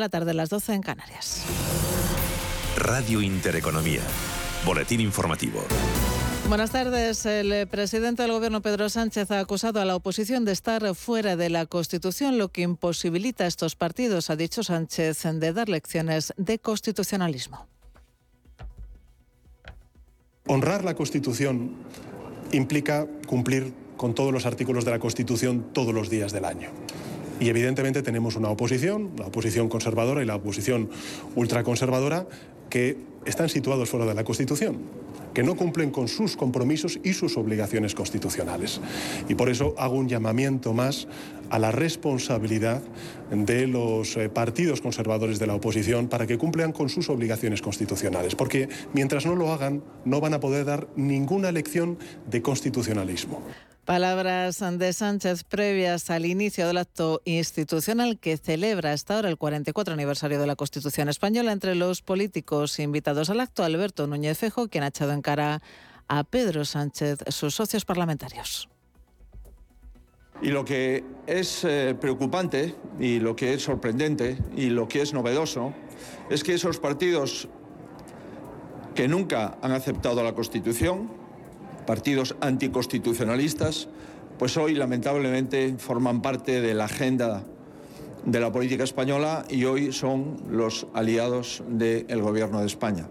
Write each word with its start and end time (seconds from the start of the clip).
La 0.00 0.08
tarde 0.08 0.30
a 0.30 0.34
las 0.34 0.48
12 0.48 0.74
en 0.74 0.80
Canarias. 0.80 1.42
Radio 2.76 3.20
Intereconomía. 3.20 4.02
Boletín 4.64 5.00
informativo. 5.00 5.58
Buenas 6.48 6.70
tardes. 6.70 7.26
El 7.26 7.66
presidente 7.66 8.22
del 8.22 8.30
Gobierno, 8.30 8.62
Pedro 8.62 8.88
Sánchez, 8.90 9.28
ha 9.32 9.40
acusado 9.40 9.80
a 9.80 9.84
la 9.84 9.96
oposición 9.96 10.44
de 10.44 10.52
estar 10.52 10.94
fuera 10.94 11.34
de 11.34 11.50
la 11.50 11.66
Constitución, 11.66 12.38
lo 12.38 12.52
que 12.52 12.62
imposibilita 12.62 13.42
a 13.42 13.46
estos 13.48 13.74
partidos, 13.74 14.30
ha 14.30 14.36
dicho 14.36 14.62
Sánchez, 14.62 15.20
de 15.24 15.52
dar 15.52 15.68
lecciones 15.68 16.32
de 16.36 16.60
constitucionalismo. 16.60 17.66
Honrar 20.46 20.84
la 20.84 20.94
Constitución 20.94 21.72
implica 22.52 23.08
cumplir 23.26 23.74
con 23.96 24.14
todos 24.14 24.32
los 24.32 24.46
artículos 24.46 24.84
de 24.84 24.92
la 24.92 25.00
Constitución 25.00 25.70
todos 25.72 25.92
los 25.92 26.08
días 26.08 26.30
del 26.30 26.44
año. 26.44 26.70
Y 27.40 27.48
evidentemente 27.48 28.02
tenemos 28.02 28.36
una 28.36 28.50
oposición, 28.50 29.12
la 29.16 29.26
oposición 29.26 29.68
conservadora 29.68 30.22
y 30.22 30.26
la 30.26 30.36
oposición 30.36 30.90
ultraconservadora, 31.36 32.26
que 32.68 32.96
están 33.24 33.48
situados 33.48 33.88
fuera 33.88 34.06
de 34.06 34.14
la 34.14 34.24
Constitución, 34.24 34.78
que 35.34 35.42
no 35.42 35.54
cumplen 35.54 35.90
con 35.90 36.08
sus 36.08 36.36
compromisos 36.36 36.98
y 37.02 37.12
sus 37.12 37.36
obligaciones 37.36 37.94
constitucionales. 37.94 38.80
Y 39.28 39.34
por 39.34 39.48
eso 39.48 39.74
hago 39.78 39.96
un 39.96 40.08
llamamiento 40.08 40.72
más 40.72 41.06
a 41.50 41.58
la 41.58 41.70
responsabilidad 41.70 42.82
de 43.30 43.66
los 43.66 44.16
eh, 44.16 44.28
partidos 44.28 44.80
conservadores 44.80 45.38
de 45.38 45.46
la 45.46 45.54
oposición 45.54 46.08
para 46.08 46.26
que 46.26 46.38
cumplan 46.38 46.72
con 46.72 46.88
sus 46.88 47.08
obligaciones 47.08 47.62
constitucionales, 47.62 48.34
porque 48.34 48.68
mientras 48.92 49.26
no 49.26 49.34
lo 49.34 49.52
hagan 49.52 49.82
no 50.04 50.20
van 50.20 50.34
a 50.34 50.40
poder 50.40 50.64
dar 50.64 50.88
ninguna 50.96 51.52
lección 51.52 51.98
de 52.26 52.42
constitucionalismo. 52.42 53.42
Palabras 53.88 54.58
de 54.58 54.92
Sánchez 54.92 55.44
previas 55.44 56.10
al 56.10 56.26
inicio 56.26 56.66
del 56.66 56.76
acto 56.76 57.22
institucional 57.24 58.18
que 58.18 58.36
celebra 58.36 58.92
hasta 58.92 59.14
ahora 59.14 59.30
el 59.30 59.38
44 59.38 59.94
aniversario 59.94 60.38
de 60.38 60.46
la 60.46 60.56
Constitución 60.56 61.08
española. 61.08 61.52
Entre 61.52 61.74
los 61.74 62.02
políticos 62.02 62.78
invitados 62.80 63.30
al 63.30 63.40
acto, 63.40 63.64
Alberto 63.64 64.06
Núñez 64.06 64.36
Fejo, 64.36 64.68
quien 64.68 64.84
ha 64.84 64.88
echado 64.88 65.12
en 65.12 65.22
cara 65.22 65.62
a 66.06 66.24
Pedro 66.24 66.66
Sánchez, 66.66 67.20
sus 67.28 67.54
socios 67.54 67.86
parlamentarios. 67.86 68.68
Y 70.40 70.48
lo 70.48 70.64
que 70.64 71.04
es 71.26 71.64
eh, 71.64 71.96
preocupante 72.00 72.74
y 72.98 73.18
lo 73.18 73.34
que 73.34 73.54
es 73.54 73.62
sorprendente 73.62 74.38
y 74.56 74.70
lo 74.70 74.88
que 74.88 75.02
es 75.02 75.12
novedoso 75.12 75.74
es 76.30 76.44
que 76.44 76.54
esos 76.54 76.78
partidos 76.78 77.48
que 78.94 79.08
nunca 79.08 79.58
han 79.62 79.72
aceptado 79.72 80.22
la 80.22 80.34
Constitución, 80.34 81.10
partidos 81.86 82.36
anticonstitucionalistas, 82.40 83.88
pues 84.38 84.56
hoy 84.56 84.74
lamentablemente 84.74 85.74
forman 85.78 86.22
parte 86.22 86.60
de 86.60 86.74
la 86.74 86.84
agenda 86.84 87.44
de 88.24 88.40
la 88.40 88.52
política 88.52 88.84
española 88.84 89.44
y 89.48 89.64
hoy 89.64 89.92
son 89.92 90.42
los 90.50 90.86
aliados 90.94 91.62
del 91.68 92.22
Gobierno 92.22 92.60
de 92.60 92.66
España. 92.66 93.08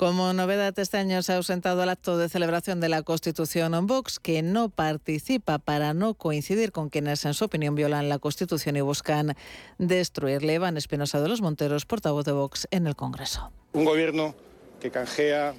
Como 0.00 0.32
novedad, 0.32 0.78
este 0.78 0.96
año 0.96 1.22
se 1.22 1.34
ha 1.34 1.36
ausentado 1.36 1.82
al 1.82 1.90
acto 1.90 2.16
de 2.16 2.30
celebración 2.30 2.80
de 2.80 2.88
la 2.88 3.02
Constitución 3.02 3.74
en 3.74 3.86
Vox, 3.86 4.18
que 4.18 4.40
no 4.40 4.70
participa 4.70 5.58
para 5.58 5.92
no 5.92 6.14
coincidir 6.14 6.72
con 6.72 6.88
quienes, 6.88 7.26
en 7.26 7.34
su 7.34 7.44
opinión, 7.44 7.74
violan 7.74 8.08
la 8.08 8.18
Constitución 8.18 8.78
y 8.78 8.80
buscan 8.80 9.36
destruirle. 9.76 10.54
Iván 10.54 10.78
Espinosa 10.78 11.20
de 11.20 11.28
los 11.28 11.42
Monteros, 11.42 11.84
portavoz 11.84 12.24
de 12.24 12.32
Vox 12.32 12.66
en 12.70 12.86
el 12.86 12.96
Congreso. 12.96 13.52
Un 13.74 13.84
gobierno 13.84 14.34
que 14.80 14.90
canjea 14.90 15.52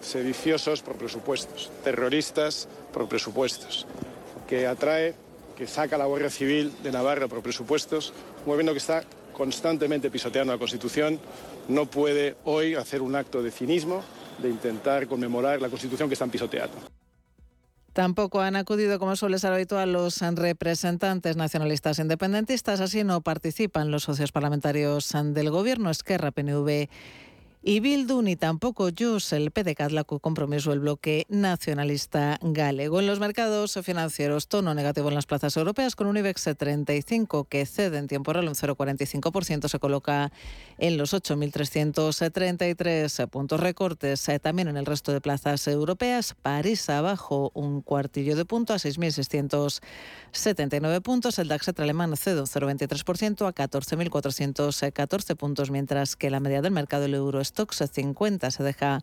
sediciosos 0.00 0.80
por 0.80 0.96
presupuestos, 0.96 1.70
terroristas 1.84 2.68
por 2.94 3.10
presupuestos, 3.10 3.86
que 4.48 4.66
atrae, 4.66 5.14
que 5.54 5.66
saca 5.66 5.98
la 5.98 6.06
Guardia 6.06 6.30
Civil 6.30 6.72
de 6.82 6.92
Navarra 6.92 7.28
por 7.28 7.42
presupuestos, 7.42 8.14
un 8.46 8.52
gobierno 8.52 8.72
que 8.72 8.78
está 8.78 9.04
constantemente 9.32 10.10
pisoteando 10.10 10.52
la 10.52 10.58
Constitución, 10.58 11.18
no 11.68 11.86
puede 11.86 12.36
hoy 12.44 12.74
hacer 12.74 13.02
un 13.02 13.14
acto 13.14 13.42
de 13.42 13.50
cinismo 13.50 14.02
de 14.38 14.50
intentar 14.50 15.06
conmemorar 15.06 15.60
la 15.60 15.68
Constitución 15.68 16.08
que 16.08 16.14
están 16.14 16.30
pisoteando. 16.30 16.76
Tampoco 17.92 18.40
han 18.40 18.56
acudido, 18.56 18.98
como 18.98 19.16
suele 19.16 19.38
ser 19.38 19.52
habitual, 19.52 19.92
los 19.92 20.20
representantes 20.20 21.36
nacionalistas 21.36 21.98
independentistas. 21.98 22.80
Así 22.80 23.04
no 23.04 23.20
participan 23.20 23.90
los 23.90 24.04
socios 24.04 24.32
parlamentarios 24.32 25.12
del 25.12 25.50
Gobierno, 25.50 25.90
Esquerra, 25.90 26.30
PNV 26.30 26.88
y 27.64 27.78
Bildu 27.78 28.22
ni 28.22 28.34
tampoco 28.34 28.88
Jus, 28.96 29.32
el 29.32 29.52
PDCAT, 29.52 29.92
la 29.92 30.02
compromiso 30.04 30.72
el 30.72 30.80
bloque 30.80 31.26
nacionalista 31.28 32.40
galego. 32.42 32.98
En 32.98 33.06
los 33.06 33.20
mercados 33.20 33.78
financieros, 33.84 34.48
tono 34.48 34.74
negativo 34.74 35.08
en 35.08 35.14
las 35.14 35.26
plazas 35.26 35.56
europeas 35.56 35.94
con 35.94 36.08
un 36.08 36.16
IBEX 36.16 36.56
35 36.58 37.44
que 37.44 37.64
cede 37.64 37.98
en 37.98 38.08
tiempo 38.08 38.32
real 38.32 38.48
un 38.48 38.54
0,45%, 38.54 39.68
se 39.68 39.78
coloca 39.78 40.32
en 40.78 40.96
los 40.96 41.14
8.333 41.14 43.28
puntos 43.28 43.60
recortes. 43.60 44.28
Eh, 44.28 44.40
también 44.40 44.66
en 44.66 44.76
el 44.76 44.84
resto 44.84 45.12
de 45.12 45.20
plazas 45.20 45.68
europeas, 45.68 46.34
París 46.42 46.90
abajo 46.90 47.52
un 47.54 47.80
cuartillo 47.80 48.34
de 48.34 48.44
punto 48.44 48.74
a 48.74 48.78
6.679 48.78 51.00
puntos, 51.00 51.38
el 51.38 51.46
DAX 51.46 51.68
alemán 51.78 52.16
cede 52.16 52.40
un 52.40 52.46
0,23% 52.46 53.46
a 53.46 53.54
14.414 53.54 55.36
puntos, 55.36 55.70
mientras 55.70 56.16
que 56.16 56.28
la 56.28 56.40
media 56.40 56.60
del 56.60 56.72
mercado 56.72 57.02
del 57.02 57.14
euro 57.14 57.40
es 57.40 57.51
Stoxx 57.52 57.84
50 57.92 58.50
se 58.50 58.62
deja 58.62 59.00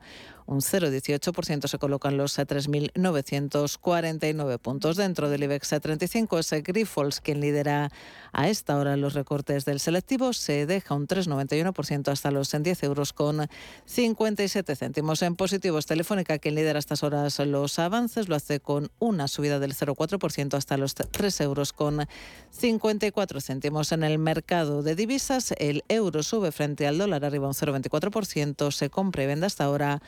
un 0.49 0.59
0,18%, 0.61 1.67
se 1.67 1.77
colocan 1.77 2.17
los 2.17 2.39
3.949 2.39 4.57
puntos. 4.57 4.97
Dentro 4.97 5.29
del 5.29 5.43
IBEX 5.43 5.75
35 5.79 6.39
es 6.39 6.49
Grifols 6.63 7.21
quien 7.21 7.39
lidera 7.39 7.91
a 8.33 8.49
esta 8.49 8.75
hora 8.77 8.97
los 8.97 9.13
recortes 9.13 9.65
del 9.65 9.79
selectivo, 9.79 10.33
se 10.33 10.65
deja 10.65 10.95
un 10.95 11.07
3,91% 11.07 12.11
hasta 12.11 12.31
los 12.31 12.51
10 12.51 12.83
euros 12.83 13.13
con 13.13 13.47
57 13.85 14.75
céntimos. 14.75 15.21
En 15.21 15.35
positivos, 15.35 15.85
Telefónica 15.85 16.39
quien 16.39 16.55
lidera 16.55 16.77
a 16.77 16.79
estas 16.79 17.03
horas 17.03 17.37
los 17.39 17.77
avances, 17.77 18.27
lo 18.27 18.35
hace 18.35 18.59
con 18.59 18.89
una 18.97 19.27
subida 19.27 19.59
del 19.59 19.75
0,4% 19.75 20.55
hasta 20.55 20.77
los 20.77 20.95
3 20.95 21.41
euros 21.41 21.73
con 21.73 22.07
54 22.49 23.39
céntimos. 23.39 23.91
En 23.91 24.01
el 24.03 24.17
mercado 24.17 24.81
de 24.81 24.95
divisas, 24.95 25.53
el 25.59 25.83
euro 25.89 26.23
sube 26.23 26.51
frente 26.51 26.87
al 26.87 26.97
dólar 26.97 27.23
arriba 27.23 27.45
un 27.47 27.53
0,24%, 27.53 28.71
se 28.71 28.89
compra 28.89 29.21
y 29.23 29.27
vende 29.27 29.45
hasta 29.45 29.65
ahora 29.65 30.01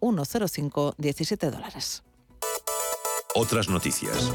1,0517 0.00 1.50
dólares. 1.50 2.02
Otras 3.34 3.68
noticias. 3.68 4.32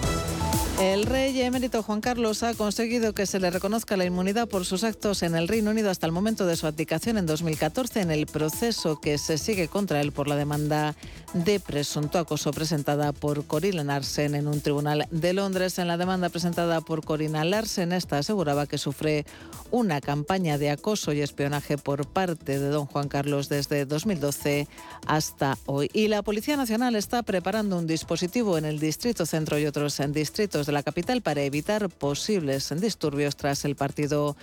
El 0.79 1.05
rey 1.05 1.41
emérito 1.41 1.83
Juan 1.83 1.99
Carlos 1.99 2.41
ha 2.41 2.53
conseguido 2.53 3.13
que 3.13 3.25
se 3.25 3.41
le 3.41 3.49
reconozca 3.49 3.97
la 3.97 4.05
inmunidad 4.05 4.47
por 4.47 4.63
sus 4.63 4.85
actos 4.85 5.23
en 5.23 5.35
el 5.35 5.49
Reino 5.49 5.71
Unido 5.71 5.89
hasta 5.89 6.05
el 6.05 6.13
momento 6.13 6.45
de 6.45 6.55
su 6.55 6.67
abdicación 6.67 7.17
en 7.17 7.25
2014 7.25 7.99
en 7.99 8.11
el 8.11 8.27
proceso 8.27 8.97
que 9.01 9.17
se 9.17 9.37
sigue 9.37 9.67
contra 9.67 9.99
él 9.99 10.13
por 10.13 10.29
la 10.29 10.37
demanda 10.37 10.95
de 11.33 11.59
presunto 11.59 12.17
acoso 12.17 12.51
presentada 12.51 13.11
por 13.11 13.45
Corina 13.45 13.83
Larsen 13.83 14.35
en 14.35 14.47
un 14.47 14.61
tribunal 14.61 15.05
de 15.11 15.33
Londres. 15.33 15.79
En 15.79 15.87
la 15.89 15.97
demanda 15.97 16.29
presentada 16.29 16.79
por 16.79 17.03
Corina 17.03 17.43
Larsen, 17.43 17.91
esta 17.91 18.19
aseguraba 18.19 18.65
que 18.65 18.77
sufre 18.77 19.25
una 19.71 19.99
campaña 19.99 20.57
de 20.57 20.69
acoso 20.69 21.11
y 21.11 21.19
espionaje 21.19 21.77
por 21.77 22.07
parte 22.07 22.57
de 22.57 22.69
don 22.69 22.85
Juan 22.85 23.09
Carlos 23.09 23.49
desde 23.49 23.85
2012 23.85 24.69
hasta 25.07 25.57
hoy. 25.65 25.89
Y 25.91 26.07
la 26.07 26.23
Policía 26.23 26.55
Nacional 26.55 26.95
está 26.95 27.21
preparando 27.21 27.77
un 27.77 27.85
dispositivo 27.85 28.57
en 28.57 28.63
el 28.63 28.79
Distrito 28.89 29.27
Centro 29.27 29.59
y 29.59 29.67
otros 29.67 29.99
en 29.99 30.13
distritos 30.13 30.65
de 30.65 30.71
la 30.71 30.81
capital 30.81 31.21
para 31.21 31.43
evitar 31.43 31.89
posibles 31.89 32.73
disturbios 32.81 33.35
tras 33.35 33.63
el 33.63 33.75
partido 33.75 34.35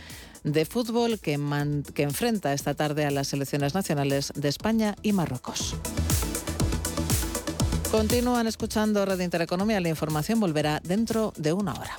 de 0.45 0.65
fútbol 0.65 1.19
que, 1.19 1.37
que 1.93 2.05
enfrenta 2.05 2.53
esta 2.53 2.75
tarde 2.75 3.05
a 3.07 3.11
las 3.11 3.27
selecciones 3.27 3.75
nacionales 3.75 4.33
de 4.37 4.49
España 4.49 4.95
y 5.03 5.13
Marruecos. 5.13 5.75
Continúan 7.91 8.47
escuchando 8.47 9.05
Radio 9.05 9.25
Intereconomía. 9.25 9.81
La 9.81 9.89
información 9.89 10.39
volverá 10.39 10.81
dentro 10.85 11.33
de 11.37 11.53
una 11.53 11.73
hora. 11.75 11.99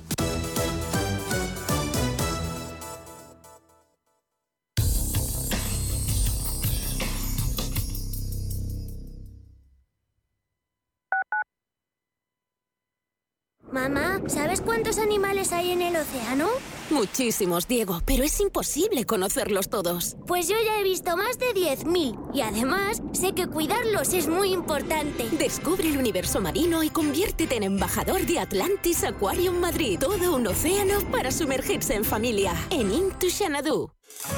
Mamá, 13.78 14.20
¿sabes 14.26 14.62
cuántos 14.62 14.98
animales 14.98 15.52
hay 15.52 15.70
en 15.70 15.84
el 15.84 15.96
océano? 15.98 16.48
Muchísimos, 16.90 17.68
Diego, 17.68 18.02
pero 18.06 18.24
es 18.24 18.40
imposible 18.40 19.06
conocerlos 19.06 19.70
todos. 19.70 20.18
Pues 20.26 20.48
yo 20.48 20.56
ya 20.66 20.80
he 20.80 20.84
visto 20.84 21.16
más 21.16 21.38
de 21.38 21.54
10.000 21.54 22.32
y 22.34 22.42
además 22.42 23.04
sé 23.14 23.34
que 23.34 23.46
cuidarlos 23.46 24.16
es 24.16 24.28
muy 24.28 24.52
importante. 24.52 25.30
Descubre 25.38 25.88
el 25.88 26.00
universo 26.00 26.42
marino 26.42 26.82
y 26.82 26.90
conviértete 26.90 27.56
en 27.56 27.64
embajador 27.64 28.26
de 28.26 28.40
Atlantis 28.40 29.04
Aquarium 29.04 29.60
Madrid. 29.60 30.00
Todo 30.00 30.36
un 30.36 30.48
océano 30.48 31.00
para 31.12 31.30
sumergirse 31.30 31.94
en 31.94 32.04
familia. 32.04 32.56
En 32.72 32.92
Into 32.92 33.28
Xanadu. 33.30 33.97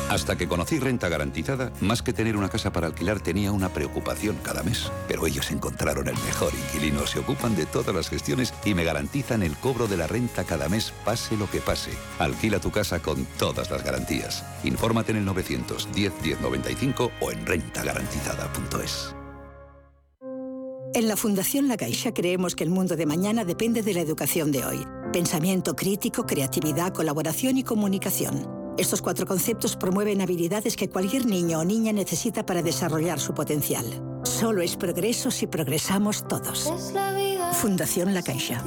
Hasta 0.10 0.38
que 0.38 0.48
conocí 0.48 0.80
renta 0.80 1.10
garantizada, 1.10 1.71
más 1.81 2.01
que 2.01 2.13
tener 2.13 2.36
una 2.36 2.50
casa 2.50 2.71
para 2.71 2.88
alquilar 2.88 3.19
tenía 3.19 3.51
una 3.51 3.69
preocupación 3.69 4.38
cada 4.44 4.63
mes. 4.63 4.92
Pero 5.07 5.27
ellos 5.27 5.51
encontraron 5.51 6.07
el 6.07 6.18
mejor 6.25 6.54
inquilino, 6.54 7.06
se 7.06 7.19
ocupan 7.19 7.56
de 7.56 7.66
todas 7.66 7.94
las 7.94 8.10
gestiones 8.10 8.54
y 8.66 8.74
me 8.74 8.83
garantizan 8.83 9.44
el 9.44 9.56
cobro 9.56 9.88
de 9.88 9.98
la 9.98 10.07
renta 10.07 10.44
cada 10.44 10.69
mes, 10.69 10.94
pase 11.06 11.38
lo 11.38 11.50
que 11.50 11.60
pase. 11.60 11.92
Al 12.18 12.33
Alquila 12.33 12.60
tu 12.60 12.71
casa 12.71 13.00
con 13.00 13.25
todas 13.38 13.69
las 13.69 13.83
garantías. 13.83 14.45
Infórmate 14.63 15.12
en 15.12 15.18
el 15.18 15.25
910 15.25 16.13
1095 16.21 17.12
o 17.19 17.31
en 17.31 17.45
rentagarantizada.es. 17.45 19.16
En 20.95 21.07
la 21.07 21.16
Fundación 21.16 21.68
La 21.68 21.77
Caixa 21.77 22.13
creemos 22.13 22.56
que 22.56 22.63
el 22.63 22.71
mundo 22.71 22.95
de 22.95 23.06
mañana 23.06 23.45
depende 23.45 23.83
de 23.83 23.94
la 23.94 24.01
educación 24.01 24.51
de 24.51 24.66
hoy. 24.66 24.88
Pensamiento 25.13 25.75
crítico, 25.75 26.25
creatividad, 26.25 26.94
colaboración 26.94 27.57
y 27.57 27.63
comunicación. 27.63 28.58
Estos 28.80 29.02
cuatro 29.02 29.26
conceptos 29.26 29.76
promueven 29.76 30.22
habilidades 30.22 30.78
que 30.78 30.88
cualquier 30.88 31.26
niño 31.26 31.60
o 31.60 31.66
niña 31.66 31.92
necesita 31.92 32.46
para 32.46 32.62
desarrollar 32.62 33.20
su 33.20 33.34
potencial. 33.34 33.84
Solo 34.24 34.62
es 34.62 34.78
progreso 34.78 35.31
si 35.31 35.48
progresamos 35.48 36.26
todos. 36.26 36.72
Fundación 37.52 38.14
La 38.14 38.24
Caixa. 38.24 38.64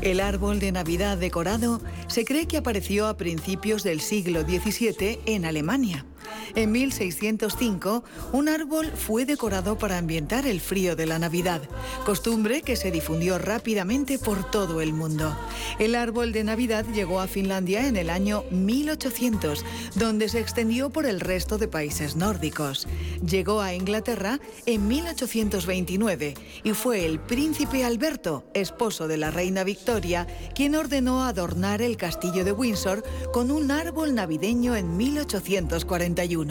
El 0.00 0.20
árbol 0.20 0.58
de 0.58 0.72
Navidad 0.72 1.18
decorado 1.18 1.82
se 2.06 2.24
cree 2.24 2.48
que 2.48 2.56
apareció 2.56 3.06
a 3.06 3.18
principios 3.18 3.82
del 3.82 4.00
siglo 4.00 4.40
XVII 4.40 5.20
en 5.26 5.44
Alemania. 5.44 6.06
En 6.54 6.70
1605, 6.70 8.04
un 8.32 8.48
árbol 8.48 8.92
fue 8.94 9.24
decorado 9.24 9.78
para 9.78 9.96
ambientar 9.96 10.46
el 10.46 10.60
frío 10.60 10.96
de 10.96 11.06
la 11.06 11.18
Navidad, 11.18 11.62
costumbre 12.04 12.60
que 12.60 12.76
se 12.76 12.90
difundió 12.90 13.38
rápidamente 13.38 14.18
por 14.18 14.50
todo 14.50 14.82
el 14.82 14.92
mundo. 14.92 15.34
El 15.78 15.94
árbol 15.94 16.32
de 16.32 16.44
Navidad 16.44 16.84
llegó 16.92 17.20
a 17.20 17.26
Finlandia 17.26 17.86
en 17.86 17.96
el 17.96 18.10
año 18.10 18.44
1800, 18.50 19.64
donde 19.94 20.28
se 20.28 20.40
extendió 20.40 20.90
por 20.90 21.06
el 21.06 21.20
resto 21.20 21.56
de 21.56 21.68
países 21.68 22.16
nórdicos. 22.16 22.86
Llegó 23.26 23.62
a 23.62 23.72
Inglaterra 23.72 24.38
en 24.66 24.86
1829 24.88 26.34
y 26.64 26.72
fue 26.72 27.06
el 27.06 27.18
príncipe 27.18 27.84
Alberto, 27.84 28.44
esposo 28.52 29.08
de 29.08 29.16
la 29.16 29.30
reina 29.30 29.64
Victoria, 29.64 30.26
quien 30.54 30.74
ordenó 30.74 31.24
adornar 31.24 31.80
el 31.80 31.96
castillo 31.96 32.44
de 32.44 32.52
Windsor 32.52 33.02
con 33.32 33.50
un 33.50 33.70
árbol 33.70 34.14
navideño 34.14 34.76
en 34.76 34.98
1841. 34.98 36.41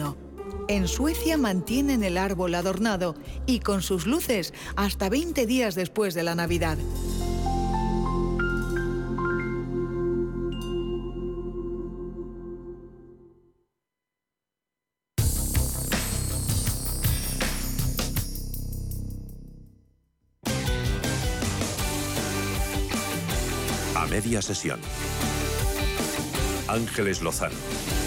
En 0.68 0.88
Suecia 0.88 1.36
mantienen 1.36 2.02
el 2.02 2.16
árbol 2.16 2.54
adornado 2.54 3.14
y 3.46 3.60
con 3.60 3.82
sus 3.82 4.06
luces 4.06 4.54
hasta 4.74 5.10
20 5.10 5.44
días 5.46 5.74
después 5.74 6.14
de 6.14 6.22
la 6.22 6.34
Navidad. 6.34 6.78
A 23.94 24.06
media 24.06 24.40
sesión. 24.40 24.80
Ángeles 26.68 27.20
Lozano. 27.20 28.01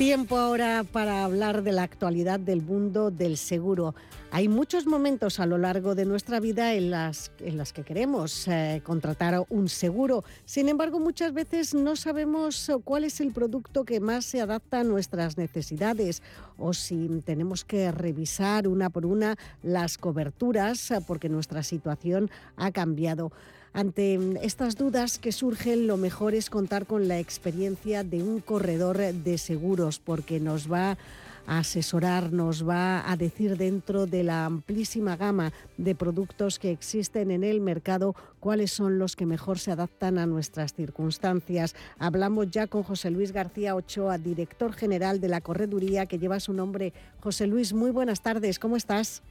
Tiempo 0.00 0.38
ahora 0.38 0.82
para 0.90 1.24
hablar 1.24 1.62
de 1.62 1.72
la 1.72 1.82
actualidad 1.82 2.40
del 2.40 2.62
mundo 2.62 3.10
del 3.10 3.36
seguro. 3.36 3.94
Hay 4.30 4.48
muchos 4.48 4.86
momentos 4.86 5.38
a 5.40 5.44
lo 5.44 5.58
largo 5.58 5.94
de 5.94 6.06
nuestra 6.06 6.40
vida 6.40 6.72
en 6.72 6.90
las, 6.90 7.30
que 7.74 7.82
queremos 7.82 8.48
eh, 8.48 8.80
contratar 8.82 9.44
un 9.50 9.68
seguro. 9.68 10.24
Sin 10.46 10.70
embargo, 10.70 11.00
muchas 11.00 11.34
veces 11.34 11.74
no 11.74 11.96
sabemos 11.96 12.72
cuál 12.82 13.04
es 13.04 13.20
el 13.20 13.30
producto 13.32 13.84
que 13.84 14.00
más 14.00 14.24
se 14.24 14.40
adapta 14.40 14.80
a 14.80 14.84
nuestras 14.84 15.36
necesidades 15.36 16.22
o 16.56 16.72
si 16.72 17.20
tenemos 17.26 17.66
que 17.66 17.92
revisar 17.92 18.68
una 18.68 18.88
por 18.88 19.04
una 19.04 19.36
las 19.62 19.98
coberturas 19.98 20.92
eh, 20.92 21.00
porque 21.06 21.28
nuestra 21.28 21.62
situación 21.62 22.30
ha 22.56 22.70
cambiado. 22.70 23.32
Ante 23.72 24.18
estas 24.42 24.76
dudas 24.76 25.20
que 25.20 25.30
surgen, 25.30 25.86
lo 25.86 25.96
mejor 25.96 26.34
es 26.34 26.50
contar 26.50 26.86
con 26.86 27.06
la 27.06 27.20
experiencia 27.20 28.02
de 28.02 28.20
un 28.20 28.40
corredor 28.40 28.98
de 28.98 29.38
seguros, 29.38 30.00
porque 30.00 30.40
nos 30.40 30.70
va 30.70 30.98
a 31.46 31.58
asesorar, 31.58 32.32
nos 32.32 32.68
va 32.68 33.08
a 33.10 33.16
decir 33.16 33.56
dentro 33.56 34.06
de 34.06 34.24
la 34.24 34.44
amplísima 34.44 35.16
gama 35.16 35.52
de 35.78 35.94
productos 35.94 36.58
que 36.58 36.72
existen 36.72 37.30
en 37.30 37.44
el 37.44 37.60
mercado 37.60 38.16
cuáles 38.40 38.72
son 38.72 38.98
los 38.98 39.14
que 39.14 39.24
mejor 39.24 39.60
se 39.60 39.70
adaptan 39.70 40.18
a 40.18 40.26
nuestras 40.26 40.74
circunstancias. 40.74 41.76
Hablamos 41.98 42.50
ya 42.50 42.66
con 42.66 42.82
José 42.82 43.10
Luis 43.10 43.30
García 43.30 43.76
Ochoa, 43.76 44.18
director 44.18 44.72
general 44.72 45.20
de 45.20 45.28
la 45.28 45.40
correduría 45.40 46.06
que 46.06 46.18
lleva 46.18 46.40
su 46.40 46.52
nombre. 46.52 46.92
José 47.20 47.46
Luis, 47.46 47.72
muy 47.72 47.92
buenas 47.92 48.20
tardes, 48.20 48.58
¿cómo 48.58 48.76
estás? 48.76 49.22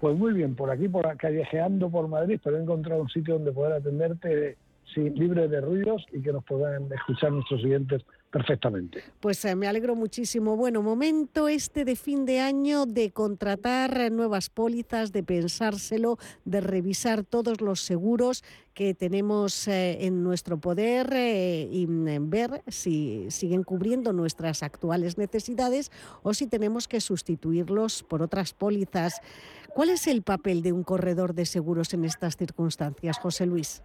Pues 0.00 0.16
muy 0.16 0.32
bien, 0.32 0.54
por 0.54 0.70
aquí, 0.70 0.88
por 0.88 1.16
callejeando 1.16 1.90
por 1.90 2.08
Madrid, 2.08 2.40
pero 2.42 2.58
he 2.58 2.62
encontrado 2.62 3.02
un 3.02 3.08
sitio 3.08 3.34
donde 3.34 3.52
poder 3.52 3.72
atenderte 3.74 4.56
sin, 4.92 5.14
libre 5.14 5.48
de 5.48 5.60
ruidos 5.60 6.04
y 6.12 6.20
que 6.20 6.32
nos 6.32 6.44
puedan 6.44 6.92
escuchar 6.92 7.32
nuestros 7.32 7.60
siguientes 7.60 8.02
perfectamente. 8.30 9.00
Pues 9.20 9.44
eh, 9.44 9.54
me 9.54 9.68
alegro 9.68 9.94
muchísimo. 9.94 10.56
Bueno, 10.56 10.82
momento 10.82 11.46
este 11.46 11.84
de 11.84 11.94
fin 11.94 12.24
de 12.24 12.40
año 12.40 12.84
de 12.84 13.12
contratar 13.12 14.10
nuevas 14.10 14.50
pólizas, 14.50 15.12
de 15.12 15.22
pensárselo, 15.22 16.18
de 16.44 16.60
revisar 16.60 17.22
todos 17.22 17.60
los 17.60 17.80
seguros 17.80 18.42
que 18.74 18.92
tenemos 18.92 19.68
eh, 19.68 20.04
en 20.04 20.24
nuestro 20.24 20.58
poder 20.58 21.12
eh, 21.14 21.68
y 21.70 21.86
ver 21.86 22.62
si 22.66 23.26
siguen 23.30 23.62
cubriendo 23.62 24.12
nuestras 24.12 24.64
actuales 24.64 25.16
necesidades 25.16 25.92
o 26.24 26.34
si 26.34 26.48
tenemos 26.48 26.88
que 26.88 27.00
sustituirlos 27.00 28.02
por 28.02 28.20
otras 28.20 28.52
pólizas. 28.52 29.20
¿Cuál 29.74 29.90
es 29.90 30.06
el 30.06 30.22
papel 30.22 30.62
de 30.62 30.72
un 30.72 30.84
corredor 30.84 31.34
de 31.34 31.44
seguros 31.46 31.92
en 31.94 32.04
estas 32.04 32.36
circunstancias, 32.36 33.18
José 33.18 33.44
Luis? 33.44 33.82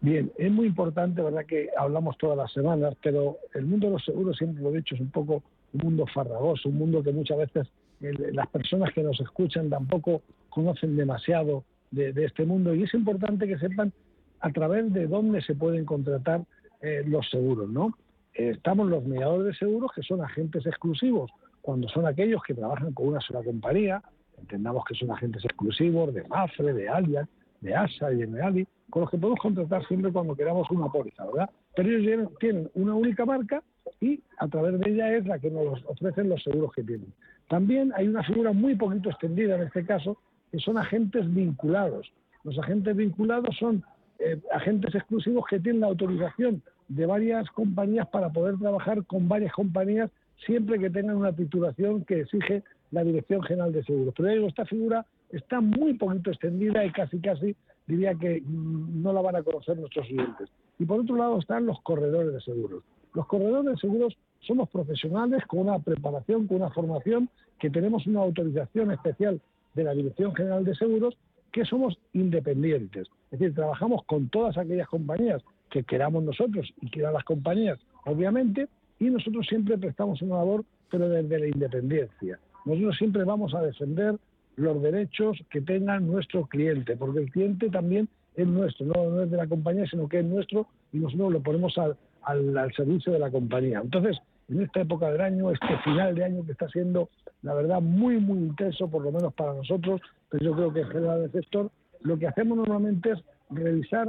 Bien, 0.00 0.32
es 0.36 0.50
muy 0.50 0.66
importante, 0.66 1.22
¿verdad? 1.22 1.46
Que 1.46 1.68
hablamos 1.78 2.18
todas 2.18 2.36
las 2.36 2.52
semanas, 2.52 2.94
pero 3.00 3.38
el 3.54 3.64
mundo 3.64 3.86
de 3.86 3.92
los 3.92 4.04
seguros, 4.04 4.36
siempre 4.36 4.60
lo 4.60 4.70
he 4.70 4.78
dicho, 4.78 4.96
es 4.96 5.00
un 5.00 5.12
poco 5.12 5.44
un 5.72 5.80
mundo 5.84 6.04
farragoso, 6.12 6.68
un 6.68 6.78
mundo 6.78 7.02
que 7.02 7.12
muchas 7.12 7.38
veces 7.38 7.68
las 8.00 8.48
personas 8.48 8.92
que 8.92 9.04
nos 9.04 9.20
escuchan 9.20 9.70
tampoco 9.70 10.22
conocen 10.48 10.96
demasiado 10.96 11.64
de, 11.92 12.12
este 12.24 12.44
mundo 12.44 12.74
y 12.74 12.82
es 12.82 12.92
importante 12.92 13.46
que 13.46 13.56
sepan 13.56 13.92
a 14.40 14.50
través 14.50 14.92
de 14.92 15.06
dónde 15.06 15.42
se 15.42 15.54
pueden 15.54 15.84
contratar 15.84 16.44
eh, 16.82 17.04
los 17.06 17.30
seguros, 17.30 17.70
¿no? 17.70 17.96
estamos 18.34 18.88
los 18.88 19.04
mediadores 19.04 19.46
de 19.46 19.54
seguros 19.54 19.92
que 19.94 20.02
son 20.02 20.20
agentes 20.22 20.66
exclusivos, 20.66 21.30
cuando 21.62 21.88
son 21.88 22.06
aquellos 22.06 22.42
que 22.42 22.52
trabajan 22.52 22.92
con 22.92 23.08
una 23.08 23.20
sola 23.20 23.42
compañía, 23.42 24.02
entendamos 24.38 24.84
que 24.84 24.94
son 24.94 25.10
agentes 25.10 25.44
exclusivos 25.44 26.12
de 26.14 26.24
Mafre, 26.24 26.72
de 26.72 26.88
Allianz, 26.88 27.28
de 27.60 27.74
ASA 27.74 28.12
y 28.12 28.16
de 28.16 28.26
Meali, 28.26 28.66
con 28.90 29.02
los 29.02 29.10
que 29.10 29.16
podemos 29.16 29.40
contratar 29.40 29.86
siempre 29.86 30.12
cuando 30.12 30.36
queramos 30.36 30.70
una 30.70 30.88
póliza, 30.88 31.24
¿verdad? 31.24 31.50
Pero 31.74 31.88
ellos 31.88 32.30
tienen 32.38 32.70
una 32.74 32.94
única 32.94 33.24
marca 33.24 33.62
y 34.00 34.20
a 34.38 34.46
través 34.48 34.78
de 34.78 34.90
ella 34.90 35.16
es 35.16 35.26
la 35.26 35.38
que 35.38 35.50
nos 35.50 35.82
ofrecen 35.86 36.28
los 36.28 36.42
seguros 36.42 36.72
que 36.72 36.82
tienen. 36.82 37.12
También 37.48 37.92
hay 37.96 38.06
una 38.06 38.22
figura 38.22 38.52
muy 38.52 38.74
poquito 38.74 39.08
extendida 39.08 39.56
en 39.56 39.62
este 39.62 39.84
caso, 39.84 40.18
que 40.52 40.58
son 40.58 40.76
agentes 40.76 41.32
vinculados. 41.32 42.12
Los 42.44 42.58
agentes 42.58 42.94
vinculados 42.94 43.56
son 43.56 43.82
eh, 44.18 44.40
agentes 44.52 44.94
exclusivos 44.94 45.44
que 45.48 45.58
tienen 45.58 45.80
la 45.80 45.88
autorización 45.88 46.62
de 46.88 47.06
varias 47.06 47.50
compañías 47.50 48.06
para 48.08 48.30
poder 48.30 48.58
trabajar 48.58 49.04
con 49.06 49.26
varias 49.26 49.52
compañías 49.52 50.10
siempre 50.46 50.78
que 50.78 50.90
tengan 50.90 51.16
una 51.16 51.32
titulación 51.32 52.04
que 52.04 52.20
exige 52.20 52.62
la 52.90 53.04
Dirección 53.04 53.42
General 53.42 53.72
de 53.72 53.82
Seguros. 53.84 54.14
Pero 54.16 54.28
digo, 54.28 54.48
esta 54.48 54.64
figura 54.64 55.04
está 55.30 55.60
muy 55.60 55.94
poquito 55.94 56.30
extendida 56.30 56.84
y 56.84 56.90
casi 56.90 57.18
casi 57.18 57.56
diría 57.86 58.14
que 58.14 58.40
mm, 58.40 59.02
no 59.02 59.12
la 59.12 59.20
van 59.20 59.36
a 59.36 59.42
conocer 59.42 59.78
nuestros 59.78 60.06
clientes. 60.06 60.48
Y 60.78 60.84
por 60.84 61.00
otro 61.00 61.16
lado 61.16 61.38
están 61.38 61.66
los 61.66 61.80
corredores 61.82 62.32
de 62.32 62.40
seguros. 62.40 62.82
Los 63.14 63.26
corredores 63.26 63.72
de 63.72 63.76
seguros 63.76 64.16
somos 64.40 64.68
profesionales 64.68 65.44
con 65.46 65.60
una 65.60 65.78
preparación, 65.78 66.46
con 66.46 66.58
una 66.58 66.70
formación, 66.70 67.28
que 67.58 67.70
tenemos 67.70 68.06
una 68.06 68.20
autorización 68.20 68.90
especial 68.90 69.40
de 69.74 69.84
la 69.84 69.92
Dirección 69.92 70.34
General 70.34 70.64
de 70.64 70.74
Seguros, 70.74 71.16
que 71.52 71.64
somos 71.64 71.98
independientes. 72.12 73.08
Es 73.30 73.38
decir, 73.38 73.54
trabajamos 73.54 74.04
con 74.04 74.28
todas 74.28 74.58
aquellas 74.58 74.88
compañías 74.88 75.42
que 75.70 75.84
queramos 75.84 76.24
nosotros 76.24 76.72
y 76.80 76.90
quieran 76.90 77.14
las 77.14 77.24
compañías, 77.24 77.78
obviamente, 78.04 78.68
y 78.98 79.10
nosotros 79.10 79.46
siempre 79.46 79.78
prestamos 79.78 80.22
una 80.22 80.36
labor, 80.36 80.64
pero 80.90 81.08
desde 81.08 81.38
la 81.38 81.46
independencia. 81.48 82.38
Nosotros 82.64 82.96
siempre 82.96 83.24
vamos 83.24 83.54
a 83.54 83.62
defender 83.62 84.16
los 84.56 84.80
derechos 84.80 85.38
que 85.50 85.60
tenga 85.60 85.98
nuestro 86.00 86.46
cliente, 86.46 86.96
porque 86.96 87.20
el 87.20 87.30
cliente 87.30 87.68
también 87.68 88.08
es 88.36 88.46
nuestro, 88.46 88.86
no, 88.86 89.22
es 89.22 89.30
de 89.30 89.36
la 89.36 89.46
compañía, 89.46 89.86
sino 89.86 90.08
que 90.08 90.20
es 90.20 90.24
nuestro 90.24 90.66
y 90.92 90.98
nosotros 90.98 91.32
lo 91.32 91.42
ponemos 91.42 91.76
al, 91.78 91.96
al, 92.22 92.72
servicio 92.74 93.12
de 93.12 93.18
la 93.18 93.30
compañía. 93.30 93.80
Entonces, 93.82 94.16
en 94.48 94.62
esta 94.62 94.80
época 94.80 95.10
del 95.10 95.20
año, 95.20 95.50
este 95.50 95.78
final 95.84 96.14
de 96.14 96.24
año 96.24 96.44
que 96.44 96.52
está 96.52 96.68
siendo, 96.68 97.08
la 97.42 97.54
verdad, 97.54 97.80
muy, 97.80 98.18
muy 98.18 98.38
intenso, 98.38 98.88
por 98.88 99.02
lo 99.02 99.12
menos 99.12 99.32
para 99.34 99.54
nosotros, 99.54 100.00
pero 100.30 100.44
yo 100.44 100.52
creo 100.52 100.72
que 100.72 100.80
en 100.80 100.88
general 100.88 101.22
el 101.22 101.32
sector, 101.32 101.70
lo 102.02 102.18
que 102.18 102.26
hacemos 102.26 102.56
normalmente 102.58 103.12
es 103.12 103.18
revisar 103.50 104.08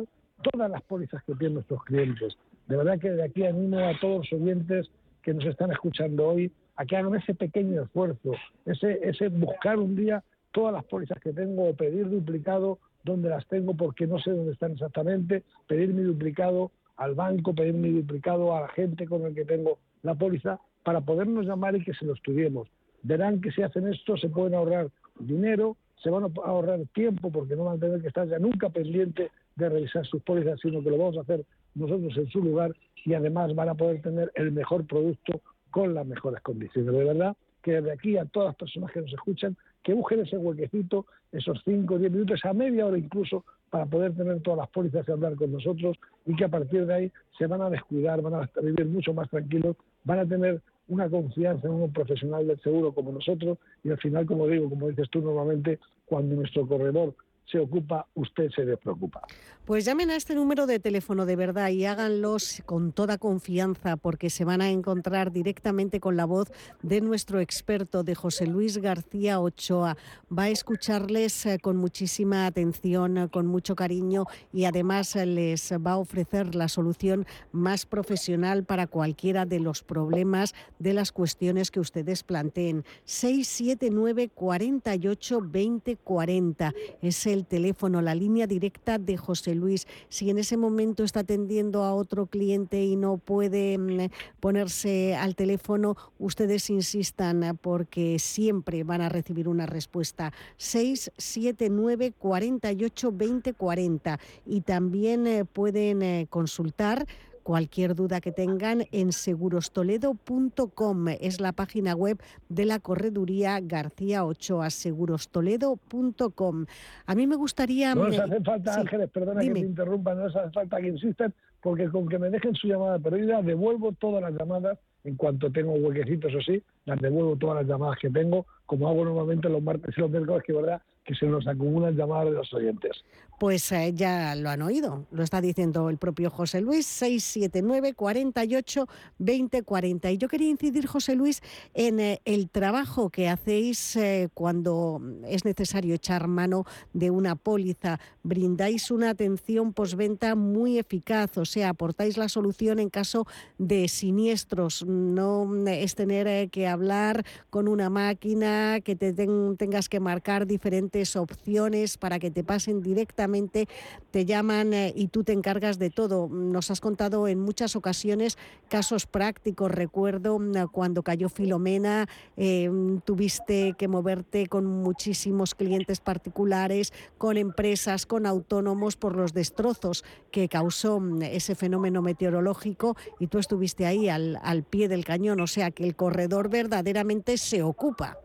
todas 0.51 0.69
las 0.69 0.81
pólizas 0.83 1.23
que 1.23 1.33
tienen 1.35 1.55
nuestros 1.55 1.83
clientes, 1.85 2.37
De 2.67 2.77
verdad 2.77 2.99
que 2.99 3.11
de 3.11 3.23
aquí 3.23 3.45
animo 3.45 3.77
a 3.79 3.97
todos 3.99 4.29
los 4.31 4.41
oyentes 4.41 4.89
que 5.21 5.33
nos 5.33 5.45
están 5.45 5.71
escuchando 5.71 6.27
hoy 6.27 6.51
a 6.77 6.85
que 6.85 6.97
hagan 6.97 7.15
ese 7.15 7.33
pequeño 7.33 7.83
esfuerzo, 7.83 8.31
ese, 8.65 9.29
buscar 9.29 9.79
un 9.79 9.95
día 9.95 10.23
todas 10.51 10.73
las 10.73 10.83
pólizas 10.85 11.19
que 11.19 11.33
tengo 11.33 11.69
o 11.69 11.73
pedir 11.73 12.09
duplicado 12.09 12.79
donde 13.03 13.29
las 13.29 13.45
tengo 13.47 13.75
porque 13.75 14.07
no 14.07 14.19
sé 14.19 14.31
dónde 14.31 14.53
están 14.53 14.71
exactamente, 14.71 15.43
pedir 15.67 15.93
mi 15.93 16.01
duplicado 16.01 16.71
al 16.97 17.13
banco, 17.13 17.53
pedir 17.53 17.73
mi 17.73 17.89
duplicado 17.89 18.55
a 18.55 18.61
la 18.61 18.67
gente 18.69 19.05
con 19.05 19.25
el 19.25 19.35
que 19.35 19.45
tengo 19.45 19.79
la 20.01 20.15
póliza 20.15 20.59
para 20.83 21.01
podernos 21.01 21.45
llamar 21.45 21.75
y 21.75 21.83
que 21.83 21.93
se 21.93 22.05
lo 22.05 22.13
estudiemos. 22.13 22.67
Verán 23.03 23.41
que 23.41 23.51
si 23.51 23.61
hacen 23.61 23.87
esto 23.87 24.17
se 24.17 24.29
pueden 24.29 24.55
ahorrar 24.55 24.89
dinero, 25.19 25.77
se 26.01 26.09
van 26.09 26.23
a 26.23 26.27
ahorrar 26.43 26.79
tiempo 26.93 27.31
porque 27.31 27.55
no 27.55 27.65
van 27.65 27.77
a 27.77 27.79
tener 27.79 28.01
que 28.01 28.07
estar 28.07 28.27
ya 28.27 28.39
nunca 28.39 28.69
pendiente 28.69 29.31
de 29.55 29.69
revisar 29.69 30.05
sus 30.05 30.21
pólizas, 30.23 30.59
sino 30.61 30.83
que 30.83 30.89
lo 30.89 30.97
vamos 30.97 31.17
a 31.17 31.21
hacer 31.21 31.45
nosotros 31.75 32.17
en 32.17 32.29
su 32.29 32.41
lugar 32.41 32.75
y 33.03 33.13
además 33.13 33.53
van 33.53 33.69
a 33.69 33.75
poder 33.75 34.01
tener 34.01 34.31
el 34.35 34.51
mejor 34.51 34.85
producto 34.85 35.41
con 35.69 35.93
las 35.93 36.05
mejores 36.05 36.41
condiciones. 36.41 36.91
De 36.93 37.03
verdad 37.03 37.35
que 37.61 37.73
desde 37.73 37.91
aquí 37.91 38.17
a 38.17 38.25
todas 38.25 38.49
las 38.49 38.55
personas 38.55 38.91
que 38.91 39.01
nos 39.01 39.13
escuchan, 39.13 39.55
que 39.83 39.93
busquen 39.93 40.21
ese 40.21 40.37
huequecito, 40.37 41.05
esos 41.31 41.61
5 41.65 41.93
o 41.93 41.97
10 41.97 42.11
minutos, 42.11 42.39
a 42.43 42.53
media 42.53 42.85
hora 42.85 42.97
incluso, 42.97 43.43
para 43.69 43.85
poder 43.85 44.15
tener 44.15 44.41
todas 44.41 44.59
las 44.59 44.69
pólizas 44.69 45.05
y 45.07 45.11
hablar 45.11 45.35
con 45.35 45.51
nosotros 45.51 45.97
y 46.25 46.35
que 46.35 46.45
a 46.45 46.49
partir 46.49 46.85
de 46.85 46.93
ahí 46.93 47.11
se 47.37 47.47
van 47.47 47.61
a 47.61 47.69
descuidar, 47.69 48.21
van 48.21 48.35
a 48.35 48.49
vivir 48.61 48.85
mucho 48.85 49.13
más 49.13 49.29
tranquilos, 49.29 49.75
van 50.03 50.19
a 50.19 50.25
tener 50.25 50.61
una 50.87 51.09
confianza 51.09 51.67
en 51.67 51.73
un 51.73 51.91
profesional 51.91 52.47
del 52.47 52.59
seguro 52.61 52.93
como 52.93 53.11
nosotros 53.11 53.57
y 53.83 53.89
al 53.89 53.97
final, 53.97 54.25
como 54.25 54.47
digo, 54.47 54.69
como 54.69 54.87
dices 54.87 55.09
tú 55.09 55.21
normalmente, 55.21 55.79
cuando 56.05 56.35
nuestro 56.35 56.67
corredor 56.67 57.15
se 57.51 57.59
ocupa, 57.59 58.07
usted 58.15 58.49
se 58.55 58.65
despreocupa. 58.65 59.21
Pues 59.65 59.83
llamen 59.83 60.11
a 60.11 60.15
este 60.15 60.35
número 60.35 60.67
de 60.67 60.79
teléfono 60.79 61.25
de 61.25 61.35
verdad 61.35 61.69
y 61.69 61.85
háganlos 61.85 62.61
con 62.67 62.91
toda 62.91 63.17
confianza 63.17 63.97
porque 63.97 64.29
se 64.29 64.45
van 64.45 64.61
a 64.61 64.69
encontrar 64.69 65.31
directamente 65.31 65.99
con 65.99 66.15
la 66.15 66.25
voz 66.25 66.51
de 66.83 67.01
nuestro 67.01 67.39
experto, 67.39 68.03
de 68.03 68.13
José 68.13 68.45
Luis 68.45 68.77
García 68.77 69.39
Ochoa. 69.39 69.97
Va 70.31 70.43
a 70.43 70.49
escucharles 70.49 71.47
eh, 71.47 71.57
con 71.59 71.77
muchísima 71.77 72.45
atención, 72.45 73.27
con 73.29 73.47
mucho 73.47 73.75
cariño 73.75 74.25
y 74.53 74.65
además 74.65 75.15
eh, 75.15 75.25
les 75.25 75.71
va 75.71 75.93
a 75.93 75.97
ofrecer 75.97 76.53
la 76.53 76.67
solución 76.67 77.25
más 77.51 77.87
profesional 77.87 78.65
para 78.65 78.85
cualquiera 78.85 79.45
de 79.45 79.59
los 79.59 79.81
problemas, 79.81 80.53
de 80.77 80.93
las 80.93 81.11
cuestiones 81.11 81.71
que 81.71 81.79
ustedes 81.79 82.21
planteen. 82.21 82.85
679 83.05 84.29
48 84.29 85.41
20 85.41 85.97
40 85.97 86.73
es 87.01 87.25
el 87.25 87.34
teléfono, 87.43 88.01
la 88.01 88.15
línea 88.15 88.47
directa 88.47 88.97
de 88.97 89.17
José 89.17 89.55
Luis. 89.55 89.87
Si 90.07 90.29
en 90.29 90.37
ese 90.37 90.55
momento 90.55 91.03
está 91.03 91.19
atendiendo 91.19 91.83
a 91.83 91.93
otro 91.93 92.27
cliente 92.27 92.81
y 92.85 92.95
no 92.95 93.17
puede 93.17 93.77
mm, 93.77 94.11
ponerse 94.39 95.15
al 95.15 95.35
teléfono, 95.35 95.97
ustedes 96.19 96.69
insistan 96.69 97.43
eh, 97.43 97.53
porque 97.53 98.17
siempre 98.19 98.85
van 98.85 99.01
a 99.01 99.09
recibir 99.09 99.49
una 99.49 99.65
respuesta. 99.65 100.31
679 100.55 102.13
48 102.17 103.11
20 103.11 103.53
40 103.53 104.19
y 104.45 104.61
también 104.61 105.27
eh, 105.27 105.43
pueden 105.43 106.01
eh, 106.01 106.27
consultar 106.29 107.05
Cualquier 107.45 107.93
duda 107.93 108.21
que 108.21 108.31
tengan 108.31 108.85
en 108.91 109.11
segurostoledo.com 109.11 111.07
es 111.21 111.39
la 111.39 111.51
página 111.51 111.93
web 111.93 112.17
de 112.49 112.65
la 112.65 112.79
correduría 112.79 113.59
García 113.61 114.25
Ochoa, 114.25 114.71
segurostoledo.com. 114.71 116.65
A 117.05 117.13
mí 117.13 117.27
me 117.27 117.35
gustaría... 117.35 117.93
No 117.93 118.07
nos 118.07 118.17
hace 118.17 118.41
falta, 118.41 118.79
Ángeles, 118.79 119.11
perdona 119.11 119.41
que 119.41 119.51
te 119.51 119.59
interrumpa, 119.59 120.15
no 120.15 120.23
nos 120.23 120.35
hace 120.35 120.49
falta 120.53 120.81
que 120.81 120.87
insistan, 120.87 121.35
porque 121.61 121.87
con 121.87 122.09
que 122.09 122.17
me 122.17 122.31
dejen 122.31 122.55
su 122.55 122.67
llamada 122.67 122.97
perdida, 122.97 123.43
devuelvo 123.43 123.91
todas 123.91 124.23
las 124.23 124.33
llamadas 124.33 124.79
en 125.03 125.15
cuanto 125.15 125.51
tengo 125.51 125.73
huequecitos 125.73 126.33
o 126.33 126.41
sí, 126.41 126.63
las 126.85 126.99
devuelvo 126.99 127.35
todas 127.35 127.57
las 127.57 127.67
llamadas 127.67 127.99
que 128.01 128.09
tengo, 128.09 128.47
como 128.65 128.89
hago 128.89 129.05
normalmente 129.05 129.49
los 129.49 129.61
martes 129.61 129.95
y 129.95 130.01
los 130.01 130.09
miércoles, 130.09 130.41
que 130.43 130.51
verdad 130.51 130.81
que 131.05 131.13
se 131.13 131.27
nos 131.27 131.47
acumulan 131.47 131.95
llamadas 131.95 132.25
de 132.25 132.31
los 132.31 132.53
oyentes. 132.53 133.03
Pues 133.39 133.69
eh, 133.73 133.91
ya 133.93 134.33
lo 134.35 134.49
han 134.49 134.61
oído, 134.61 135.05
lo 135.11 135.21
está 135.21 135.41
diciendo 135.41 135.89
el 135.89 135.97
propio 135.97 136.29
José 136.29 136.61
Luis, 136.61 136.85
679 136.85 137.93
48 137.93 138.87
20 139.19 139.63
40. 139.63 140.11
Y 140.11 140.17
yo 140.17 140.29
quería 140.29 140.49
incidir, 140.49 140.87
José 140.87 141.15
Luis, 141.15 141.41
en 141.73 141.99
eh, 141.99 142.21
el 142.23 142.49
trabajo 142.49 143.09
que 143.09 143.27
hacéis 143.27 143.97
eh, 143.97 144.29
cuando 144.33 145.01
es 145.27 145.43
necesario 145.43 145.95
echar 145.95 146.27
mano 146.27 146.63
de 146.93 147.11
una 147.11 147.35
póliza. 147.35 147.99
Brindáis 148.23 148.89
una 148.89 149.09
atención 149.09 149.73
postventa 149.73 150.35
muy 150.35 150.79
eficaz, 150.79 151.37
o 151.37 151.45
sea, 151.45 151.69
aportáis 151.69 152.17
la 152.17 152.29
solución 152.29 152.79
en 152.79 152.89
caso 152.89 153.27
de 153.57 153.89
siniestros. 153.89 154.85
No 154.85 155.45
es 155.67 155.95
tener 155.95 156.49
que 156.49 156.67
hablar 156.67 157.25
con 157.49 157.67
una 157.67 157.89
máquina, 157.89 158.79
que 158.79 158.95
te 158.95 159.11
tengas 159.13 159.89
que 159.89 159.99
marcar 159.99 160.47
diferentes 160.47 160.94
opciones 161.15 161.97
para 161.97 162.19
que 162.19 162.31
te 162.31 162.43
pasen 162.43 162.81
directamente 162.81 163.67
te 164.11 164.25
llaman 164.25 164.73
eh, 164.73 164.93
y 164.95 165.09
tú 165.09 165.23
te 165.23 165.33
encargas 165.33 165.77
de 165.77 165.89
todo. 165.89 166.29
Nos 166.29 166.71
has 166.71 166.79
contado 166.79 167.27
en 167.27 167.39
muchas 167.39 167.75
ocasiones 167.75 168.37
casos 168.69 169.05
prácticos. 169.05 169.71
Recuerdo 169.71 170.39
mm, 170.39 170.67
cuando 170.71 171.03
cayó 171.03 171.27
Filomena, 171.29 172.07
eh, 172.37 172.69
tuviste 173.03 173.73
que 173.77 173.87
moverte 173.87 174.47
con 174.47 174.65
muchísimos 174.65 175.53
clientes 175.53 175.99
particulares, 175.99 176.93
con 177.17 177.37
empresas, 177.37 178.05
con 178.05 178.25
autónomos 178.25 178.95
por 178.95 179.15
los 179.15 179.33
destrozos 179.33 180.05
que 180.31 180.47
causó 180.47 180.99
mm, 180.99 181.23
ese 181.23 181.55
fenómeno 181.55 182.01
meteorológico 182.01 182.95
y 183.19 183.27
tú 183.27 183.39
estuviste 183.39 183.85
ahí 183.85 184.07
al, 184.07 184.39
al 184.43 184.63
pie 184.63 184.87
del 184.87 185.03
cañón. 185.03 185.41
O 185.41 185.47
sea 185.47 185.71
que 185.71 185.83
el 185.83 185.95
corredor 185.95 186.49
verdaderamente 186.49 187.37
se 187.37 187.63
ocupa. 187.63 188.17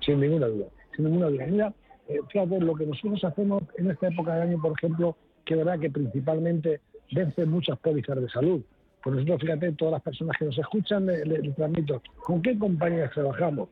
Sin 0.00 0.20
ninguna 0.20 0.46
duda, 0.46 0.66
sin 0.98 1.06
ninguna 1.06 1.28
duda. 1.28 1.72
Eh, 2.08 2.20
fíjate, 2.30 2.60
lo 2.60 2.74
que 2.74 2.86
nosotros 2.86 3.22
hacemos 3.24 3.62
en 3.76 3.90
esta 3.90 4.08
época 4.08 4.34
del 4.34 4.48
año, 4.48 4.60
por 4.60 4.72
ejemplo, 4.72 5.16
que 5.44 5.54
verdad 5.54 5.78
que 5.78 5.90
principalmente 5.90 6.80
vencen 7.12 7.50
muchas 7.50 7.78
pólizas 7.78 8.20
de 8.20 8.28
salud. 8.28 8.62
Pues 9.02 9.14
nosotros, 9.14 9.40
fíjate, 9.42 9.72
todas 9.72 9.92
las 9.92 10.02
personas 10.02 10.36
que 10.38 10.46
nos 10.46 10.58
escuchan, 10.58 11.06
les, 11.06 11.54
transmito, 11.54 12.02
¿con 12.24 12.42
qué 12.42 12.58
compañías 12.58 13.12
trabajamos? 13.12 13.68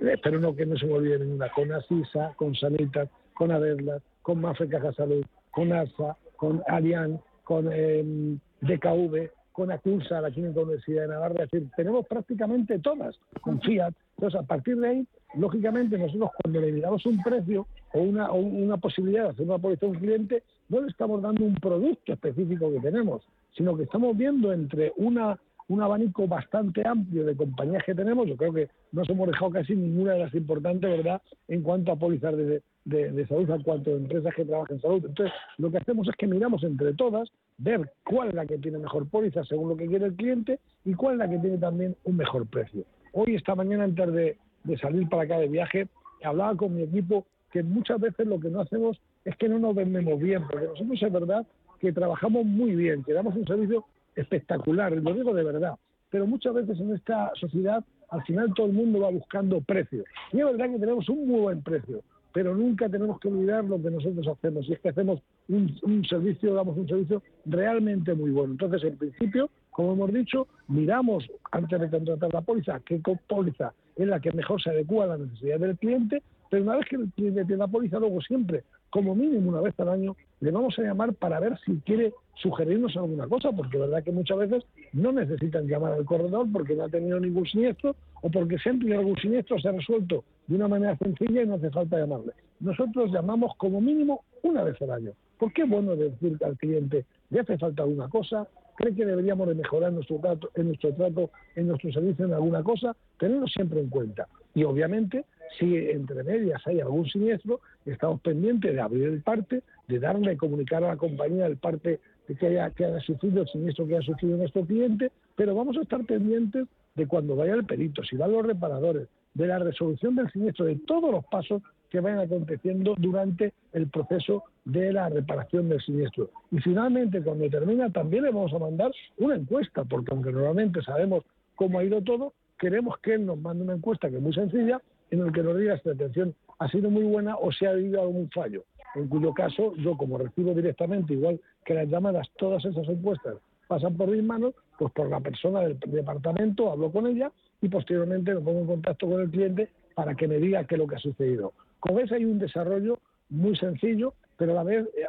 Eh, 0.00 0.12
espero 0.14 0.40
no 0.40 0.54
que 0.54 0.66
no 0.66 0.76
se 0.76 0.86
me 0.86 0.94
olvide 0.94 1.18
ninguna, 1.18 1.50
con 1.50 1.70
Asisa, 1.72 2.32
con 2.36 2.54
Sanitas, 2.54 3.08
con 3.34 3.50
Averla, 3.50 4.00
con 4.22 4.40
Mafre 4.40 4.68
Caja 4.68 4.92
Salud, 4.92 5.24
con 5.50 5.72
ASA, 5.72 6.16
con 6.36 6.62
Arian, 6.66 7.20
con 7.44 7.68
eh, 7.72 8.38
DKV, 8.62 9.30
con 9.52 9.70
Acunsa, 9.72 10.20
la 10.20 10.30
Química 10.30 10.60
Universidad 10.60 11.02
de 11.02 11.08
Navarra, 11.08 11.44
es 11.44 11.50
decir, 11.50 11.68
tenemos 11.76 12.06
prácticamente 12.06 12.78
todas, 12.78 13.18
con 13.40 13.60
Fiat. 13.60 13.94
Entonces, 14.20 14.38
a 14.38 14.46
partir 14.46 14.76
de 14.76 14.86
ahí, 14.86 15.06
lógicamente, 15.34 15.96
nosotros 15.96 16.28
cuando 16.42 16.60
le 16.60 16.78
damos 16.78 17.06
un 17.06 17.22
precio 17.22 17.66
o 17.94 18.00
una, 18.00 18.30
una 18.30 18.76
posibilidad 18.76 19.24
de 19.24 19.28
hacer 19.30 19.46
una 19.46 19.56
póliza 19.56 19.86
a 19.86 19.88
un 19.88 19.94
cliente, 19.94 20.42
no 20.68 20.82
le 20.82 20.88
estamos 20.88 21.22
dando 21.22 21.42
un 21.42 21.54
producto 21.54 22.12
específico 22.12 22.70
que 22.70 22.80
tenemos, 22.80 23.22
sino 23.56 23.74
que 23.74 23.84
estamos 23.84 24.14
viendo 24.14 24.52
entre 24.52 24.92
una 24.98 25.38
un 25.68 25.80
abanico 25.80 26.26
bastante 26.26 26.86
amplio 26.86 27.24
de 27.24 27.36
compañías 27.36 27.84
que 27.84 27.94
tenemos. 27.94 28.26
Yo 28.26 28.36
creo 28.36 28.52
que 28.52 28.68
no 28.90 29.02
hemos 29.08 29.28
dejado 29.28 29.52
casi 29.52 29.76
ninguna 29.76 30.14
de 30.14 30.18
las 30.18 30.34
importantes, 30.34 30.90
¿verdad?, 30.90 31.22
en 31.46 31.62
cuanto 31.62 31.92
a 31.92 31.96
pólizas 31.96 32.36
de, 32.36 32.60
de, 32.84 33.26
salud, 33.28 33.48
en 33.48 33.62
cuanto 33.62 33.90
a 33.90 33.94
empresas 33.94 34.34
que 34.34 34.44
trabajan 34.44 34.76
en 34.76 34.82
salud. 34.82 35.06
Entonces, 35.06 35.32
lo 35.58 35.70
que 35.70 35.78
hacemos 35.78 36.08
es 36.08 36.16
que 36.16 36.26
miramos 36.26 36.64
entre 36.64 36.92
todas, 36.94 37.30
ver 37.56 37.92
cuál 38.04 38.30
es 38.30 38.34
la 38.34 38.46
que 38.46 38.58
tiene 38.58 38.78
mejor 38.78 39.08
póliza 39.08 39.44
según 39.44 39.68
lo 39.68 39.76
que 39.76 39.86
quiere 39.86 40.06
el 40.06 40.14
cliente 40.14 40.58
y 40.84 40.92
cuál 40.94 41.14
es 41.14 41.18
la 41.20 41.30
que 41.30 41.38
tiene 41.38 41.56
también 41.56 41.96
un 42.02 42.16
mejor 42.16 42.48
precio. 42.48 42.84
Hoy, 43.12 43.34
esta 43.34 43.54
mañana, 43.54 43.84
antes 43.84 44.12
de, 44.12 44.36
de 44.64 44.78
salir 44.78 45.08
para 45.08 45.22
acá 45.22 45.38
de 45.38 45.48
viaje, 45.48 45.88
hablaba 46.22 46.56
con 46.56 46.74
mi 46.74 46.82
equipo 46.82 47.26
que 47.52 47.62
muchas 47.62 48.00
veces 48.00 48.26
lo 48.26 48.38
que 48.38 48.48
no 48.48 48.60
hacemos 48.60 49.00
es 49.24 49.36
que 49.36 49.48
no 49.48 49.58
nos 49.58 49.74
vendemos 49.74 50.20
bien, 50.20 50.42
porque 50.48 50.66
nosotros 50.66 51.02
es 51.02 51.12
verdad 51.12 51.46
que 51.80 51.92
trabajamos 51.92 52.44
muy 52.44 52.76
bien, 52.76 53.02
que 53.02 53.12
damos 53.12 53.34
un 53.34 53.46
servicio 53.46 53.84
espectacular, 54.14 54.92
lo 54.92 55.14
digo 55.14 55.34
de 55.34 55.44
verdad. 55.44 55.74
Pero 56.10 56.26
muchas 56.26 56.54
veces 56.54 56.78
en 56.80 56.94
esta 56.94 57.32
sociedad, 57.34 57.84
al 58.10 58.22
final 58.24 58.52
todo 58.54 58.66
el 58.66 58.72
mundo 58.72 59.00
va 59.00 59.10
buscando 59.10 59.60
precios. 59.60 60.04
Y 60.32 60.40
es 60.40 60.44
verdad 60.44 60.70
que 60.70 60.78
tenemos 60.78 61.08
un 61.08 61.26
muy 61.26 61.40
buen 61.40 61.62
precio, 61.62 62.02
pero 62.32 62.54
nunca 62.54 62.88
tenemos 62.88 63.18
que 63.20 63.28
olvidar 63.28 63.64
lo 63.64 63.80
que 63.80 63.90
nosotros 63.90 64.26
hacemos. 64.28 64.68
Y 64.68 64.74
es 64.74 64.80
que 64.80 64.90
hacemos 64.90 65.22
un, 65.50 65.76
un 65.82 66.04
servicio, 66.04 66.54
damos 66.54 66.76
un 66.76 66.88
servicio 66.88 67.22
realmente 67.44 68.14
muy 68.14 68.30
bueno. 68.30 68.52
Entonces, 68.52 68.84
en 68.84 68.96
principio, 68.96 69.50
como 69.70 69.92
hemos 69.92 70.12
dicho, 70.12 70.46
miramos 70.68 71.24
antes 71.52 71.80
de 71.80 71.90
contratar 71.90 72.32
la 72.32 72.40
póliza 72.40 72.80
qué 72.80 73.00
póliza 73.26 73.72
es 73.96 74.06
la 74.06 74.20
que 74.20 74.32
mejor 74.32 74.62
se 74.62 74.70
adecua 74.70 75.04
a 75.04 75.08
la 75.08 75.18
necesidad 75.18 75.58
del 75.58 75.76
cliente, 75.76 76.22
pero 76.50 76.62
una 76.62 76.76
vez 76.76 76.86
que 76.88 76.96
el 76.96 77.10
cliente 77.12 77.44
tiene 77.44 77.58
la 77.58 77.68
póliza, 77.68 77.98
luego 77.98 78.20
siempre 78.20 78.64
como 78.90 79.14
mínimo 79.14 79.50
una 79.50 79.60
vez 79.60 79.78
al 79.78 79.88
año, 79.88 80.16
le 80.40 80.50
vamos 80.50 80.76
a 80.78 80.82
llamar 80.82 81.14
para 81.14 81.38
ver 81.38 81.58
si 81.64 81.76
quiere 81.86 82.12
sugerirnos 82.34 82.96
alguna 82.96 83.28
cosa, 83.28 83.52
porque 83.52 83.76
es 83.76 83.82
verdad 83.82 84.02
que 84.02 84.10
muchas 84.10 84.38
veces 84.38 84.64
no 84.92 85.12
necesitan 85.12 85.66
llamar 85.66 85.92
al 85.92 86.04
corredor 86.04 86.46
porque 86.52 86.74
no 86.74 86.84
ha 86.84 86.88
tenido 86.88 87.20
ningún 87.20 87.46
siniestro 87.46 87.94
o 88.22 88.30
porque 88.30 88.58
siempre 88.58 88.94
algún 88.96 89.16
siniestro 89.18 89.60
se 89.60 89.68
ha 89.68 89.72
resuelto 89.72 90.24
de 90.46 90.56
una 90.56 90.68
manera 90.68 90.96
sencilla 90.98 91.42
y 91.42 91.46
no 91.46 91.54
hace 91.54 91.70
falta 91.70 91.98
llamarle. 91.98 92.32
Nosotros 92.58 93.12
llamamos 93.12 93.54
como 93.56 93.80
mínimo 93.80 94.24
una 94.42 94.64
vez 94.64 94.80
al 94.82 94.90
año, 94.90 95.12
porque 95.40 95.62
es 95.62 95.68
bueno 95.68 95.96
decir 95.96 96.38
al 96.44 96.56
cliente 96.58 97.06
le 97.30 97.40
hace 97.40 97.56
falta 97.56 97.82
alguna 97.82 98.08
cosa, 98.08 98.46
cree 98.76 98.94
que 98.94 99.06
deberíamos 99.06 99.48
de 99.48 99.54
mejorar 99.54 99.92
nuestro 99.92 100.18
trato, 100.18 100.50
en 100.54 100.68
nuestro 100.68 100.92
trato, 100.92 101.30
en 101.56 101.68
nuestro 101.68 101.90
servicio 101.92 102.26
en 102.26 102.34
alguna 102.34 102.62
cosa, 102.62 102.94
tenerlo 103.18 103.46
siempre 103.48 103.80
en 103.80 103.88
cuenta. 103.88 104.28
Y 104.54 104.64
obviamente, 104.64 105.24
si 105.58 105.76
entre 105.76 106.22
medias 106.24 106.60
hay 106.66 106.80
algún 106.80 107.08
siniestro, 107.08 107.60
estamos 107.86 108.20
pendientes 108.20 108.74
de 108.74 108.80
abrir 108.80 109.04
el 109.04 109.22
parte, 109.22 109.62
de 109.88 109.98
darle, 109.98 110.36
comunicar 110.36 110.84
a 110.84 110.88
la 110.88 110.96
compañía 110.96 111.46
el 111.46 111.56
parte 111.56 112.00
que 112.26 112.36
que 112.36 112.84
haya 112.84 113.00
sufrido 113.00 113.42
el 113.42 113.48
siniestro 113.48 113.86
que 113.86 113.96
haya 113.96 114.06
sufrido 114.06 114.36
nuestro 114.36 114.64
cliente, 114.64 115.10
pero 115.36 115.54
vamos 115.54 115.76
a 115.78 115.82
estar 115.82 116.04
pendientes 116.04 116.66
de 116.94 117.06
cuando 117.06 117.34
vaya 117.34 117.54
el 117.54 117.64
perito, 117.64 118.04
si 118.04 118.16
van 118.16 118.32
los 118.32 118.46
reparadores, 118.46 119.08
de 119.34 119.46
la 119.46 119.58
resolución 119.58 120.16
del 120.16 120.30
siniestro, 120.30 120.66
de 120.66 120.76
todos 120.76 121.10
los 121.10 121.24
pasos 121.24 121.62
que 121.90 122.00
vayan 122.00 122.20
aconteciendo 122.20 122.94
durante 122.96 123.52
el 123.72 123.88
proceso 123.88 124.44
de 124.64 124.92
la 124.92 125.08
reparación 125.08 125.68
del 125.68 125.80
siniestro. 125.80 126.30
Y 126.50 126.58
finalmente, 126.60 127.20
cuando 127.20 127.50
termina, 127.50 127.90
también 127.90 128.24
le 128.24 128.30
vamos 128.30 128.52
a 128.54 128.58
mandar 128.58 128.92
una 129.18 129.34
encuesta, 129.34 129.84
porque 129.84 130.12
aunque 130.12 130.32
normalmente 130.32 130.82
sabemos 130.82 131.24
cómo 131.56 131.78
ha 131.78 131.84
ido 131.84 132.00
todo, 132.00 132.32
queremos 132.58 132.98
que 132.98 133.14
él 133.14 133.26
nos 133.26 133.38
mande 133.38 133.64
una 133.64 133.74
encuesta 133.74 134.08
que 134.08 134.16
es 134.16 134.22
muy 134.22 134.32
sencilla, 134.32 134.80
en 135.10 135.24
la 135.24 135.32
que 135.32 135.42
nos 135.42 135.58
diga 135.58 135.76
si 135.78 135.88
la 135.88 135.94
atención 135.94 136.34
ha 136.58 136.68
sido 136.68 136.90
muy 136.90 137.02
buena 137.02 137.36
o 137.36 137.50
si 137.50 137.66
ha 137.66 137.70
habido 137.70 138.00
algún 138.00 138.30
fallo. 138.30 138.64
En 138.94 139.08
cuyo 139.08 139.32
caso, 139.32 139.74
yo 139.76 139.96
como 139.96 140.18
recibo 140.18 140.54
directamente, 140.54 141.14
igual 141.14 141.40
que 141.64 141.74
las 141.74 141.88
llamadas, 141.88 142.28
todas 142.36 142.64
esas 142.64 142.88
encuestas 142.88 143.36
pasan 143.66 143.96
por 143.96 144.08
mis 144.08 144.22
manos, 144.22 144.54
pues 144.78 144.92
por 144.92 145.08
la 145.08 145.20
persona 145.20 145.60
del 145.60 145.78
departamento 145.78 146.70
hablo 146.70 146.90
con 146.90 147.06
ella 147.06 147.30
y 147.62 147.68
posteriormente 147.68 148.34
me 148.34 148.40
pongo 148.40 148.60
en 148.60 148.66
contacto 148.66 149.08
con 149.08 149.20
el 149.20 149.30
cliente 149.30 149.68
para 149.94 150.14
que 150.14 150.26
me 150.26 150.38
diga 150.38 150.64
qué 150.64 150.74
es 150.74 150.78
lo 150.80 150.86
que 150.86 150.96
ha 150.96 150.98
sucedido. 150.98 151.52
Con 151.80 151.98
eso 151.98 152.14
hay 152.14 152.24
un 152.24 152.38
desarrollo 152.38 152.98
muy 153.30 153.56
sencillo, 153.56 154.14
pero 154.36 154.52
a 154.52 154.56
la 154.56 154.64
vez 154.64 154.86
eh, 154.96 155.06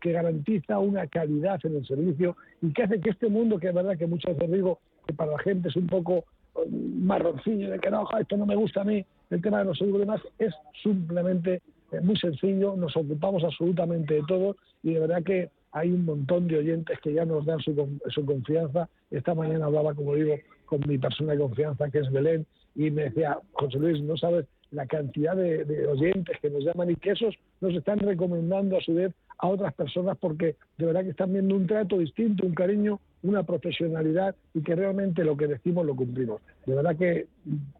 que 0.00 0.12
garantiza 0.12 0.78
una 0.78 1.06
calidad 1.06 1.60
en 1.64 1.76
el 1.76 1.86
servicio 1.86 2.36
y 2.62 2.72
que 2.72 2.84
hace 2.84 3.00
que 3.00 3.10
este 3.10 3.28
mundo, 3.28 3.58
que 3.58 3.68
es 3.68 3.74
verdad 3.74 3.96
que 3.96 4.06
muchas 4.06 4.36
veces 4.36 4.54
digo 4.54 4.78
que 5.06 5.14
para 5.14 5.32
la 5.32 5.38
gente 5.38 5.68
es 5.68 5.76
un 5.76 5.86
poco 5.86 6.24
mm, 6.54 7.04
marroncillo, 7.06 7.70
de 7.70 7.78
que 7.78 7.90
no, 7.90 8.06
esto 8.18 8.36
no 8.36 8.46
me 8.46 8.56
gusta 8.56 8.80
a 8.80 8.84
mí, 8.84 9.04
el 9.30 9.42
tema 9.42 9.58
de 9.58 9.66
los 9.66 9.78
seguros 9.78 9.98
y 9.98 10.00
demás, 10.00 10.20
es 10.38 10.54
simplemente 10.82 11.62
eh, 11.92 12.00
muy 12.00 12.16
sencillo, 12.16 12.76
nos 12.76 12.96
ocupamos 12.96 13.44
absolutamente 13.44 14.14
de 14.14 14.22
todo 14.26 14.56
y 14.82 14.94
de 14.94 15.00
verdad 15.00 15.22
que 15.22 15.50
hay 15.72 15.90
un 15.90 16.04
montón 16.04 16.48
de 16.48 16.58
oyentes 16.58 16.98
que 17.00 17.12
ya 17.12 17.24
nos 17.24 17.44
dan 17.44 17.60
su, 17.60 17.98
su 18.08 18.24
confianza. 18.24 18.88
Esta 19.10 19.34
mañana 19.34 19.66
hablaba, 19.66 19.94
como 19.94 20.14
digo, 20.14 20.34
con 20.64 20.80
mi 20.86 20.96
persona 20.96 21.32
de 21.32 21.38
confianza, 21.38 21.90
que 21.90 21.98
es 21.98 22.10
Belén, 22.10 22.46
y 22.74 22.90
me 22.90 23.04
decía, 23.04 23.38
José 23.52 23.78
Luis, 23.78 24.02
no 24.02 24.16
sabes 24.16 24.46
la 24.70 24.86
cantidad 24.86 25.36
de, 25.36 25.86
oyentes 25.86 26.38
que 26.40 26.50
nos 26.50 26.64
llaman 26.64 26.90
y 26.90 26.96
que 26.96 27.10
esos 27.10 27.34
nos 27.60 27.74
están 27.74 27.98
recomendando 27.98 28.76
a 28.76 28.80
su 28.80 28.94
vez 28.94 29.12
a 29.38 29.48
otras 29.48 29.74
personas 29.74 30.16
porque 30.18 30.56
de 30.78 30.86
verdad 30.86 31.04
que 31.04 31.10
están 31.10 31.32
viendo 31.32 31.54
un 31.54 31.66
trato 31.66 31.98
distinto, 31.98 32.46
un 32.46 32.54
cariño, 32.54 33.00
una 33.22 33.42
profesionalidad 33.42 34.34
y 34.54 34.62
que 34.62 34.74
realmente 34.74 35.24
lo 35.24 35.36
que 35.36 35.46
decimos 35.46 35.84
lo 35.84 35.94
cumplimos. 35.94 36.40
De 36.64 36.74
verdad 36.74 36.96
que 36.96 37.26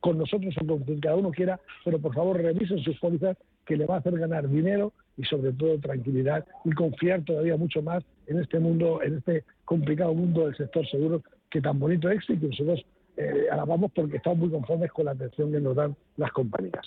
con 0.01 0.19
nosotros 0.19 0.55
o 0.61 0.67
con 0.67 0.81
quien 0.81 1.01
cada 1.01 1.17
uno 1.17 1.31
quiera, 1.31 1.61
pero 1.85 1.99
por 1.99 2.15
favor 2.15 2.41
revisen 2.41 2.79
sus 2.81 2.99
pólizas 2.99 3.37
que 3.65 3.77
le 3.77 3.87
va 3.87 3.97
a 3.97 3.99
hacer 3.99 4.17
ganar 4.19 4.49
dinero 4.49 4.93
y 5.17 5.25
sobre 5.25 5.53
todo 5.53 5.79
tranquilidad 5.79 6.45
y 6.65 6.73
confiar 6.73 7.23
todavía 7.23 7.57
mucho 7.57 7.83
más 7.83 8.05
en 8.27 8.41
este 8.41 8.59
mundo, 8.59 9.03
en 9.03 9.19
este 9.19 9.45
complicado 9.65 10.15
mundo 10.15 10.47
del 10.47 10.57
sector 10.57 10.87
seguro 10.89 11.23
que 11.51 11.61
tan 11.61 11.79
bonito 11.79 12.09
es 12.11 12.23
y 12.29 12.37
que 12.37 12.49
nosotros 12.49 12.85
eh, 13.17 13.47
alabamos 13.51 13.91
porque 13.95 14.19
estamos 14.19 14.39
muy 14.39 14.51
conformes 14.51 14.93
con 14.93 15.07
la 15.07 15.13
atención 15.13 15.51
que 15.51 15.61
nos 15.61 15.75
dan 15.75 15.97
las 16.17 16.31
compañías. 16.33 16.87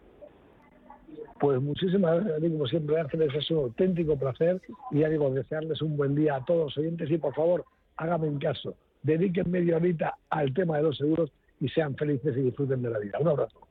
Pues 1.39 1.60
muchísimas 1.60 2.23
gracias, 2.23 2.51
como 2.51 2.67
siempre, 2.67 2.99
Ángeles, 2.99 3.29
es 3.36 3.49
un 3.49 3.57
auténtico 3.57 4.15
placer 4.15 4.62
y 4.91 4.99
ya 4.99 5.10
digo, 5.10 5.31
desearles 5.31 5.81
un 5.81 5.97
buen 5.97 6.13
día 6.13 6.36
a 6.36 6.45
todos 6.45 6.65
los 6.65 6.77
oyentes 6.77 7.10
y 7.10 7.17
por 7.17 7.34
favor, 7.34 7.65
háganme 7.97 8.27
en 8.27 8.38
caso, 8.38 8.75
dediquen 9.01 9.49
media 9.49 9.77
horita 9.77 10.19
al 10.29 10.53
tema 10.53 10.77
de 10.77 10.84
los 10.84 10.97
seguros 10.97 11.31
y 11.60 11.67
sean 11.69 11.95
felices 11.95 12.38
y 12.38 12.41
disfruten 12.41 12.84
de 12.84 12.91
la 12.91 12.99
vida. 12.99 13.17
Un 13.19 13.29
abrazo. 13.29 13.70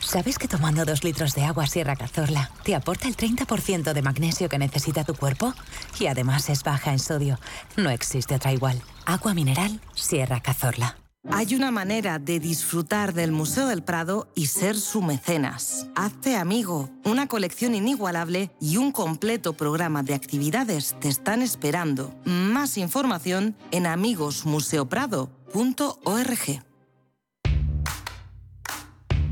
¿Sabes 0.00 0.38
que 0.38 0.48
tomando 0.48 0.84
dos 0.84 1.02
litros 1.02 1.34
de 1.34 1.44
agua 1.44 1.66
Sierra 1.66 1.96
Cazorla 1.96 2.50
te 2.62 2.74
aporta 2.74 3.08
el 3.08 3.16
30% 3.16 3.92
de 3.92 4.02
magnesio 4.02 4.48
que 4.48 4.58
necesita 4.58 5.04
tu 5.04 5.14
cuerpo? 5.14 5.54
Y 5.98 6.06
además 6.06 6.48
es 6.50 6.62
baja 6.62 6.92
en 6.92 6.98
sodio. 6.98 7.38
No 7.76 7.90
existe 7.90 8.34
otra 8.34 8.52
igual. 8.52 8.82
Agua 9.06 9.34
mineral 9.34 9.80
Sierra 9.94 10.40
Cazorla. 10.40 10.98
Hay 11.30 11.54
una 11.54 11.70
manera 11.70 12.18
de 12.18 12.38
disfrutar 12.38 13.14
del 13.14 13.32
Museo 13.32 13.66
del 13.66 13.82
Prado 13.82 14.28
y 14.34 14.48
ser 14.48 14.76
su 14.76 15.00
mecenas. 15.00 15.86
Hazte 15.96 16.36
amigo. 16.36 16.90
Una 17.04 17.28
colección 17.28 17.74
inigualable 17.74 18.50
y 18.60 18.76
un 18.76 18.92
completo 18.92 19.54
programa 19.54 20.02
de 20.02 20.12
actividades 20.12 20.94
te 21.00 21.08
están 21.08 21.40
esperando. 21.40 22.14
Más 22.24 22.76
información 22.76 23.56
en 23.70 23.86
amigosmuseoprado.org. 23.86 26.73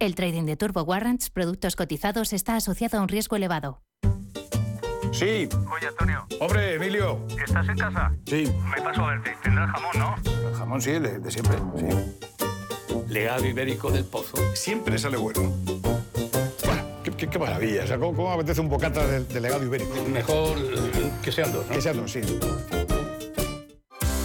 El 0.00 0.14
trading 0.14 0.44
de 0.44 0.56
Turbo 0.56 0.82
Warrants, 0.82 1.28
productos 1.28 1.76
cotizados, 1.76 2.32
está 2.32 2.56
asociado 2.56 2.98
a 2.98 3.02
un 3.02 3.08
riesgo 3.08 3.36
elevado. 3.36 3.82
Sí. 5.12 5.46
Oye, 5.70 5.88
Antonio. 5.88 6.26
Hombre, 6.40 6.76
Emilio. 6.76 7.20
¿Estás 7.44 7.68
en 7.68 7.76
casa? 7.76 8.10
Sí. 8.24 8.50
Me 8.74 8.80
paso 8.80 9.04
a 9.04 9.10
verte. 9.10 9.36
Tendrás 9.42 9.70
jamón, 9.72 9.98
¿no? 9.98 10.48
El 10.48 10.54
jamón 10.54 10.80
sí, 10.80 10.92
de, 10.92 11.30
siempre, 11.30 11.58
sí. 11.76 12.94
Legado 13.10 13.44
ibérico 13.44 13.90
del 13.90 14.06
pozo. 14.06 14.38
Siempre 14.54 14.98
sale 14.98 15.18
bueno. 15.18 15.52
qué, 17.18 17.38
maravilla. 17.38 17.84
O 17.84 17.86
sea, 17.86 17.98
¿cómo, 17.98 18.16
¿cómo, 18.16 18.32
apetece 18.32 18.62
un 18.62 18.70
bocata 18.70 19.06
de, 19.06 19.38
legado 19.38 19.62
ibérico? 19.62 19.92
Mejor 20.10 20.56
que 21.22 21.30
sean 21.30 21.52
dos, 21.52 21.66
¿no? 21.66 21.74
Que 21.74 21.82
sean 21.82 21.98
dos, 21.98 22.10
sí. 22.10 22.20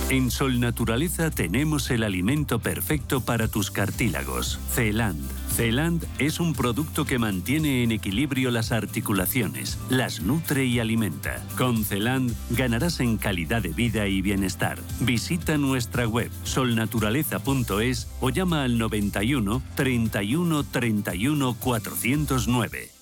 En 0.10 0.32
Sol 0.32 0.62
Naturaleza 0.62 1.32
tenemos 1.32 1.92
el 1.92 2.04
alimento 2.04 2.60
perfecto 2.60 3.26
para 3.26 3.50
tus 3.50 3.72
cartílagos. 3.72 4.58
Celand 4.72 5.45
Celand 5.56 6.06
es 6.20 6.42
un 6.42 6.54
producto 6.54 7.06
que 7.06 7.18
mantiene 7.18 7.84
en 7.84 7.94
equilibrio 7.94 8.52
las 8.52 8.74
articulaciones, 8.74 9.80
las 9.90 10.22
nutre 10.22 10.66
y 10.66 10.80
alimenta. 10.80 11.42
Con 11.58 11.86
Celand 11.86 12.36
ganarás 12.50 13.00
en 13.00 13.16
calidad 13.16 13.62
de 13.62 13.70
vida 13.70 14.06
y 14.06 14.22
bienestar. 14.22 14.78
Visita 15.00 15.58
nuestra 15.58 16.10
web 16.10 16.30
solnaturaleza.es 16.44 18.10
o 18.20 18.30
llama 18.32 18.64
al 18.64 18.78
91 18.78 19.62
31 19.76 20.64
31 20.66 21.56
409. 21.58 22.95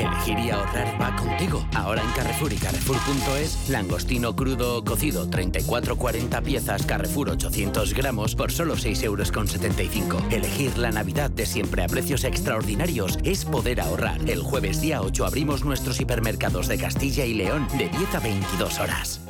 Elegir 0.00 0.38
y 0.38 0.50
ahorrar 0.50 1.00
va 1.00 1.14
contigo. 1.16 1.66
Ahora 1.74 2.02
en 2.02 2.10
Carrefour 2.12 2.52
y 2.52 2.56
Carrefour.es, 2.56 3.68
langostino 3.68 4.34
crudo 4.34 4.78
o 4.78 4.84
cocido 4.84 5.28
34-40 5.28 6.42
piezas, 6.42 6.86
Carrefour 6.86 7.30
800 7.30 7.94
gramos 7.94 8.34
por 8.34 8.50
solo 8.50 8.76
6,75 8.76 9.04
euros. 9.04 10.32
Elegir 10.32 10.78
la 10.78 10.90
Navidad 10.90 11.30
de 11.30 11.46
siempre 11.46 11.84
a 11.84 11.86
precios 11.86 12.24
extraordinarios 12.24 13.18
es 13.24 13.44
poder 13.44 13.80
ahorrar. 13.80 14.20
El 14.28 14.42
jueves 14.42 14.80
día 14.80 15.02
8 15.02 15.26
abrimos 15.26 15.64
nuestros 15.64 16.00
hipermercados 16.00 16.68
de 16.68 16.78
Castilla 16.78 17.24
y 17.24 17.34
León 17.34 17.68
de 17.76 17.88
10 17.88 18.14
a 18.14 18.20
22 18.20 18.78
horas. 18.80 19.29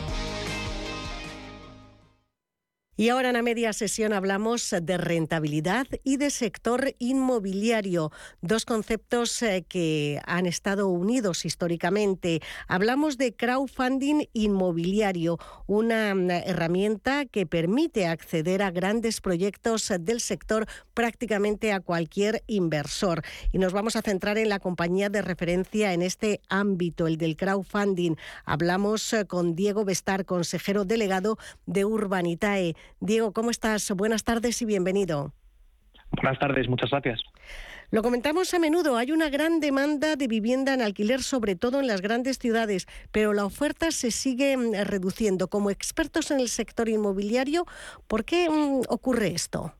Y 3.01 3.09
ahora 3.09 3.29
en 3.29 3.33
la 3.33 3.41
media 3.41 3.73
sesión 3.73 4.13
hablamos 4.13 4.75
de 4.79 4.95
rentabilidad 4.99 5.87
y 6.03 6.17
de 6.17 6.29
sector 6.29 6.93
inmobiliario, 6.99 8.11
dos 8.41 8.63
conceptos 8.63 9.41
eh, 9.41 9.65
que 9.67 10.21
han 10.27 10.45
estado 10.45 10.87
unidos 10.87 11.43
históricamente. 11.43 12.43
Hablamos 12.67 13.17
de 13.17 13.33
crowdfunding 13.35 14.25
inmobiliario, 14.33 15.39
una 15.65 16.13
mm, 16.13 16.29
herramienta 16.29 17.25
que 17.25 17.47
permite 17.47 18.05
acceder 18.05 18.61
a 18.61 18.69
grandes 18.69 19.19
proyectos 19.19 19.91
del 19.99 20.21
sector 20.21 20.67
prácticamente 20.93 21.73
a 21.73 21.79
cualquier 21.79 22.43
inversor. 22.45 23.23
Y 23.51 23.57
nos 23.57 23.73
vamos 23.73 23.95
a 23.95 24.03
centrar 24.03 24.37
en 24.37 24.49
la 24.49 24.59
compañía 24.59 25.09
de 25.09 25.23
referencia 25.23 25.93
en 25.93 26.03
este 26.03 26.39
ámbito, 26.49 27.07
el 27.07 27.17
del 27.17 27.35
crowdfunding. 27.35 28.13
Hablamos 28.45 29.11
eh, 29.13 29.25
con 29.25 29.55
Diego 29.55 29.85
Bestar, 29.85 30.23
consejero 30.25 30.85
delegado 30.85 31.39
de 31.65 31.83
Urbanitae. 31.83 32.75
Diego, 32.99 33.31
¿cómo 33.33 33.49
estás? 33.51 33.89
Buenas 33.91 34.23
tardes 34.23 34.61
y 34.61 34.65
bienvenido. 34.65 35.33
Buenas 36.11 36.39
tardes, 36.39 36.67
muchas 36.67 36.89
gracias. 36.91 37.21
Lo 37.91 38.03
comentamos 38.03 38.53
a 38.53 38.59
menudo, 38.59 38.95
hay 38.95 39.11
una 39.11 39.29
gran 39.29 39.59
demanda 39.59 40.15
de 40.15 40.27
vivienda 40.27 40.73
en 40.73 40.81
alquiler, 40.81 41.21
sobre 41.21 41.57
todo 41.57 41.81
en 41.81 41.87
las 41.87 42.01
grandes 42.01 42.39
ciudades, 42.39 42.87
pero 43.11 43.33
la 43.33 43.43
oferta 43.43 43.91
se 43.91 44.11
sigue 44.11 44.55
mm, 44.55 44.85
reduciendo. 44.85 45.49
Como 45.49 45.69
expertos 45.69 46.31
en 46.31 46.39
el 46.39 46.47
sector 46.47 46.87
inmobiliario, 46.87 47.65
¿por 48.07 48.23
qué 48.23 48.49
mm, 48.49 48.83
ocurre 48.87 49.27
esto? 49.27 49.73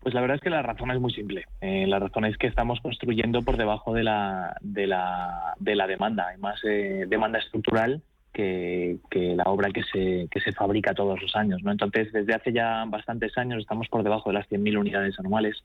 Pues 0.00 0.14
la 0.14 0.20
verdad 0.20 0.36
es 0.36 0.42
que 0.42 0.50
la 0.50 0.60
razón 0.60 0.90
es 0.90 1.00
muy 1.00 1.12
simple. 1.14 1.46
Eh, 1.62 1.86
la 1.86 1.98
razón 1.98 2.26
es 2.26 2.36
que 2.36 2.48
estamos 2.48 2.80
construyendo 2.82 3.40
por 3.40 3.56
debajo 3.56 3.94
de 3.94 4.02
la, 4.02 4.56
de 4.60 4.86
la, 4.86 5.54
de 5.60 5.76
la 5.76 5.86
demanda. 5.86 6.28
Hay 6.28 6.38
más 6.38 6.60
eh, 6.64 7.06
demanda 7.08 7.38
estructural 7.38 8.02
que, 8.32 8.98
la 9.36 9.44
obra 9.44 9.70
que 9.70 9.82
se, 9.82 10.28
que 10.30 10.40
se 10.40 10.52
fabrica 10.52 10.94
todos 10.94 11.20
los 11.20 11.34
años. 11.36 11.62
¿no? 11.62 11.70
Entonces, 11.70 12.12
desde 12.12 12.34
hace 12.34 12.52
ya 12.52 12.84
bastantes 12.86 13.36
años 13.38 13.60
estamos 13.60 13.88
por 13.88 14.02
debajo 14.02 14.30
de 14.30 14.34
las 14.34 14.48
100.000 14.48 14.78
unidades 14.78 15.18
anuales 15.18 15.62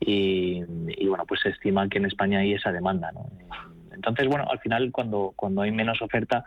y, 0.00 0.62
bueno, 1.06 1.24
pues 1.26 1.40
se 1.40 1.50
estima 1.50 1.88
que 1.88 1.98
en 1.98 2.06
España 2.06 2.40
hay 2.40 2.52
esa 2.52 2.72
demanda. 2.72 3.10
¿no? 3.12 3.26
Entonces, 3.92 4.28
bueno, 4.28 4.46
al 4.50 4.58
final 4.60 4.90
cuando, 4.92 5.32
cuando 5.36 5.62
hay 5.62 5.70
menos 5.70 6.00
oferta 6.02 6.44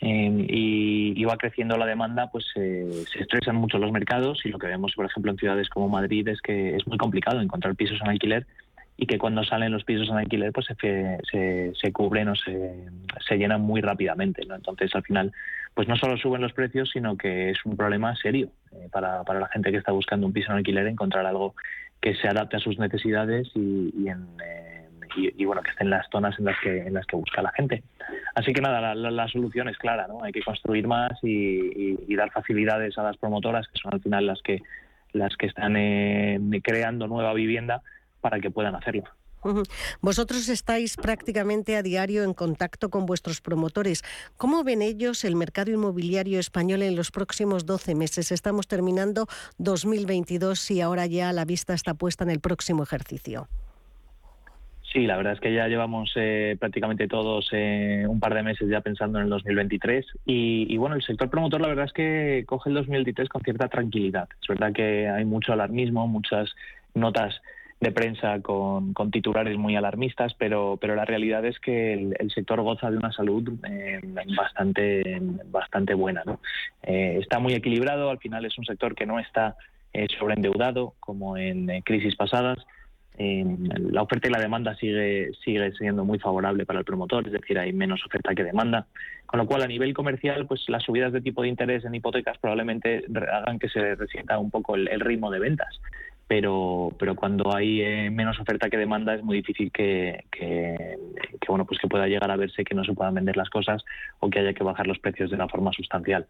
eh, 0.00 0.46
y, 0.48 1.24
va 1.24 1.38
creciendo 1.38 1.78
la 1.78 1.86
demanda, 1.86 2.30
pues 2.30 2.44
se 2.52 3.04
estresan 3.18 3.56
mucho 3.56 3.78
los 3.78 3.90
mercados 3.92 4.44
y 4.44 4.50
lo 4.50 4.58
que 4.58 4.66
vemos, 4.66 4.92
por 4.94 5.06
ejemplo, 5.06 5.32
en 5.32 5.38
ciudades 5.38 5.70
como 5.70 5.88
Madrid 5.88 6.28
es 6.28 6.40
que 6.42 6.76
es 6.76 6.86
muy 6.86 6.98
complicado 6.98 7.40
encontrar 7.40 7.74
pisos 7.74 7.98
en 8.02 8.08
alquiler 8.08 8.46
y 8.96 9.06
que 9.06 9.18
cuando 9.18 9.42
salen 9.44 9.72
los 9.72 9.84
pisos 9.84 10.08
en 10.08 10.16
alquiler 10.16 10.52
pues 10.52 10.66
se, 10.66 11.18
se, 11.30 11.72
se 11.74 11.92
cubren 11.92 12.28
o 12.28 12.36
se, 12.36 12.86
se, 13.26 13.36
llenan 13.36 13.60
muy 13.60 13.80
rápidamente. 13.80 14.44
¿no? 14.46 14.54
Entonces 14.54 14.94
al 14.94 15.02
final 15.02 15.32
pues 15.74 15.88
no 15.88 15.96
solo 15.96 16.16
suben 16.16 16.40
los 16.40 16.52
precios, 16.52 16.90
sino 16.92 17.16
que 17.16 17.50
es 17.50 17.64
un 17.64 17.76
problema 17.76 18.14
serio 18.16 18.50
eh, 18.72 18.88
para, 18.92 19.24
para, 19.24 19.40
la 19.40 19.48
gente 19.48 19.72
que 19.72 19.78
está 19.78 19.90
buscando 19.90 20.26
un 20.26 20.32
piso 20.32 20.52
en 20.52 20.58
alquiler 20.58 20.86
encontrar 20.86 21.26
algo 21.26 21.54
que 22.00 22.14
se 22.14 22.28
adapte 22.28 22.56
a 22.56 22.60
sus 22.60 22.78
necesidades 22.78 23.50
y, 23.54 23.92
y 23.96 24.08
en, 24.08 24.26
eh, 24.44 24.84
y, 25.16 25.44
bueno 25.44 25.62
que 25.62 25.70
esté 25.70 25.84
en 25.84 25.90
las 25.90 26.06
zonas 26.10 26.38
en 26.38 26.44
las 26.44 26.56
que 26.60 26.86
en 26.86 26.94
las 26.94 27.06
que 27.06 27.16
busca 27.16 27.42
la 27.42 27.52
gente. 27.52 27.82
Así 28.34 28.52
que 28.52 28.60
nada, 28.60 28.94
la, 28.94 29.10
la, 29.10 29.28
solución 29.28 29.68
es 29.68 29.78
clara, 29.78 30.06
¿no? 30.06 30.22
Hay 30.22 30.32
que 30.32 30.42
construir 30.42 30.86
más 30.86 31.12
y, 31.22 31.96
y, 32.06 32.16
dar 32.16 32.30
facilidades 32.30 32.98
a 32.98 33.02
las 33.02 33.16
promotoras 33.16 33.66
que 33.68 33.78
son 33.80 33.94
al 33.94 34.00
final 34.00 34.26
las 34.26 34.42
que 34.42 34.62
las 35.12 35.36
que 35.36 35.46
están 35.46 35.76
eh, 35.76 36.40
creando 36.62 37.06
nueva 37.06 37.32
vivienda 37.34 37.82
para 38.24 38.40
que 38.40 38.50
puedan 38.50 38.74
hacerlo. 38.74 39.04
Vosotros 40.00 40.48
estáis 40.48 40.96
prácticamente 40.96 41.76
a 41.76 41.82
diario 41.82 42.24
en 42.24 42.32
contacto 42.32 42.88
con 42.88 43.04
vuestros 43.04 43.42
promotores. 43.42 44.02
¿Cómo 44.38 44.64
ven 44.64 44.80
ellos 44.80 45.26
el 45.26 45.36
mercado 45.36 45.70
inmobiliario 45.70 46.40
español 46.40 46.80
en 46.80 46.96
los 46.96 47.10
próximos 47.10 47.66
12 47.66 47.94
meses? 47.94 48.32
Estamos 48.32 48.66
terminando 48.66 49.26
2022 49.58 50.70
y 50.70 50.80
ahora 50.80 51.04
ya 51.04 51.34
la 51.34 51.44
vista 51.44 51.74
está 51.74 51.92
puesta 51.92 52.24
en 52.24 52.30
el 52.30 52.40
próximo 52.40 52.82
ejercicio. 52.82 53.46
Sí, 54.90 55.06
la 55.06 55.18
verdad 55.18 55.34
es 55.34 55.40
que 55.40 55.52
ya 55.52 55.68
llevamos 55.68 56.10
eh, 56.16 56.56
prácticamente 56.58 57.06
todos 57.06 57.50
eh, 57.52 58.06
un 58.08 58.20
par 58.20 58.32
de 58.32 58.44
meses 58.44 58.66
ya 58.70 58.80
pensando 58.80 59.18
en 59.18 59.24
el 59.24 59.30
2023 59.30 60.06
y, 60.24 60.72
y, 60.72 60.76
bueno, 60.78 60.94
el 60.94 61.02
sector 61.02 61.28
promotor 61.28 61.60
la 61.60 61.68
verdad 61.68 61.84
es 61.84 61.92
que 61.92 62.44
coge 62.46 62.70
el 62.70 62.76
2023 62.76 63.28
con 63.28 63.42
cierta 63.42 63.68
tranquilidad. 63.68 64.26
Es 64.40 64.48
verdad 64.48 64.72
que 64.72 65.06
hay 65.08 65.26
mucho 65.26 65.52
alarmismo, 65.52 66.06
muchas 66.06 66.48
notas 66.94 67.42
de 67.84 67.92
prensa 67.92 68.40
con, 68.40 68.94
titulares 69.12 69.56
muy 69.56 69.76
alarmistas, 69.76 70.34
pero, 70.34 70.76
pero 70.80 70.96
la 70.96 71.04
realidad 71.04 71.44
es 71.44 71.60
que 71.60 71.92
el, 71.92 72.30
sector 72.34 72.60
goza 72.62 72.90
de 72.90 72.96
una 72.96 73.12
salud 73.12 73.52
eh, 73.68 74.00
bastante, 74.36 75.20
bastante 75.46 75.94
buena. 75.94 76.24
Eh, 76.82 77.18
está 77.20 77.38
muy 77.38 77.52
equilibrado, 77.52 78.10
al 78.10 78.18
final 78.18 78.44
es 78.44 78.58
un 78.58 78.64
sector 78.64 78.94
que 78.94 79.06
no 79.06 79.20
está 79.20 79.56
eh, 79.92 80.08
sobreendeudado 80.18 80.94
como 80.98 81.36
en 81.36 81.68
crisis 81.82 82.16
pasadas. 82.16 82.58
la 83.16 84.02
oferta 84.02 84.26
y 84.26 84.32
la 84.32 84.40
demanda 84.40 84.74
sigue, 84.74 85.30
sigue 85.44 85.70
siendo 85.72 86.04
muy 86.04 86.18
favorable 86.18 86.66
para 86.66 86.80
el 86.80 86.84
promotor, 86.84 87.26
es 87.26 87.32
decir, 87.32 87.58
hay 87.58 87.72
menos 87.72 88.04
oferta 88.04 88.34
que 88.34 88.42
demanda, 88.42 88.86
con 89.26 89.38
lo 89.38 89.46
cual 89.46 89.62
a 89.62 89.68
nivel 89.68 89.94
comercial, 89.94 90.46
pues 90.46 90.64
las 90.68 90.82
subidas 90.82 91.12
de 91.12 91.20
tipo 91.20 91.42
de 91.42 91.48
interés 91.48 91.84
en 91.84 91.94
hipotecas 91.94 92.38
probablemente 92.38 93.04
hagan 93.30 93.58
que 93.58 93.68
se 93.68 93.94
resienta 93.94 94.38
un 94.38 94.50
poco 94.50 94.74
el 94.74 95.00
ritmo 95.00 95.30
de 95.30 95.38
ventas 95.38 95.80
pero 96.26 96.90
pero 96.98 97.14
cuando 97.14 97.54
hay 97.54 97.82
eh, 97.82 98.10
menos 98.10 98.40
oferta 98.40 98.70
que 98.70 98.76
demanda 98.76 99.14
es 99.14 99.22
muy 99.22 99.36
difícil 99.36 99.70
que, 99.70 100.24
que, 100.30 100.96
bueno 101.48 101.64
pues 101.66 101.80
que 101.80 101.88
pueda 101.88 102.06
llegar 102.06 102.30
a 102.30 102.36
verse 102.36 102.64
que 102.64 102.74
no 102.74 102.84
se 102.84 102.94
puedan 102.94 103.14
vender 103.14 103.36
las 103.36 103.50
cosas 103.50 103.84
o 104.20 104.30
que 104.30 104.38
haya 104.38 104.54
que 104.54 104.64
bajar 104.64 104.86
los 104.86 104.98
precios 104.98 105.30
de 105.30 105.36
una 105.36 105.48
forma 105.48 105.72
sustancial. 105.72 106.26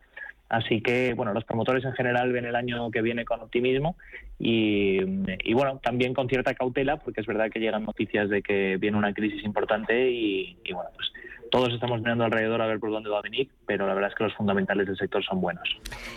Así 0.49 0.81
que 0.81 1.15
bueno 1.15 1.33
los 1.33 1.45
promotores 1.45 1.85
en 1.85 1.93
general 1.95 2.33
ven 2.33 2.45
el 2.45 2.57
año 2.57 2.91
que 2.91 3.03
viene 3.03 3.25
con 3.25 3.41
optimismo 3.41 3.97
y, 4.39 4.99
y 5.43 5.55
bueno 5.55 5.81
también 5.83 6.13
con 6.13 6.29
cierta 6.29 6.55
cautela 6.55 6.99
porque 6.99 7.21
es 7.21 7.27
verdad 7.27 7.51
que 7.51 7.61
llegan 7.61 7.85
noticias 7.85 8.29
de 8.29 8.43
que 8.43 8.77
viene 8.77 8.99
una 8.99 9.15
crisis 9.15 9.45
importante 9.45 10.11
y, 10.11 10.59
y 10.65 10.73
bueno 10.73 10.91
pues 10.95 11.13
todos 11.55 11.73
estamos 11.73 12.01
mirando 12.01 12.25
alrededor 12.25 12.61
a 12.63 12.67
ver 12.67 12.81
por 12.81 12.91
dónde 12.91 13.09
va 13.09 13.21
a 13.21 13.23
venir, 13.23 13.49
pero 13.65 13.87
la 13.87 13.95
verdad 13.95 14.11
es 14.11 14.17
que 14.17 14.25
los 14.25 14.35
fundamentales 14.35 14.89
del 14.89 14.97
sector 14.97 15.25
son 15.25 15.41
buenos. 15.41 15.63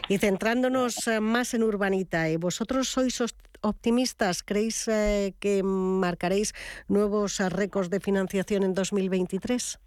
Y 0.09 0.17
centrándonos 0.17 1.07
eh, 1.07 1.19
más 1.19 1.53
en 1.53 1.61
Urbanita, 1.61 2.25
¿vosotros 2.39 2.87
sois 2.87 3.23
optimistas? 3.61 4.41
¿Creéis 4.41 4.87
eh, 4.87 5.35
que 5.39 5.61
marcaréis 5.61 6.55
nuevos 6.87 7.37
récords 7.51 7.91
de 7.91 7.99
financiación 7.99 8.63
en 8.63 8.73
2023? 8.73 9.79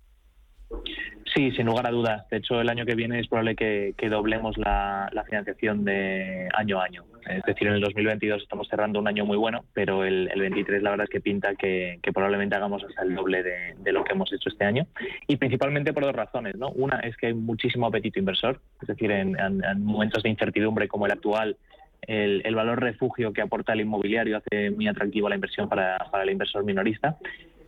Sí, 1.35 1.53
sin 1.53 1.67
lugar 1.67 1.87
a 1.87 1.91
dudas. 1.91 2.29
De 2.29 2.39
hecho, 2.39 2.61
el 2.61 2.69
año 2.69 2.85
que 2.85 2.97
viene 2.97 3.21
es 3.21 3.29
probable 3.29 3.55
que, 3.55 3.95
doblemos 4.09 4.57
la, 4.59 5.09
financiación 5.29 5.85
de 5.85 6.49
año 6.55 6.81
a 6.81 6.85
año. 6.85 7.05
Es 7.29 7.43
decir, 7.45 7.69
en 7.69 7.75
el 7.75 7.81
2022 7.81 8.43
estamos 8.43 8.67
cerrando 8.69 8.99
un 8.99 9.07
año 9.07 9.25
muy 9.25 9.37
bueno, 9.37 9.65
pero 9.73 10.05
el, 10.05 10.29
el 10.33 10.41
23 10.41 10.83
la 10.83 10.91
verdad 10.91 11.05
es 11.05 11.11
que 11.11 11.21
pinta 11.21 11.55
que, 11.55 12.01
probablemente 12.13 12.57
hagamos 12.57 12.83
hasta 12.83 13.03
el 13.03 13.15
doble 13.15 13.45
de, 13.45 13.93
lo 13.93 14.03
que 14.03 14.13
hemos 14.13 14.33
hecho 14.33 14.49
este 14.49 14.65
año. 14.65 14.87
Y 15.29 15.37
principalmente 15.37 15.93
por 15.93 16.05
dos 16.05 16.15
razones. 16.15 16.57
¿no? 16.57 16.71
Una 16.71 16.99
es 17.01 17.17
que 17.17 17.29
hay 17.29 17.35
muchísimo 17.35 17.87
apetito 17.87 18.19
inversor. 18.19 18.61
Es 18.83 18.89
decir, 18.89 19.13
en, 19.13 19.37
momentos 19.85 20.25
de 20.25 20.31
incertidumbre 20.31 20.89
como 20.89 21.07
el 21.07 21.13
actual, 21.13 21.57
el, 22.03 22.55
valor 22.57 22.81
refugio 22.81 23.33
que 23.33 23.43
aporta 23.43 23.73
el 23.73 23.83
inmobiliario 23.83 24.39
hace 24.39 24.71
muy 24.71 24.89
atractivo 24.89 25.29
la 25.29 25.37
inversión 25.37 25.69
para, 25.69 25.97
para 26.11 26.25
el 26.25 26.31
inversor 26.31 26.65
minorista. 26.65 27.17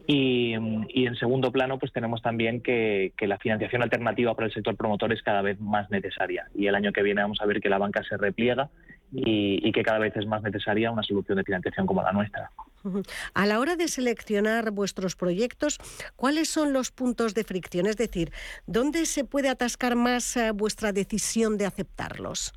Y, 0.06 0.54
y, 0.88 1.06
en 1.06 1.14
segundo 1.16 1.52
plano, 1.52 1.78
pues 1.78 1.92
tenemos 1.92 2.22
también 2.22 2.60
que, 2.60 3.12
que, 3.16 3.28
la 3.28 3.38
financiación 3.38 3.82
alternativa 3.82 4.34
para 4.34 4.46
el 4.48 4.52
sector 4.52 4.76
promotor 4.76 5.12
es 5.12 5.22
cada 5.22 5.42
vez 5.42 5.60
más 5.60 5.90
necesaria. 5.90 6.48
Y 6.54 6.66
el 6.66 6.74
año 6.74 6.92
que 6.92 7.02
viene 7.02 7.22
vamos 7.22 7.40
a 7.40 7.46
ver 7.46 7.60
que 7.60 7.68
la 7.68 7.78
banca 7.78 8.02
se 8.02 8.16
repliega 8.16 8.68
y, 9.12 9.60
y 9.66 9.70
que 9.70 9.82
cada 9.82 10.00
vez 10.00 10.16
es 10.16 10.26
más 10.26 10.42
necesaria 10.42 10.90
una 10.90 11.04
solución 11.04 11.38
de 11.38 11.44
financiación 11.44 11.86
como 11.86 12.02
la 12.02 12.12
nuestra. 12.12 12.50
A 13.34 13.46
la 13.46 13.60
hora 13.60 13.76
de 13.76 13.88
seleccionar 13.88 14.70
vuestros 14.70 15.16
proyectos, 15.16 15.78
¿cuáles 16.16 16.48
son 16.48 16.72
los 16.72 16.90
puntos 16.90 17.34
de 17.34 17.44
fricción? 17.44 17.86
Es 17.86 17.96
decir, 17.96 18.32
¿dónde 18.66 19.06
se 19.06 19.24
puede 19.24 19.48
atascar 19.48 19.96
más 19.96 20.36
eh, 20.36 20.50
vuestra 20.52 20.92
decisión 20.92 21.58
de 21.58 21.66
aceptarlos? 21.66 22.52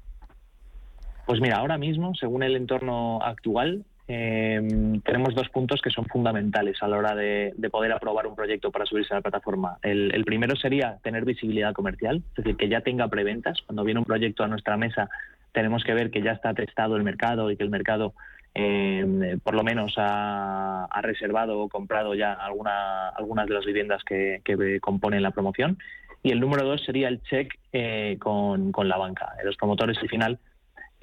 Pues 1.25 1.41
mira, 1.41 1.58
ahora 1.58 1.77
mismo, 1.77 2.13
según 2.15 2.43
el 2.43 2.55
entorno 2.55 3.19
actual, 3.21 3.84
eh, 4.08 4.62
tenemos 5.04 5.34
dos 5.34 5.50
puntos 5.50 5.82
que 5.82 5.89
son 5.89 6.06
fundamentales 6.06 6.78
a 6.82 6.88
la 6.88 6.98
hora 6.98 7.15
de, 7.15 7.54
de, 7.58 7.70
poder 7.72 7.91
aprobar 7.91 8.28
un 8.28 8.36
proyecto 8.36 8.72
para 8.72 8.86
subirse 8.86 9.13
a 9.13 9.18
la 9.18 9.22
plataforma. 9.22 9.78
El, 9.82 10.24
primero 10.26 10.56
sería 10.56 10.98
tener 11.02 11.26
visibilidad 11.26 11.74
comercial, 11.74 12.22
es 12.30 12.36
decir, 12.36 12.56
que 12.56 12.70
ya 12.70 12.82
tenga 12.82 13.08
preventas. 13.08 13.60
Cuando 13.65 13.84
viene 13.84 14.00
un 14.00 14.06
proyecto 14.06 14.44
a 14.44 14.48
nuestra 14.48 14.78
mesa, 14.78 15.10
tenemos 15.54 15.84
que 15.84 15.94
ver 15.96 16.12
que 16.12 16.22
ya 16.22 16.34
está 16.34 16.54
testado 16.54 16.96
el 16.98 17.04
mercado 17.04 17.50
y 17.50 17.58
que 17.58 17.63
el 17.63 17.72
mercado 17.72 18.13
eh, 18.54 19.38
por 19.44 19.56
lo 19.56 19.63
menos 19.63 19.96
ha, 19.98 20.86
ha, 20.86 21.02
reservado 21.02 21.60
o 21.60 21.68
comprado 21.68 22.13
ya 22.13 22.32
alguna, 22.34 23.10
algunas 23.10 23.48
de 23.48 23.54
las 23.54 23.65
viviendas 23.65 24.04
que, 24.04 24.41
que, 24.46 24.80
componen 24.80 25.24
la 25.24 25.32
promoción. 25.32 25.80
Y 26.22 26.32
el 26.32 26.39
número 26.39 26.65
dos 26.65 26.84
sería 26.84 27.08
el 27.08 27.22
check 27.24 27.54
eh, 27.74 28.18
con, 28.20 28.72
con, 28.72 28.88
la 28.88 28.98
banca. 28.98 29.34
Los 29.44 29.58
promotores 29.58 29.98
al 29.98 30.10
final 30.10 30.39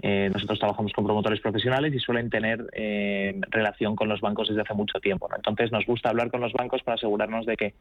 eh, 0.05 0.31
nosotros 0.35 0.59
trabajamos 0.59 0.93
con 0.93 1.05
promotores 1.05 1.41
profesionales 1.41 1.95
y 1.95 2.01
suelen 2.01 2.29
tener 2.29 2.67
eh, 2.73 3.41
relación 3.51 3.95
con 3.95 4.09
los 4.09 4.21
bancos 4.21 4.49
desde 4.49 4.62
hace 4.62 4.75
mucho 4.75 4.99
tiempo. 4.99 5.29
¿no? 5.29 5.37
Entonces 5.37 5.71
nos 5.71 5.87
gusta 5.87 6.09
hablar 6.09 6.29
con 6.29 6.41
los 6.41 6.53
bancos 6.53 6.83
para 6.83 6.97
asegurarnos 6.97 7.47
de 7.47 7.57
que 7.57 7.75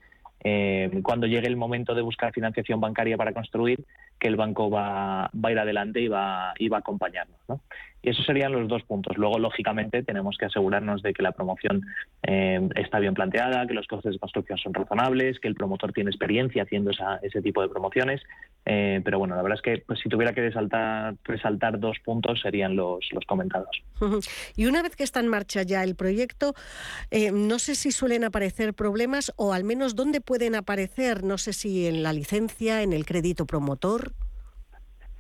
eh, 0.43 1.01
cuando 1.01 1.25
llegue 1.25 1.47
el 1.47 1.57
momento 1.57 1.95
de 1.95 2.03
buscar 2.03 2.31
financiación 2.31 2.79
bancaria 2.79 3.17
para 3.17 3.33
construir, 3.33 3.83
que 4.21 4.27
el 4.27 4.35
banco 4.35 4.69
va, 4.69 5.31
va 5.33 5.49
a 5.49 5.51
ir 5.51 5.57
adelante 5.57 5.99
y 5.99 6.07
va, 6.07 6.53
y 6.59 6.69
va 6.69 6.77
a 6.77 6.79
acompañarnos. 6.81 7.39
¿no? 7.49 7.59
Y 8.03 8.09
esos 8.09 8.25
serían 8.25 8.51
los 8.51 8.67
dos 8.67 8.83
puntos. 8.83 9.17
Luego, 9.17 9.37
lógicamente, 9.37 10.01
tenemos 10.03 10.37
que 10.37 10.45
asegurarnos 10.45 11.01
de 11.03 11.13
que 11.13 11.21
la 11.21 11.31
promoción 11.31 11.81
eh, 12.23 12.67
está 12.75 12.99
bien 12.99 13.13
planteada, 13.13 13.67
que 13.67 13.73
los 13.73 13.87
costes 13.87 14.13
de 14.13 14.19
construcción 14.19 14.57
son 14.57 14.73
razonables, 14.73 15.39
que 15.39 15.47
el 15.47 15.55
promotor 15.55 15.93
tiene 15.93 16.09
experiencia 16.09 16.63
haciendo 16.63 16.91
esa, 16.91 17.17
ese 17.21 17.41
tipo 17.41 17.61
de 17.61 17.69
promociones. 17.69 18.21
Eh, 18.65 19.01
pero 19.03 19.17
bueno, 19.19 19.35
la 19.35 19.41
verdad 19.41 19.57
es 19.57 19.61
que 19.61 19.83
pues, 19.85 19.99
si 19.99 20.09
tuviera 20.09 20.33
que 20.33 20.41
resaltar, 20.41 21.79
dos 21.79 21.97
puntos 22.03 22.41
serían 22.41 22.75
los, 22.75 23.07
los 23.11 23.25
comentados. 23.25 23.81
Y 24.55 24.65
una 24.65 24.81
vez 24.81 24.95
que 24.95 25.03
está 25.03 25.19
en 25.19 25.27
marcha 25.27 25.63
ya 25.63 25.83
el 25.83 25.95
proyecto, 25.95 26.53
eh, 27.09 27.31
no 27.31 27.59
sé 27.59 27.75
si 27.75 27.91
suelen 27.91 28.23
aparecer 28.23 28.73
problemas 28.73 29.31
o 29.35 29.53
al 29.53 29.63
menos 29.63 29.95
dónde 29.95 30.21
pueden 30.21 30.55
aparecer, 30.55 31.23
no 31.23 31.37
sé 31.37 31.53
si 31.53 31.87
en 31.87 32.03
la 32.03 32.13
licencia, 32.13 32.81
en 32.83 32.93
el 32.93 33.05
crédito 33.05 33.45
promotor. 33.45 34.10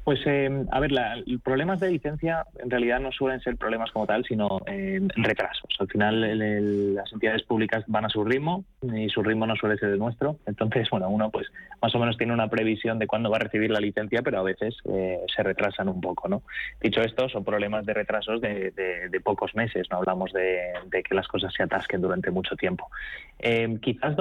Pues 0.03 0.19
eh, 0.25 0.65
a 0.71 0.79
ver, 0.79 0.91
la, 0.91 1.15
problemas 1.43 1.79
de 1.79 1.91
licencia 1.91 2.45
en 2.57 2.71
realidad 2.71 2.99
no 2.99 3.11
suelen 3.11 3.39
ser 3.41 3.55
problemas 3.55 3.91
como 3.91 4.07
tal, 4.07 4.25
sino 4.25 4.59
eh, 4.65 4.99
retrasos. 5.15 5.69
Al 5.79 5.87
final 5.87 6.23
el, 6.23 6.95
las 6.95 7.11
entidades 7.13 7.43
públicas 7.43 7.83
van 7.87 8.05
a 8.05 8.09
su 8.09 8.23
ritmo 8.23 8.65
y 8.81 9.09
su 9.09 9.21
ritmo 9.21 9.45
no 9.45 9.55
suele 9.55 9.77
ser 9.77 9.89
el 9.89 9.99
nuestro. 9.99 10.37
Entonces, 10.47 10.89
bueno, 10.89 11.07
uno 11.09 11.29
pues 11.29 11.47
más 11.81 11.93
o 11.93 11.99
menos 11.99 12.17
tiene 12.17 12.33
una 12.33 12.49
previsión 12.49 12.97
de 12.97 13.05
cuándo 13.05 13.29
va 13.29 13.37
a 13.37 13.41
recibir 13.41 13.69
la 13.69 13.79
licencia, 13.79 14.23
pero 14.23 14.39
a 14.39 14.43
veces 14.43 14.75
eh, 14.85 15.19
se 15.35 15.43
retrasan 15.43 15.87
un 15.87 16.01
poco, 16.01 16.27
¿no? 16.27 16.41
Dicho 16.81 17.01
esto, 17.01 17.29
son 17.29 17.43
problemas 17.43 17.85
de 17.85 17.93
retrasos 17.93 18.41
de, 18.41 18.71
de, 18.71 19.09
de 19.09 19.21
pocos 19.21 19.53
meses, 19.53 19.87
no 19.91 19.97
hablamos 19.97 20.33
de, 20.33 20.73
de, 20.87 21.03
que 21.03 21.13
las 21.13 21.27
cosas 21.27 21.53
se 21.53 21.61
atasquen 21.61 22.01
durante 22.01 22.31
mucho 22.31 22.55
tiempo. 22.55 22.89
Eh, 23.37 23.77
quizás 23.81 24.15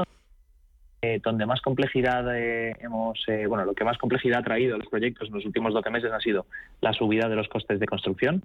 eh, 1.03 1.21
donde 1.23 1.47
más 1.47 1.61
complejidad 1.63 2.37
eh, 2.37 2.77
hemos, 2.81 3.19
eh, 3.27 3.47
bueno, 3.47 3.65
lo 3.65 3.75
que 3.75 3.85
más 3.85 3.97
complejidad 3.97 4.41
ha 4.41 4.45
traído 4.45 4.77
los 4.77 4.89
proyectos 4.89 5.29
en 5.29 5.35
los 5.35 5.47
últimos 5.47 5.73
12 5.73 5.91
meses 5.91 6.13
ha 6.13 6.21
sido 6.21 6.47
la 6.81 6.93
subida 6.93 7.29
de 7.29 7.37
los 7.37 7.49
costes 7.49 7.81
de 7.81 7.87
construcción, 7.87 8.43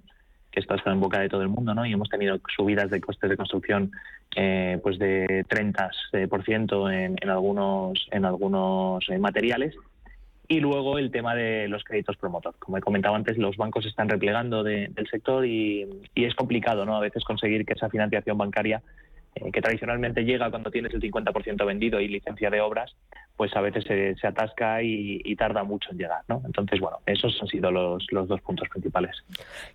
que 0.50 0.60
está 0.60 0.76
en 0.86 1.00
boca 1.00 1.20
de 1.20 1.28
todo 1.28 1.42
el 1.42 1.48
mundo, 1.48 1.74
¿no? 1.74 1.84
Y 1.84 1.92
hemos 1.92 2.08
tenido 2.08 2.40
subidas 2.56 2.90
de 2.90 3.00
costes 3.00 3.28
de 3.28 3.36
construcción, 3.36 3.92
eh, 4.34 4.78
pues 4.82 4.98
de 4.98 5.44
30% 5.48 6.92
en, 6.92 7.16
en 7.20 7.28
algunos, 7.28 8.08
en 8.10 8.24
algunos 8.24 9.04
materiales. 9.20 9.74
Y 10.48 10.60
luego 10.60 10.98
el 10.98 11.10
tema 11.10 11.34
de 11.34 11.68
los 11.68 11.84
créditos 11.84 12.16
promotor. 12.16 12.54
Como 12.58 12.78
he 12.78 12.80
comentado 12.80 13.16
antes, 13.16 13.36
los 13.36 13.56
bancos 13.56 13.84
están 13.84 14.08
replegando 14.08 14.62
de, 14.62 14.88
del 14.94 15.08
sector 15.08 15.44
y, 15.44 15.86
y 16.14 16.24
es 16.24 16.34
complicado, 16.34 16.86
¿no? 16.86 16.96
A 16.96 17.00
veces 17.00 17.24
conseguir 17.24 17.66
que 17.66 17.74
esa 17.74 17.90
financiación 17.90 18.38
bancaria 18.38 18.80
eh, 19.36 19.52
que 19.52 19.60
tradicionalmente 19.60 20.24
llega 20.24 20.50
cuando 20.50 20.70
tienes 20.70 20.94
el 20.94 21.00
50% 21.00 21.66
vendido 21.66 22.00
y 22.00 22.08
licencia 22.08 22.48
de 22.48 22.60
obras, 22.60 22.96
pues 23.36 23.54
a 23.54 23.60
veces 23.60 23.84
se, 23.84 24.26
atasca 24.26 24.82
y, 24.82 25.36
tarda 25.36 25.62
mucho 25.62 25.90
en 25.92 25.98
llegar. 25.98 26.22
¿no? 26.28 26.42
Entonces, 26.46 26.80
bueno, 26.80 26.98
esos 27.04 27.36
han 27.42 27.48
sido 27.48 27.70
los, 27.70 28.06
los 28.10 28.28
dos 28.28 28.40
puntos 28.40 28.66
principales. 28.70 29.14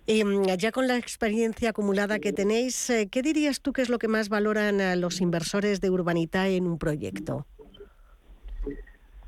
Y 0.04 0.24
mm, 0.24 0.56
ya 0.58 0.72
con 0.72 0.88
la 0.88 0.96
experiencia 0.96 1.70
acumulada 1.70 2.18
que 2.18 2.32
tenéis, 2.32 2.90
eh, 2.90 3.08
¿qué 3.08 3.22
dirías 3.22 3.60
tú 3.60 3.72
que 3.72 3.82
es 3.82 3.88
lo 3.88 3.98
que 3.98 4.08
más 4.08 4.28
valoran 4.28 4.80
eh, 4.80 4.96
los 4.96 5.20
inversores 5.20 5.80
de 5.80 5.90
Urbanita 5.90 6.48
en 6.48 6.66
un 6.66 6.78
proyecto? 6.78 7.46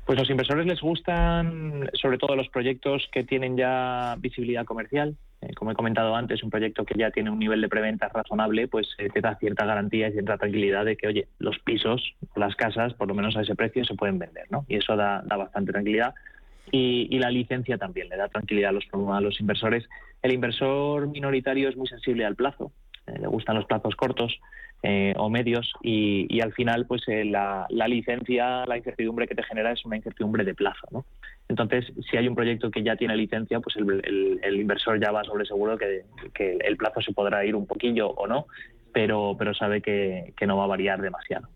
Pues 0.05 0.19
los 0.19 0.29
inversores 0.29 0.67
les 0.67 0.81
gustan 0.81 1.89
sobre 1.93 2.19
todo 2.19 2.35
los 2.35 2.47
proyectos 2.49 3.09
que 3.11 3.23
tienen 3.23 3.57
ya 3.57 4.15
visibilidad 4.19 4.63
comercial. 4.63 5.15
Eh, 5.41 5.53
como 5.55 5.71
he 5.71 5.75
comentado 5.75 6.15
antes, 6.15 6.43
un 6.43 6.51
proyecto 6.51 6.85
que 6.85 6.93
ya 6.97 7.09
tiene 7.09 7.31
un 7.31 7.39
nivel 7.39 7.59
de 7.59 7.69
preventa 7.69 8.07
razonable, 8.09 8.67
pues 8.67 8.87
eh, 8.99 9.09
te 9.09 9.21
da 9.21 9.35
cierta 9.37 9.65
garantía 9.65 10.07
y 10.07 10.11
cierta 10.11 10.37
tranquilidad 10.37 10.85
de 10.85 10.95
que, 10.95 11.07
oye, 11.07 11.27
los 11.39 11.57
pisos, 11.59 12.13
las 12.35 12.55
casas, 12.55 12.93
por 12.93 13.07
lo 13.07 13.15
menos 13.15 13.35
a 13.35 13.41
ese 13.41 13.55
precio, 13.55 13.83
se 13.83 13.95
pueden 13.95 14.19
vender, 14.19 14.45
¿no? 14.51 14.65
Y 14.67 14.75
eso 14.75 14.95
da, 14.95 15.23
da 15.25 15.37
bastante 15.37 15.71
tranquilidad. 15.71 16.13
Y, 16.71 17.07
y, 17.09 17.19
la 17.19 17.29
licencia 17.29 17.77
también 17.77 18.09
le 18.09 18.17
da 18.17 18.27
tranquilidad 18.27 18.69
a 18.69 18.73
los, 18.73 18.85
a 19.11 19.21
los 19.21 19.39
inversores. 19.39 19.87
El 20.21 20.33
inversor 20.33 21.07
minoritario 21.07 21.69
es 21.69 21.77
muy 21.77 21.87
sensible 21.87 22.25
al 22.25 22.35
plazo, 22.35 22.71
eh, 23.07 23.19
le 23.19 23.27
gustan 23.27 23.55
los 23.55 23.65
plazos 23.65 23.95
cortos, 23.95 24.39
eh, 24.83 25.13
o 25.17 25.29
medios 25.29 25.73
y, 25.81 26.27
y, 26.29 26.41
al 26.41 26.53
final 26.53 26.85
pues 26.85 27.01
eh, 27.07 27.25
la, 27.25 27.65
la, 27.69 27.87
licencia, 27.87 28.65
la 28.65 28.77
incertidumbre 28.77 29.27
que 29.27 29.35
te 29.35 29.43
genera 29.43 29.71
es 29.71 29.83
una 29.85 29.95
incertidumbre 29.95 30.43
de 30.43 30.53
plazo. 30.53 30.87
¿no? 30.91 31.05
Entonces, 31.47 31.91
si 32.09 32.17
hay 32.17 32.27
un 32.27 32.35
proyecto 32.35 32.69
que 32.69 32.83
ya 32.83 32.95
tiene 32.95 33.15
licencia, 33.15 33.59
pues 33.59 33.75
el, 33.77 33.89
el, 34.03 34.39
el 34.43 34.59
inversor 34.59 34.99
ya 34.99 35.11
va 35.11 35.23
sobre 35.23 35.45
seguro 35.45 35.77
que, 35.77 36.03
el 36.37 36.77
plazo 36.77 37.01
se 37.01 37.13
podrá 37.13 37.45
ir 37.45 37.55
un 37.55 37.65
poquillo 37.65 38.09
o 38.09 38.27
no, 38.27 38.47
pero, 38.93 39.35
pero 39.37 39.53
sabe 39.53 39.81
que, 39.81 40.33
que 40.37 40.47
no 40.47 40.57
va 40.57 40.65
a 40.65 40.67
variar 40.67 41.01
demasiado. 41.01 41.47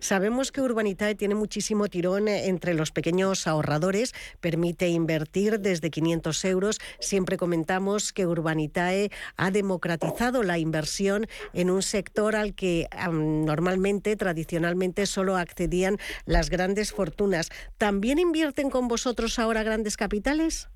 Sabemos 0.00 0.52
que 0.52 0.60
Urbanitae 0.60 1.14
tiene 1.14 1.34
muchísimo 1.34 1.88
tirón 1.88 2.28
eh, 2.28 2.46
entre 2.46 2.74
los 2.74 2.92
pequeños 2.92 3.46
ahorradores, 3.46 4.14
permite 4.40 4.88
invertir 4.88 5.60
desde 5.60 5.90
500 5.90 6.44
euros. 6.44 6.78
Siempre 7.00 7.36
comentamos 7.36 8.12
que 8.12 8.26
Urbanitae 8.26 9.10
ha 9.36 9.50
democratizado 9.50 10.42
la 10.42 10.58
inversión 10.58 11.26
en 11.52 11.70
un 11.70 11.82
sector 11.82 12.36
al 12.36 12.54
que 12.54 12.88
normalmente, 13.12 14.16
tradicionalmente, 14.16 15.06
solo 15.06 15.36
accedían 15.36 15.98
las 16.26 16.50
grandes 16.50 16.92
fortunas. 16.92 17.48
¿También 17.78 18.18
invierten 18.18 18.70
con 18.70 18.88
vosotros 18.88 19.38
ahora 19.38 19.62
grandes 19.62 19.96
capitales? 19.96 20.68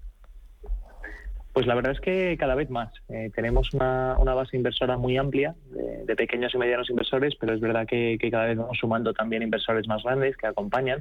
Pues 1.54 1.68
la 1.68 1.76
verdad 1.76 1.92
es 1.92 2.00
que 2.00 2.36
cada 2.36 2.56
vez 2.56 2.68
más. 2.68 2.92
Eh, 3.08 3.30
tenemos 3.32 3.72
una, 3.74 4.16
una, 4.18 4.34
base 4.34 4.56
inversora 4.56 4.96
muy 4.96 5.16
amplia 5.16 5.54
de, 5.70 6.04
de, 6.04 6.16
pequeños 6.16 6.52
y 6.52 6.58
medianos 6.58 6.90
inversores, 6.90 7.36
pero 7.38 7.54
es 7.54 7.60
verdad 7.60 7.86
que, 7.86 8.18
cada 8.28 8.46
vez 8.46 8.58
vamos 8.58 8.76
sumando 8.76 9.14
también 9.14 9.40
inversores 9.40 9.86
más 9.86 10.02
grandes 10.02 10.36
que 10.36 10.48
acompañan 10.48 11.00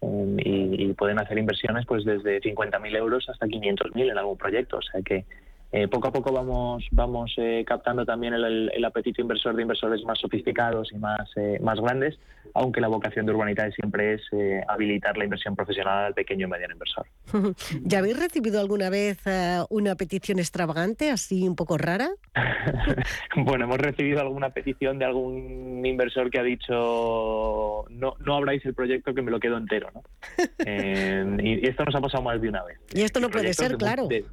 um, 0.00 0.36
y, 0.38 0.92
pueden 0.92 1.18
hacer 1.18 1.38
inversiones 1.38 1.86
pues 1.86 2.04
desde 2.04 2.42
50.000 2.42 2.94
euros 2.94 3.26
hasta 3.30 3.46
500.000 3.46 4.10
en 4.10 4.18
algún 4.18 4.36
proyecto. 4.36 4.76
O 4.76 4.82
sea 4.82 5.00
que 5.00 5.24
eh, 5.72 5.88
poco 5.88 6.08
a 6.08 6.12
poco 6.12 6.30
vamos, 6.30 6.84
vamos 6.90 7.32
eh, 7.38 7.64
captando 7.66 8.04
también 8.04 8.34
el, 8.34 8.70
el, 8.74 8.84
apetito 8.84 9.22
inversor 9.22 9.56
de 9.56 9.62
inversores 9.62 10.04
más 10.04 10.18
sofisticados 10.18 10.92
y 10.92 10.98
más, 10.98 11.30
más 11.62 11.80
grandes, 11.80 12.18
aunque 12.54 12.80
la 12.80 12.88
vocación 12.88 13.26
de 13.26 13.32
Urbanitae 13.32 13.72
siempre 13.72 14.14
es 14.14 14.22
eh, 14.32 14.62
habilitar 14.68 15.16
la 15.16 15.24
inversión 15.24 15.54
profesional 15.56 16.06
al 16.06 16.14
pequeño 16.14 16.46
y 16.46 16.50
mediano 16.50 16.74
inversor. 16.74 17.06
¿Ya 17.82 17.98
habéis 17.98 18.18
recibido 18.18 18.60
alguna 18.60 18.90
vez 18.90 19.18
uh, 19.26 19.66
una 19.70 19.94
petición 19.94 20.38
extravagante, 20.38 21.10
así 21.10 21.46
un 21.46 21.56
poco 21.56 21.78
rara? 21.78 22.10
bueno, 23.36 23.64
hemos 23.64 23.78
recibido 23.78 24.20
alguna 24.20 24.50
petición 24.50 24.98
de 24.98 25.04
algún 25.04 25.84
inversor 25.84 26.30
que 26.30 26.38
ha 26.38 26.42
dicho 26.42 27.84
no, 27.90 28.14
no 28.24 28.34
abráis 28.34 28.64
el 28.64 28.74
proyecto 28.74 29.14
que 29.14 29.22
me 29.22 29.30
lo 29.30 29.40
quedo 29.40 29.56
entero. 29.56 29.90
¿no? 29.94 30.02
Eh, 30.68 31.24
y, 31.42 31.68
esto 31.68 31.84
nos 31.84 31.94
ha 31.94 32.00
pasado 32.00 32.24
más 32.24 32.40
de 32.40 32.48
una 32.48 32.64
vez. 32.64 32.78
Y 32.92 33.02
esto 33.02 33.20
no 33.20 33.28
puede 33.30 33.54
ser, 33.54 33.72
de, 33.72 33.76
claro. 33.76 34.08
De, 34.08 34.24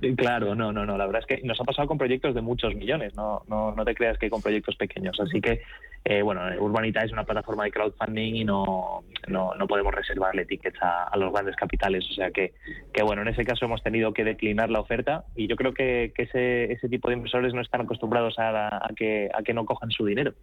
de, 0.00 0.16
claro, 0.16 0.54
no, 0.54 0.72
no, 0.72 0.84
no. 0.84 0.96
La 0.96 1.06
verdad 1.06 1.22
es 1.22 1.26
que 1.26 1.46
nos 1.46 1.60
ha 1.60 1.64
pasado 1.64 1.86
con 1.86 1.96
proyectos 1.96 2.34
de 2.34 2.40
muchos 2.40 2.74
millones. 2.74 3.14
No, 3.14 3.42
no, 3.48 3.72
no 3.72 3.84
te 3.84 3.94
creas 3.94 4.18
que 4.18 4.28
con 4.28 4.42
proyectos 4.42 4.74
pequeños. 4.76 5.18
Así 5.20 5.40
que 5.40 5.62
eh, 6.08 6.22
bueno, 6.22 6.42
Urbanita 6.60 7.02
es 7.02 7.10
una 7.10 7.24
plataforma 7.24 7.64
de 7.64 7.72
crowdfunding 7.72 8.36
y 8.36 8.44
no, 8.44 9.02
no, 9.26 9.56
no 9.56 9.66
podemos 9.66 9.92
reservarle 9.92 10.46
tickets 10.46 10.80
a, 10.80 11.02
a, 11.02 11.16
los 11.16 11.32
grandes 11.32 11.56
capitales. 11.56 12.06
O 12.08 12.14
sea 12.14 12.30
que, 12.30 12.54
que, 12.92 13.02
bueno, 13.02 13.22
en 13.22 13.28
ese 13.28 13.44
caso 13.44 13.64
hemos 13.64 13.82
tenido 13.82 14.14
que 14.14 14.22
declinar 14.22 14.70
la 14.70 14.78
oferta 14.78 15.24
y 15.34 15.48
yo 15.48 15.56
creo 15.56 15.74
que, 15.74 16.12
que 16.14 16.22
ese, 16.22 16.72
ese 16.72 16.88
tipo 16.88 17.08
de 17.08 17.16
inversores 17.16 17.54
no 17.54 17.60
están 17.60 17.80
acostumbrados 17.80 18.38
a, 18.38 18.76
a, 18.76 18.88
que, 18.94 19.28
a 19.34 19.42
que 19.42 19.52
no 19.52 19.66
cojan 19.66 19.90
su 19.90 20.06
dinero. 20.06 20.34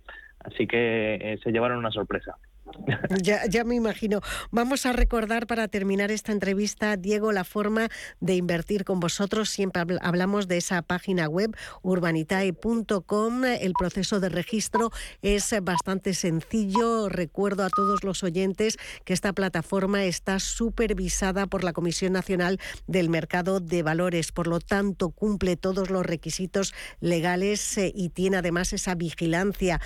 Así 0.44 0.68
que 0.68 1.16
eh, 1.16 1.40
se 1.44 1.52
llevaron 1.52 1.80
una 1.80 1.92
sorpresa. 1.92 2.38
Ya, 3.22 3.46
ya, 3.48 3.64
me 3.64 3.76
imagino. 3.76 4.22
Vamos 4.52 4.86
a 4.86 4.94
recordar 4.94 5.48
para 5.48 5.68
terminar 5.68 6.12
esta 6.12 6.32
entrevista, 6.32 6.98
Diego, 6.98 7.32
la 7.32 7.44
forma 7.44 7.90
de 8.20 8.36
invertir 8.36 8.84
con 8.86 9.00
vosotros. 9.00 9.50
Siempre 9.50 9.84
hablamos 10.02 10.48
de 10.48 10.58
esa 10.58 10.82
página 10.82 11.28
web, 11.28 11.56
urbanitae.com. 11.82 13.46
El 13.46 13.74
proceso 13.74 14.20
de 14.20 14.30
registro 14.30 14.92
es 15.22 15.54
bastante 15.62 16.14
sencillo. 16.14 17.10
Recuerdo 17.10 17.64
a 17.64 17.70
todos 17.70 18.04
los 18.04 18.24
oyentes 18.24 18.78
que 19.06 19.14
esta 19.14 19.34
plataforma 19.34 20.04
está 20.04 20.40
supervisada 20.40 21.48
por 21.48 21.64
la 21.64 21.74
Comisión 21.74 22.14
Nacional 22.14 22.60
del 22.88 23.10
Mercado 23.10 23.60
de 23.60 23.84
Valores. 23.84 24.32
Por 24.32 24.48
lo 24.48 24.60
tanto, 24.60 25.12
cumple 25.12 25.56
todos 25.56 25.90
los 25.90 26.06
requisitos 26.06 26.74
legales 27.00 27.78
eh, 27.78 27.92
y 27.96 28.10
tiene 28.10 28.38
además 28.38 28.74
esa 28.74 28.96
vigilancia 28.96 29.80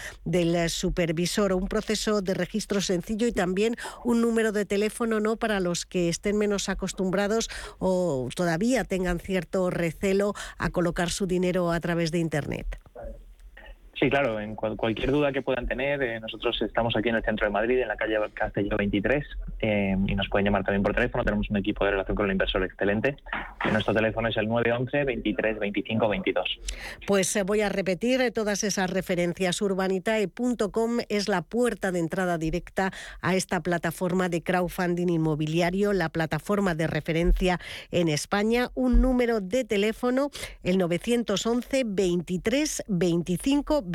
del 0.54 0.70
supervisor. 0.70 1.54
Un 1.54 1.68
proceso 1.68 2.22
de 2.22 2.34
registro 2.34 2.82
sencillo 2.82 3.28
y 3.28 3.32
también 3.32 3.76
un 4.04 4.22
número 4.22 4.52
de 4.52 4.66
teléfono 4.66 5.20
no 5.20 5.38
para 5.38 5.60
los 5.60 5.86
que 5.86 6.10
estén 6.10 6.38
menos 6.38 6.70
acostumbrados 6.70 7.50
o 7.80 8.30
todavía 8.36 8.84
tengan 8.84 9.20
cierto 9.20 9.70
recelo 9.70 10.34
a 10.58 10.70
colocar 10.70 11.10
su 11.10 11.28
dinero 11.28 11.72
a 11.72 11.80
través 11.80 12.12
de 12.12 12.20
internet. 12.20 12.80
Sí, 14.00 14.12
claro, 14.12 14.40
en 14.40 14.56
cual, 14.56 14.78
cualquier 14.78 15.12
duda 15.12 15.32
que 15.32 15.42
puedan 15.42 15.66
tener, 15.66 16.04
eh, 16.04 16.20
nosotros 16.20 16.62
estamos 16.62 16.96
aquí 16.96 17.10
en 17.10 17.16
el 17.16 17.24
centro 17.24 17.48
de 17.48 17.52
Madrid, 17.52 17.80
en 17.80 17.88
la 17.88 17.96
calle 17.96 18.16
Castelló 18.32 18.78
23, 18.78 19.26
eh, 19.60 19.98
y 20.06 20.16
nos 20.16 20.30
pueden 20.30 20.46
llamar 20.46 20.64
también 20.64 20.84
por 20.84 20.94
teléfono. 20.94 21.24
Tenemos 21.24 21.50
un 21.50 21.58
equipo 21.58 21.84
de 21.84 21.92
relación 21.92 22.16
con 22.16 22.28
el 22.28 22.34
inversor 22.34 22.64
excelente. 22.64 23.18
Nuestro 23.72 23.96
teléfono 23.96 24.28
es 24.28 24.38
el 24.38 24.48
911 24.48 25.04
23 25.04 25.60
25 25.60 26.10
22. 26.10 26.60
Pues 27.08 27.36
eh, 27.36 27.44
voy 27.44 27.62
a 27.62 27.70
repetir 27.70 28.32
todas 28.34 28.64
esas 28.64 28.92
referencias. 28.92 29.60
Urbanitae.com 29.64 31.00
es 31.10 31.28
la 31.28 31.42
puerta 31.42 31.92
de 31.92 32.00
entrada 32.00 32.38
directa 32.38 32.92
a 33.22 33.36
esta 33.36 33.62
plataforma 33.62 34.30
de 34.30 34.44
crowdfunding 34.44 35.10
inmobiliario, 35.10 35.94
la 35.94 36.10
plataforma 36.10 36.76
de 36.76 36.86
referencia 36.86 37.60
en 37.90 38.10
España. 38.10 38.70
Un 38.76 39.02
número 39.02 39.42
de 39.42 39.64
teléfono, 39.64 40.30
el 40.62 40.78
911 40.78 41.84
23 41.84 42.84
25 42.88 43.82
22. 43.82 43.87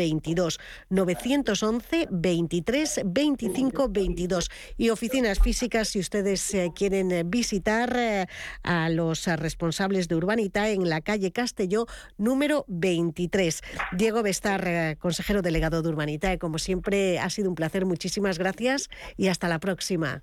911 0.90 2.08
23 2.10 3.00
25 3.04 3.88
22. 3.88 4.50
Y 4.76 4.90
oficinas 4.90 5.38
físicas, 5.38 5.88
si 5.88 6.00
ustedes 6.00 6.54
eh, 6.54 6.72
quieren 6.74 7.10
eh, 7.12 7.22
visitar 7.24 7.94
eh, 7.96 8.26
a 8.62 8.88
los 8.88 9.26
responsables 9.26 10.08
de 10.08 10.16
Urbanita 10.16 10.70
en 10.70 10.88
la 10.88 11.00
calle 11.00 11.32
Castelló, 11.32 11.86
número 12.16 12.64
23. 12.68 13.62
Diego 13.92 14.22
Bestar, 14.22 14.96
consejero 14.98 15.42
delegado 15.42 15.82
de 15.82 15.88
Urbanita, 15.88 16.38
como 16.38 16.58
siempre 16.58 17.18
ha 17.18 17.30
sido 17.30 17.48
un 17.48 17.54
placer. 17.54 17.86
Muchísimas 17.86 18.38
gracias 18.38 18.88
y 19.16 19.28
hasta 19.28 19.48
la 19.48 19.58
próxima. 19.58 20.22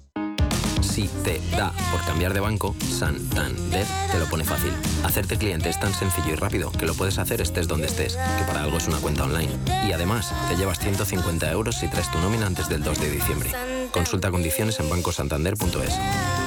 Si 0.81 1.07
te 1.23 1.41
da 1.55 1.71
por 1.91 2.03
cambiar 2.05 2.33
de 2.33 2.39
banco, 2.39 2.75
Santander 2.79 3.85
te 4.11 4.19
lo 4.19 4.25
pone 4.25 4.43
fácil. 4.43 4.73
Hacerte 5.03 5.37
cliente 5.37 5.69
es 5.69 5.79
tan 5.79 5.93
sencillo 5.93 6.33
y 6.33 6.35
rápido 6.35 6.71
que 6.71 6.85
lo 6.85 6.93
puedes 6.93 7.17
hacer 7.17 7.41
estés 7.41 7.67
donde 7.67 7.87
estés, 7.87 8.15
que 8.15 8.43
para 8.45 8.63
algo 8.63 8.77
es 8.77 8.87
una 8.87 8.97
cuenta 8.97 9.23
online. 9.23 9.51
Y 9.87 9.91
además, 9.91 10.33
te 10.49 10.55
llevas 10.55 10.79
150 10.79 11.51
euros 11.51 11.75
si 11.75 11.87
traes 11.87 12.11
tu 12.11 12.19
nómina 12.19 12.47
antes 12.47 12.67
del 12.67 12.83
2 12.83 12.99
de 12.99 13.09
diciembre. 13.09 13.51
Consulta 13.91 14.31
condiciones 14.31 14.79
en 14.79 14.89
bancosantander.es. 14.89 15.93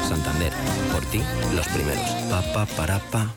Santander, 0.09 0.53
por 0.93 1.05
ti, 1.07 1.23
los 1.55 1.67
primeros. 1.69 2.05
Pa, 2.31 2.43
pa, 2.53 2.67
para, 2.67 2.99
pa. 2.99 3.35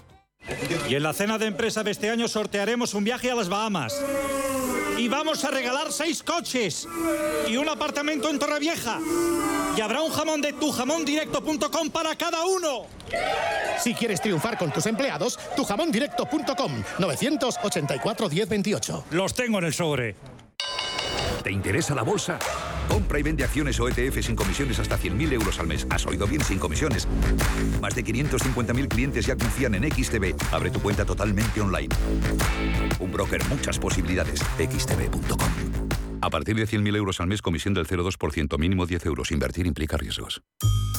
Y 0.89 0.95
en 0.95 1.03
la 1.03 1.13
cena 1.13 1.37
de 1.37 1.45
empresa 1.45 1.83
de 1.83 1.91
este 1.91 2.09
año 2.09 2.27
sortearemos 2.27 2.93
un 2.93 3.03
viaje 3.03 3.31
a 3.31 3.35
las 3.35 3.49
Bahamas. 3.49 3.93
Y 4.97 5.07
vamos 5.09 5.43
a 5.43 5.51
regalar 5.51 5.91
seis 5.91 6.23
coches 6.23 6.87
y 7.47 7.57
un 7.57 7.69
apartamento 7.69 8.29
en 8.29 8.39
Torrevieja. 8.39 8.99
Y 9.77 9.81
habrá 9.81 10.01
un 10.01 10.11
jamón 10.11 10.41
de 10.41 10.53
tujamondirecto.com 10.53 11.91
para 11.91 12.15
cada 12.15 12.43
uno. 12.45 12.87
Si 13.79 13.93
quieres 13.93 14.19
triunfar 14.19 14.57
con 14.57 14.71
tus 14.71 14.87
empleados, 14.87 15.37
tujamondirecto.com 15.55 16.83
984 16.97 18.29
1028. 18.29 19.05
Los 19.11 19.35
tengo 19.35 19.59
en 19.59 19.65
el 19.65 19.73
sobre. 19.73 20.15
¿Te 21.43 21.51
interesa 21.51 21.93
la 21.93 22.01
bolsa? 22.01 22.39
Compra 22.89 23.19
y 23.19 23.23
vende 23.23 23.43
acciones 23.43 23.79
o 23.79 23.87
ETF 23.87 24.25
sin 24.25 24.35
comisiones 24.35 24.79
hasta 24.79 24.97
100.000 24.97 25.33
euros 25.33 25.59
al 25.59 25.67
mes. 25.67 25.85
¿Has 25.91 26.07
oído 26.07 26.25
bien? 26.25 26.43
Sin 26.43 26.57
comisiones. 26.57 27.07
Más 27.79 27.93
de 27.93 28.03
550.000 28.03 28.87
clientes 28.87 29.27
ya 29.27 29.35
confían 29.35 29.75
en 29.75 29.91
XTB. 29.91 30.33
Abre 30.51 30.71
tu 30.71 30.81
cuenta 30.81 31.05
totalmente 31.05 31.61
online. 31.61 31.89
Un 32.99 33.11
broker, 33.11 33.45
muchas 33.45 33.77
posibilidades. 33.77 34.41
XTB.com. 34.57 35.86
A 36.21 36.29
partir 36.29 36.55
de 36.55 36.67
100.000 36.67 36.95
euros 36.95 37.19
al 37.21 37.27
mes, 37.27 37.41
comisión 37.41 37.73
del 37.73 37.87
0,2%, 37.87 38.57
mínimo 38.57 38.85
10 38.85 39.05
euros. 39.05 39.31
Invertir 39.31 39.67
implica 39.67 39.97
riesgos. 39.97 40.41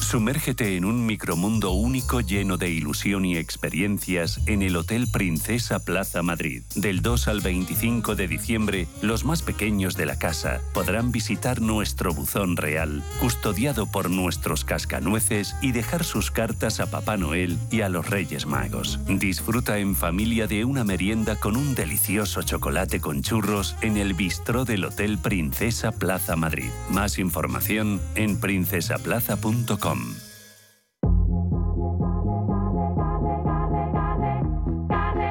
Sumérgete 0.09 0.75
en 0.75 0.85
un 0.85 1.05
micromundo 1.05 1.71
único 1.71 2.21
lleno 2.21 2.57
de 2.57 2.71
ilusión 2.71 3.25
y 3.25 3.37
experiencias 3.37 4.39
en 4.47 4.63
el 4.63 4.75
Hotel 4.75 5.07
Princesa 5.11 5.85
Plaza 5.85 6.23
Madrid. 6.23 6.63
Del 6.75 7.03
2 7.03 7.27
al 7.27 7.41
25 7.41 8.15
de 8.15 8.27
diciembre, 8.27 8.87
los 9.03 9.23
más 9.23 9.43
pequeños 9.43 9.95
de 9.95 10.07
la 10.07 10.17
casa 10.17 10.61
podrán 10.73 11.11
visitar 11.11 11.61
nuestro 11.61 12.11
buzón 12.11 12.57
real, 12.57 13.03
custodiado 13.19 13.85
por 13.85 14.09
nuestros 14.09 14.65
cascanueces 14.65 15.55
y 15.61 15.73
dejar 15.73 16.03
sus 16.03 16.31
cartas 16.31 16.79
a 16.79 16.89
Papá 16.89 17.17
Noel 17.17 17.59
y 17.69 17.81
a 17.81 17.89
los 17.89 18.09
Reyes 18.09 18.47
Magos. 18.47 18.99
Disfruta 19.07 19.77
en 19.77 19.95
familia 19.95 20.47
de 20.47 20.65
una 20.65 20.83
merienda 20.83 21.35
con 21.35 21.55
un 21.55 21.75
delicioso 21.75 22.41
chocolate 22.41 22.99
con 22.99 23.21
churros 23.21 23.75
en 23.81 23.97
el 23.97 24.15
bistró 24.15 24.65
del 24.65 24.85
Hotel 24.85 25.08
Princesa 25.17 25.91
Plaza 25.91 26.35
Madrid. 26.35 26.69
Más 26.91 27.19
información 27.19 27.99
en 28.15 28.39
princesaplaza.com. 28.39 29.99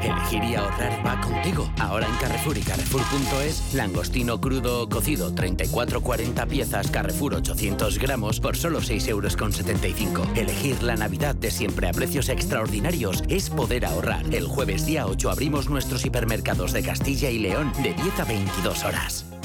Elegir 0.02 0.44
y 0.44 0.54
ahorrar 0.54 1.06
va 1.06 1.20
contigo. 1.20 1.70
Ahora 1.80 2.06
en 2.06 2.14
Carrefour 2.16 2.56
y 2.56 2.60
Carrefour.es, 2.60 3.74
langostino 3.74 4.40
crudo 4.40 4.82
o 4.82 4.88
cocido 4.88 5.34
34-40 5.34 6.46
piezas, 6.46 6.90
Carrefour 6.90 7.34
800 7.34 7.98
gramos 7.98 8.40
por 8.40 8.56
solo 8.56 8.80
6,75 8.80 9.08
euros. 9.08 10.28
Elegir 10.36 10.82
la 10.82 10.96
Navidad 10.96 11.34
de 11.34 11.50
siempre 11.50 11.88
a 11.88 11.92
precios 11.92 12.28
extraordinarios 12.28 13.22
es 13.28 13.50
poder 13.50 13.86
ahorrar. 13.86 14.24
El 14.32 14.46
jueves 14.46 14.86
día 14.86 15.06
8 15.06 15.30
abrimos 15.30 15.68
nuestros 15.68 16.04
hipermercados 16.04 16.72
de 16.72 16.82
Castilla 16.82 17.30
y 17.30 17.38
León 17.38 17.72
de 17.82 17.94
10 17.94 18.20
a 18.20 18.24
22 18.24 18.84
horas. 18.84 19.37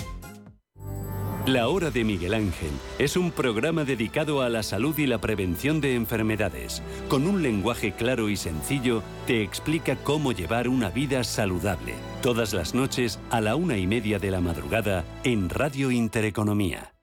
La 1.48 1.68
Hora 1.68 1.92
de 1.92 2.06
Miguel 2.06 2.36
Ángel 2.36 2.72
es 3.00 3.18
un 3.18 3.30
programa 3.30 3.84
dedicado 3.84 4.42
a 4.42 4.48
la 4.48 4.64
salud 4.64 4.98
y 4.98 5.08
la 5.08 5.20
prevención 5.20 5.82
de 5.82 5.96
enfermedades. 5.96 6.82
Con 7.10 7.28
un 7.28 7.44
lenguaje 7.44 7.92
claro 7.92 8.30
y 8.30 8.38
sencillo, 8.38 9.04
te 9.28 9.44
explica 9.44 9.98
cómo 9.98 10.32
llevar 10.32 10.70
una 10.70 10.90
vida 10.90 11.22
saludable. 11.26 11.96
Todas 12.22 12.54
las 12.54 12.74
noches 12.74 13.20
a 13.30 13.42
la 13.42 13.58
una 13.58 13.76
y 13.78 13.88
media 13.88 14.20
de 14.20 14.32
la 14.32 14.40
madrugada 14.40 15.04
en 15.26 15.50
Radio 15.50 15.92
Intereconomía. 15.92 16.94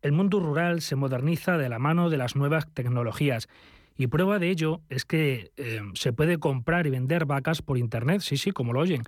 El 0.00 0.12
mundo 0.12 0.40
rural 0.40 0.80
se 0.80 0.96
moderniza 0.96 1.58
de 1.58 1.68
la 1.68 1.78
mano 1.78 2.08
de 2.08 2.16
las 2.16 2.36
nuevas 2.36 2.72
tecnologías. 2.72 3.48
Y 3.98 4.06
prueba 4.06 4.38
de 4.38 4.48
ello 4.48 4.80
es 4.88 5.04
que 5.04 5.50
eh, 5.58 5.82
se 5.92 6.14
puede 6.14 6.38
comprar 6.38 6.86
y 6.86 6.90
vender 6.90 7.26
vacas 7.26 7.60
por 7.60 7.76
Internet, 7.76 8.22
sí, 8.22 8.38
sí, 8.38 8.50
como 8.50 8.72
lo 8.72 8.80
oyen. 8.80 9.02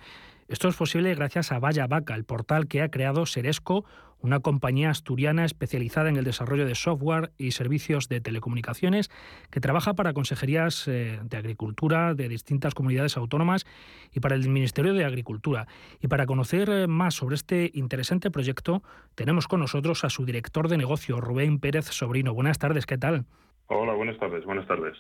Esto 0.51 0.67
es 0.67 0.75
posible 0.75 1.15
gracias 1.15 1.53
a 1.53 1.61
Vaya 1.61 1.87
Vaca, 1.87 2.17
el 2.17 2.25
portal 2.25 2.67
que 2.67 2.83
ha 2.83 2.91
creado 2.91 3.25
Seresco, 3.25 3.85
una 4.21 4.41
compañía 4.41 4.91
asturiana 4.91 5.45
especializada 5.45 6.09
en 6.09 6.17
el 6.17 6.25
desarrollo 6.25 6.67
de 6.67 6.75
software 6.75 7.31
y 7.39 7.53
servicios 7.53 8.09
de 8.09 8.21
telecomunicaciones 8.21 9.13
que 9.53 9.61
trabaja 9.61 9.95
para 9.95 10.13
consejerías 10.13 10.89
eh, 10.89 11.21
de 11.23 11.37
agricultura 11.37 12.15
de 12.15 12.29
distintas 12.29 12.75
comunidades 12.75 13.17
autónomas 13.17 13.65
y 14.13 14.19
para 14.19 14.35
el 14.35 14.49
Ministerio 14.49 14.93
de 14.93 15.05
Agricultura. 15.05 15.69
Y 16.01 16.09
para 16.09 16.27
conocer 16.27 16.69
eh, 16.69 16.89
más 16.89 17.15
sobre 17.15 17.37
este 17.37 17.71
interesante 17.73 18.33
proyecto, 18.33 18.83
tenemos 19.15 19.47
con 19.47 19.61
nosotros 19.61 20.03
a 20.03 20.11
su 20.11 20.25
director 20.25 20.67
de 20.67 20.79
negocio, 20.79 21.21
Rubén 21.21 21.61
Pérez 21.61 21.85
Sobrino. 21.93 22.35
Buenas 22.35 22.59
tardes, 22.59 22.87
¿qué 22.87 22.99
tal? 22.99 23.25
Hola, 23.69 23.93
buenas 23.93 24.19
tardes, 24.19 24.45
buenas 24.45 24.67
tardes. 24.67 24.99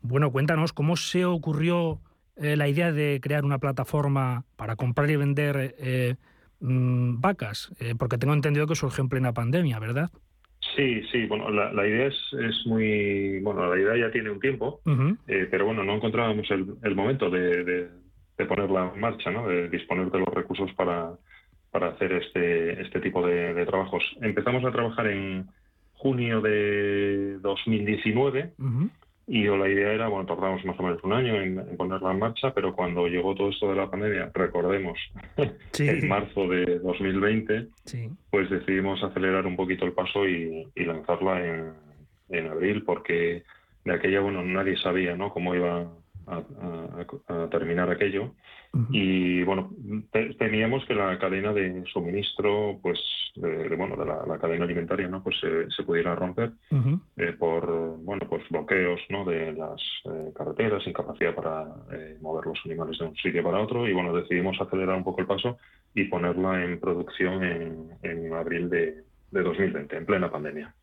Bueno, 0.00 0.32
cuéntanos 0.32 0.72
cómo 0.72 0.96
se 0.96 1.24
ocurrió 1.24 2.00
eh, 2.36 2.56
la 2.56 2.68
idea 2.68 2.92
de 2.92 3.20
crear 3.22 3.44
una 3.44 3.58
plataforma 3.58 4.44
para 4.56 4.76
comprar 4.76 5.10
y 5.10 5.16
vender 5.16 5.74
eh, 5.78 6.16
mm, 6.60 7.20
vacas, 7.20 7.72
Eh, 7.80 7.94
porque 7.98 8.18
tengo 8.18 8.34
entendido 8.34 8.66
que 8.66 8.74
surgió 8.74 9.02
en 9.02 9.08
plena 9.10 9.32
pandemia, 9.32 9.78
¿verdad? 9.78 10.10
Sí, 10.76 11.02
sí, 11.10 11.26
bueno, 11.26 11.50
la, 11.50 11.72
la 11.72 11.86
idea 11.86 12.06
es, 12.06 12.16
es 12.40 12.66
muy, 12.66 13.40
bueno, 13.40 13.68
la 13.74 13.80
idea 13.80 14.06
ya 14.06 14.12
tiene 14.12 14.30
un 14.30 14.40
tiempo, 14.40 14.80
pero 15.26 15.66
bueno, 15.66 15.82
no 15.84 15.94
encontrábamos 15.96 16.50
el, 16.50 16.76
el 16.82 16.94
momento 16.94 17.28
de, 17.30 17.64
de- 17.64 17.88
de 18.38 18.46
ponerla 18.46 18.90
en 18.94 19.00
marcha, 19.00 19.30
¿no? 19.30 19.46
De 19.46 19.68
disponer 19.68 20.10
de 20.10 20.18
los 20.20 20.28
recursos 20.28 20.72
para, 20.74 21.12
para 21.70 21.88
hacer 21.88 22.12
este, 22.12 22.80
este 22.80 23.00
tipo 23.00 23.24
de, 23.26 23.52
de 23.52 23.66
trabajos. 23.66 24.02
Empezamos 24.22 24.64
a 24.64 24.72
trabajar 24.72 25.06
en 25.08 25.48
junio 25.92 26.40
de 26.40 27.38
2019 27.40 28.54
Ujú. 28.58 28.88
Y 29.26 29.44
la 29.44 29.68
idea 29.68 29.92
era, 29.92 30.08
bueno, 30.08 30.26
tardamos 30.26 30.64
más 30.64 30.78
o 30.78 30.82
menos 30.82 31.02
un 31.04 31.12
año 31.12 31.36
en, 31.40 31.58
en 31.58 31.76
ponerla 31.76 32.10
en 32.12 32.18
marcha, 32.18 32.52
pero 32.54 32.74
cuando 32.74 33.06
llegó 33.06 33.34
todo 33.34 33.50
esto 33.50 33.70
de 33.70 33.76
la 33.76 33.90
pandemia, 33.90 34.30
recordemos, 34.34 34.98
Sí. 35.72 35.88
en 35.88 36.08
marzo 36.08 36.48
de 36.48 36.78
2020, 36.80 37.68
Sí. 37.84 38.10
pues 38.30 38.50
decidimos 38.50 39.02
acelerar 39.02 39.46
un 39.46 39.56
poquito 39.56 39.84
el 39.84 39.92
paso 39.92 40.28
y, 40.28 40.66
y 40.74 40.84
lanzarla 40.84 41.44
en, 41.46 41.72
en 42.30 42.46
abril, 42.48 42.82
porque 42.84 43.44
de 43.84 43.92
aquella, 43.94 44.20
bueno, 44.20 44.42
nadie 44.44 44.76
sabía 44.78 45.16
¿no? 45.16 45.30
cómo 45.30 45.54
iba 45.54 45.86
a, 46.26 46.36
a- 46.36 47.44
a 47.44 47.48
terminar 47.50 47.90
aquello. 47.90 48.34
Y 48.90 49.42
bueno, 49.42 49.70
te- 50.10 50.32
temíamos 50.34 50.84
que 50.86 50.94
la 50.94 51.18
cadena 51.18 51.52
de 51.52 51.84
suministro, 51.92 52.78
pues, 52.82 52.98
de, 53.36 53.68
de, 53.68 53.76
bueno, 53.76 53.96
de 53.96 54.06
la, 54.06 54.24
la 54.26 54.38
cadena 54.38 54.64
alimentaria, 54.64 55.08
¿no? 55.08 55.22
Pues 55.22 55.38
se, 55.40 55.70
se 55.70 55.82
pudiera 55.82 56.14
romper 56.14 56.52
eh, 57.18 57.32
por, 57.38 57.66
bueno, 57.98 58.26
pues 58.30 58.42
bloqueos, 58.48 59.00
¿no? 59.10 59.24
De 59.26 59.52
las 59.52 59.80
eh, 60.06 60.32
carreteras, 60.34 60.86
incapacidad 60.86 61.34
para 61.34 61.66
eh, 61.92 62.16
mover 62.22 62.46
los 62.46 62.58
animales 62.64 62.98
de 62.98 63.06
un 63.06 63.16
sitio 63.16 63.42
para 63.42 63.60
otro. 63.60 63.86
Y 63.86 63.92
bueno, 63.92 64.14
decidimos 64.14 64.58
acelerar 64.58 64.96
un 64.96 65.04
poco 65.04 65.20
el 65.20 65.26
paso 65.26 65.58
y 65.94 66.04
ponerla 66.04 66.64
en 66.64 66.80
producción 66.80 67.44
en, 67.44 67.90
en 68.02 68.32
abril 68.32 68.70
de, 68.70 69.04
de 69.30 69.42
2020, 69.42 69.96
en 69.96 70.06
plena 70.06 70.30
pandemia. 70.30 70.74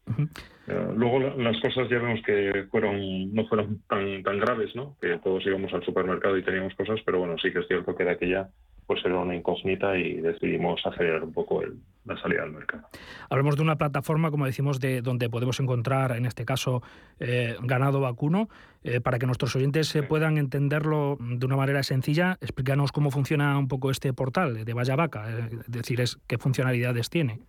Eh, 0.68 0.88
luego 0.96 1.20
la- 1.20 1.36
las 1.36 1.60
cosas 1.62 1.90
ya 1.90 1.98
vemos 2.00 2.20
que 2.26 2.66
fueron 2.70 3.34
no 3.34 3.46
fueron 3.48 3.82
tan 3.88 4.22
tan 4.24 4.40
graves, 4.40 4.76
¿no? 4.76 4.96
Que 5.02 5.18
todos 5.24 5.46
íbamos 5.46 5.74
al 5.74 5.84
supermercado 5.84 6.38
y 6.38 6.44
teníamos 6.44 6.76
cosas, 6.76 7.00
pero 7.06 7.20
bueno, 7.20 7.36
sí 7.42 7.52
que 7.52 7.60
es 7.60 7.68
cierto 7.68 7.96
que 7.96 8.04
de 8.04 8.12
aquella 8.12 8.50
pues 8.86 9.06
era 9.06 9.20
una 9.20 9.36
incógnita 9.36 9.96
y 9.98 10.16
decidimos 10.20 10.82
acelerar 10.84 11.24
un 11.24 11.32
poco 11.32 11.62
el- 11.62 11.76
la 12.06 12.20
salida 12.20 12.42
al 12.42 12.52
mercado. 12.52 12.88
Hablamos 13.30 13.56
de 13.56 13.62
una 13.62 13.76
plataforma, 13.76 14.32
como 14.32 14.48
decimos, 14.48 14.80
de 14.80 15.04
donde 15.04 15.30
podemos 15.30 15.60
encontrar, 15.60 16.18
en 16.18 16.26
este 16.26 16.44
caso, 16.44 16.82
eh, 17.20 17.56
ganado 17.62 18.00
vacuno. 18.02 18.50
Eh, 18.84 19.00
para 19.00 19.20
que 19.20 19.28
nuestros 19.28 19.56
oyentes 19.56 19.96
eh, 19.96 20.02
puedan 20.02 20.40
entenderlo 20.40 21.18
de 21.20 21.46
una 21.46 21.56
manera 21.56 21.84
sencilla, 21.84 22.38
explícanos 22.42 22.92
cómo 22.92 23.12
funciona 23.12 23.60
un 23.60 23.68
poco 23.68 23.92
este 23.92 24.12
portal 24.14 24.66
de 24.66 24.74
Vaya 24.74 24.96
Vaca, 24.96 25.30
es 25.38 25.72
decir, 25.72 26.02
es, 26.02 26.18
qué 26.28 26.40
funcionalidades 26.40 27.12
tiene. 27.12 27.42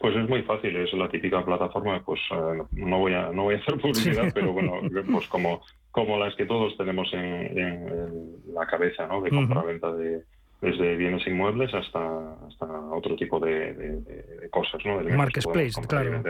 Pues 0.00 0.16
es 0.16 0.28
muy 0.28 0.42
fácil, 0.42 0.74
es 0.76 0.92
la 0.94 1.08
típica 1.10 1.44
plataforma, 1.44 2.02
pues 2.02 2.20
eh, 2.32 2.62
no 2.72 2.98
voy 2.98 3.12
a 3.12 3.30
no 3.32 3.42
voy 3.44 3.54
a 3.56 3.58
hacer 3.58 3.74
publicidad, 3.78 4.32
pero 4.34 4.52
bueno, 4.52 4.80
pues 5.12 5.28
como 5.28 5.60
como 5.92 6.18
las 6.18 6.34
que 6.36 6.46
todos 6.46 6.76
tenemos 6.78 7.12
en, 7.12 7.24
en- 7.58 7.88
en 7.88 8.54
la 8.54 8.66
cabeza, 8.66 9.06
¿no? 9.06 9.20
De 9.20 9.30
compra-venta 9.40 9.92
de 9.92 10.22
desde 10.62 10.96
bienes 10.96 11.26
inmuebles 11.26 11.72
hasta 11.74 12.32
hasta 12.46 12.66
otro 12.92 13.14
tipo 13.16 13.38
de, 13.40 13.74
de- 13.74 14.00
de- 14.00 14.22
de 14.40 14.50
cosas, 14.50 14.80
¿no? 14.86 14.98
De 15.02 15.10
Marketplace, 15.18 15.80
claro. 16.10 16.22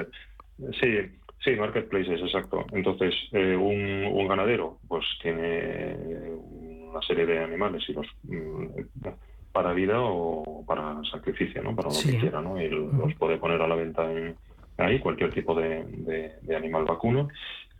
Sí, 0.81 0.99
sí, 1.45 1.51
marketplaces, 1.57 2.21
exacto. 2.21 2.67
Entonces, 2.73 3.15
eh, 3.33 3.57
un, 3.57 4.05
un 4.13 4.29
ganadero, 4.29 4.79
pues 4.89 5.05
tiene 5.23 5.97
una 6.91 7.01
serie 7.03 7.25
de 7.25 7.39
animales 7.39 7.83
y 7.89 7.93
los 7.93 8.07
mm, 8.25 8.67
para 9.53 9.73
vida 9.73 10.01
o 10.01 10.65
para 10.67 11.01
sacrificio, 11.11 11.63
¿no? 11.63 11.75
Para 11.75 11.89
lo 11.89 11.95
Sí. 11.95 12.13
que 12.13 12.19
quiera, 12.19 12.41
¿no? 12.41 12.61
Y 12.61 12.69
los 12.69 13.15
puede 13.15 13.39
poner 13.39 13.61
a 13.61 13.67
la 13.69 13.75
venta 13.75 14.11
en, 14.11 14.37
ahí, 14.79 14.99
cualquier 15.01 15.33
tipo 15.33 15.55
de, 15.55 15.85
de- 15.85 16.33
de 16.43 16.57
animal 16.57 16.85
vacuno. 16.85 17.29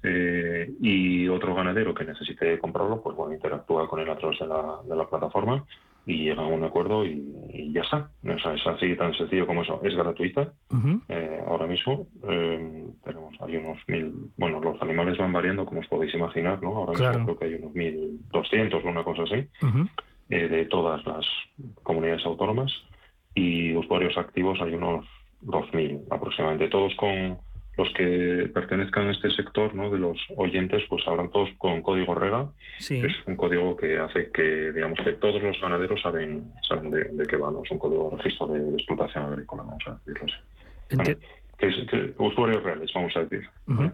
Eh, 0.03 0.71
y 0.81 1.29
otro 1.29 1.55
ganadero 1.55 1.95
que 1.95 2.05
necesite 2.05 2.59
comprarlo, 2.59 3.03
pues 3.03 3.15
bueno, 3.17 3.35
interactúa 3.35 3.87
con 3.89 4.01
él 4.01 4.09
a 4.11 4.17
través 4.17 4.39
de 4.39 4.47
la, 4.47 4.79
de 4.89 4.97
la 4.97 5.07
plataforma 5.07 5.65
y 6.07 6.25
llega 6.25 6.43
a 6.43 6.47
un 6.47 6.65
acuerdo 6.65 7.05
y, 7.05 7.31
y 7.53 7.73
ya 7.73 7.83
está. 7.83 8.11
O 8.27 8.39
sea, 8.39 8.55
es 8.55 8.67
así 8.67 8.97
tan 8.97 9.13
sencillo 9.15 9.47
como 9.47 9.61
eso. 9.63 9.79
Es 9.85 9.95
gratuita. 9.95 10.53
Eh, 11.09 11.41
ahora 11.47 11.67
mismo 11.67 12.07
eh, 12.29 12.87
tenemos 13.05 13.35
hay 13.41 13.57
unos 13.57 13.79
mil, 13.89 14.13
bueno, 14.39 14.61
los 14.61 14.81
animales 14.81 15.19
van 15.19 15.33
variando 15.35 15.67
como 15.67 15.81
os 15.81 15.87
podéis 15.89 16.15
imaginar, 16.15 16.63
¿no? 16.63 16.75
Ahora 16.77 16.93
Claro. 16.95 17.19
mismo 17.19 17.37
creo 17.37 17.39
que 17.39 17.45
hay 17.57 17.63
unos 17.63 17.75
mil 17.75 18.21
doscientos 18.33 18.83
o 18.85 18.89
una 18.89 19.05
cosa 19.05 19.25
así. 19.25 19.47
Eh, 20.31 20.49
de 20.49 20.65
todas 20.67 21.05
las 21.07 21.27
comunidades 21.83 22.25
autónomas 22.25 22.73
y 23.35 23.75
usuarios 23.75 24.17
activos 24.17 24.61
hay 24.61 24.75
unos 24.75 25.07
2.000 25.43 26.03
aproximadamente, 26.11 26.69
todos 26.69 26.95
con 26.97 27.39
los 27.77 27.89
que 27.95 28.51
pertenezcan 28.53 29.09
a 29.09 29.13
este 29.13 29.31
sector, 29.31 29.75
¿no? 29.75 29.91
De 29.91 29.99
los 29.99 30.19
oyentes, 30.37 30.83
pues 30.91 31.07
hablan 31.07 31.31
todos 31.31 31.49
con 31.57 31.81
código 31.83 32.15
REGA, 32.15 32.51
Sí. 32.79 33.01
que 33.01 33.07
es 33.07 33.15
un 33.27 33.37
código 33.37 33.77
que 33.77 33.97
hace 33.99 34.31
que, 34.33 34.73
digamos, 34.73 34.99
que 35.01 35.13
todos 35.15 35.43
los 35.43 35.59
ganaderos 35.61 36.03
saben, 36.03 36.53
saben 36.69 36.91
de, 36.91 37.05
de 37.05 37.27
qué 37.27 37.37
va, 37.37 37.51
¿no? 37.51 37.63
Es 37.65 37.71
un 37.71 37.79
código 37.79 38.11
de 38.11 38.17
registro 38.23 38.49
de, 38.49 38.61
de 38.61 38.77
explotación 38.77 39.25
agrícola, 39.25 39.63
vamos 39.63 39.83
a 39.87 39.99
decirlo 40.05 40.27
así. 40.27 40.97
Enti- 40.97 41.19
Que 41.61 41.69
es, 41.69 41.75
que 41.91 42.15
usuarios 42.19 42.63
reales, 42.63 42.91
vamos 42.95 43.15
a 43.17 43.21
decir. 43.21 43.47
Ujú. 43.69 43.93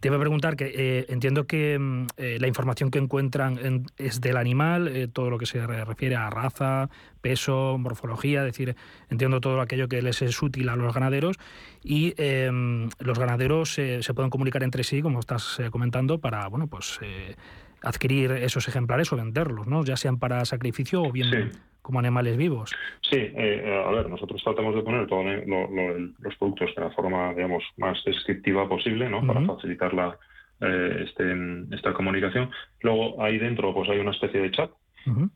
Te 0.00 0.08
iba 0.08 0.16
a 0.16 0.20
preguntar 0.20 0.56
que 0.56 0.72
eh, 0.74 1.06
entiendo 1.10 1.46
que 1.46 1.78
mm, 1.78 2.06
eh, 2.16 2.38
la 2.40 2.48
información 2.48 2.90
que 2.90 2.98
encuentran 2.98 3.58
en- 3.62 3.86
es 3.98 4.20
del 4.22 4.38
animal, 4.38 4.88
eh, 4.88 5.08
todo 5.08 5.28
lo 5.28 5.36
que 5.38 5.44
se 5.44 5.64
re- 5.66 5.84
refiere 5.84 6.16
a 6.16 6.30
raza, 6.30 6.88
peso, 7.20 7.76
morfología, 7.78 8.40
es 8.40 8.46
decir, 8.46 8.74
entiendo 9.10 9.40
todo 9.42 9.60
aquello 9.60 9.88
que 9.88 10.00
les 10.00 10.22
es 10.22 10.42
útil 10.42 10.70
a 10.70 10.76
los 10.76 10.92
ganaderos 10.94 11.36
y 11.84 12.14
eh, 12.16 12.50
los 12.98 13.18
ganaderos 13.18 13.74
se 13.74 14.14
pueden 14.14 14.30
comunicar 14.30 14.62
entre 14.62 14.82
sí, 14.82 15.02
como 15.02 15.20
estás 15.20 15.60
eh, 15.60 15.70
comentando, 15.70 16.18
para 16.18 16.48
bueno 16.48 16.66
pues 16.66 16.98
eh, 17.02 17.36
adquirir 17.82 18.32
esos 18.32 18.68
ejemplares 18.68 19.12
o 19.12 19.16
venderlos, 19.16 19.66
¿no? 19.66 19.84
ya 19.84 19.96
sean 19.96 20.18
para 20.18 20.44
sacrificio 20.44 21.02
o 21.02 21.12
bien 21.12 21.52
como 21.82 21.98
animales 21.98 22.36
vivos. 22.36 22.70
Sí, 23.00 23.18
eh, 23.18 23.84
a 23.84 23.90
ver, 23.90 24.08
nosotros 24.08 24.40
tratamos 24.42 24.74
de 24.74 24.82
poner 24.82 25.06
todos 25.08 25.26
los 25.26 26.36
productos 26.36 26.74
de 26.76 26.82
la 26.82 26.90
forma, 26.90 27.34
digamos, 27.34 27.64
más 27.76 28.02
descriptiva 28.04 28.68
posible, 28.68 29.10
¿no? 29.10 29.26
Para 29.26 29.44
facilitar 29.44 29.92
la, 29.92 30.16
eh, 30.60 31.04
este, 31.06 31.24
esta 31.72 31.92
comunicación. 31.92 32.50
Luego, 32.82 33.20
ahí 33.20 33.36
dentro, 33.38 33.74
pues 33.74 33.90
hay 33.90 33.98
una 33.98 34.12
especie 34.12 34.40
de 34.40 34.50
chat. 34.52 34.70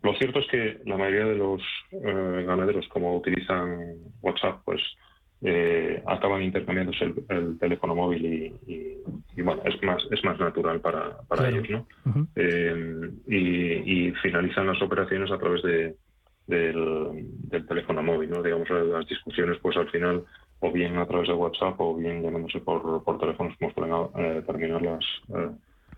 Lo 0.03 0.15
cierto 0.15 0.39
es 0.39 0.47
que 0.47 0.79
la 0.85 0.97
mayoría 0.97 1.25
de 1.25 1.35
los 1.35 1.61
eh, 1.91 2.45
ganaderos, 2.47 2.87
como 2.87 3.17
utilizan 3.17 3.97
WhatsApp, 4.23 4.61
pues 4.65 4.81
eh, 5.43 6.03
acaban 6.07 6.43
intercambiándose 6.43 7.05
el, 7.05 7.15
el 7.29 7.59
teléfono 7.59 7.95
móvil 7.95 8.25
y, 8.27 8.73
y- 8.73 8.97
y, 9.37 9.43
bueno, 9.43 9.63
es 9.65 9.81
más, 9.83 10.03
es 10.11 10.25
más 10.25 10.39
natural 10.41 10.81
para, 10.81 11.19
para 11.29 11.43
Claro. 11.43 11.57
ellos, 11.57 11.71
¿no? 11.71 11.87
Eh, 12.35 13.11
y, 13.29 14.09
y 14.09 14.11
finalizan 14.23 14.67
las 14.67 14.81
operaciones 14.83 15.31
a 15.31 15.39
través 15.39 15.63
de, 15.63 15.95
del, 16.47 17.27
del 17.49 17.67
teléfono 17.67 18.03
móvil, 18.03 18.31
¿no? 18.31 18.43
Digamos, 18.43 18.69
las 18.71 19.07
discusiones, 19.07 19.59
pues 19.61 19.77
al 19.77 19.91
final, 19.91 20.25
o 20.61 20.73
bien 20.73 20.97
a 20.97 21.07
través 21.07 21.29
de 21.29 21.35
WhatsApp 21.35 21.79
o 21.81 21.95
bien 21.97 22.23
llamándose 22.23 22.61
por, 22.61 23.03
por 23.05 23.19
teléfonos, 23.19 23.55
como 23.59 23.73
suelen 23.73 23.95
eh, 24.17 24.43
terminar 24.47 24.81
las, 24.83 25.05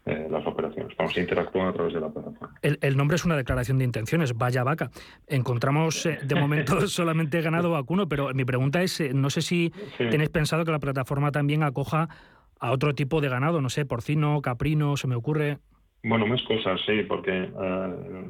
eh, 0.07 0.27
las 0.31 0.47
operaciones. 0.47 0.97
Vamos 0.97 1.17
a 1.17 1.21
interactuar 1.21 1.69
a 1.69 1.73
través 1.73 1.95
de 1.95 2.01
la 2.01 2.09
plataforma. 2.09 2.55
El, 2.63 2.79
el 2.81 2.97
nombre 2.97 3.17
es 3.17 3.25
una 3.25 3.37
declaración 3.37 3.79
de 3.79 3.85
intenciones, 3.85 4.35
vaya 4.37 4.65
vaca. 4.65 4.91
Encontramos 5.27 6.07
eh, 6.07 6.19
de 6.23 6.35
momento 6.35 6.81
solamente 6.89 7.41
ganado 7.43 7.71
vacuno, 7.71 8.09
pero 8.09 8.33
mi 8.35 8.45
pregunta 8.45 8.83
es, 8.83 9.01
eh, 9.01 9.13
no 9.15 9.31
sé 9.31 9.43
si 9.43 9.73
tenéis 9.99 10.31
pensado 10.31 10.65
que 10.65 10.71
la 10.71 10.79
plataforma 10.79 11.31
también 11.31 11.63
acoja 11.63 12.09
a 12.61 12.73
otro 12.73 12.95
tipo 12.95 13.21
de 13.21 13.29
ganado, 13.29 13.61
no 13.61 13.69
sé, 13.69 13.85
porcino, 13.85 14.41
caprino, 14.41 14.97
se 14.97 15.09
me 15.09 15.15
ocurre. 15.15 15.59
Bueno, 16.03 16.27
más 16.27 16.43
cosas, 16.43 16.81
sí, 16.87 17.03
porque 17.09 17.51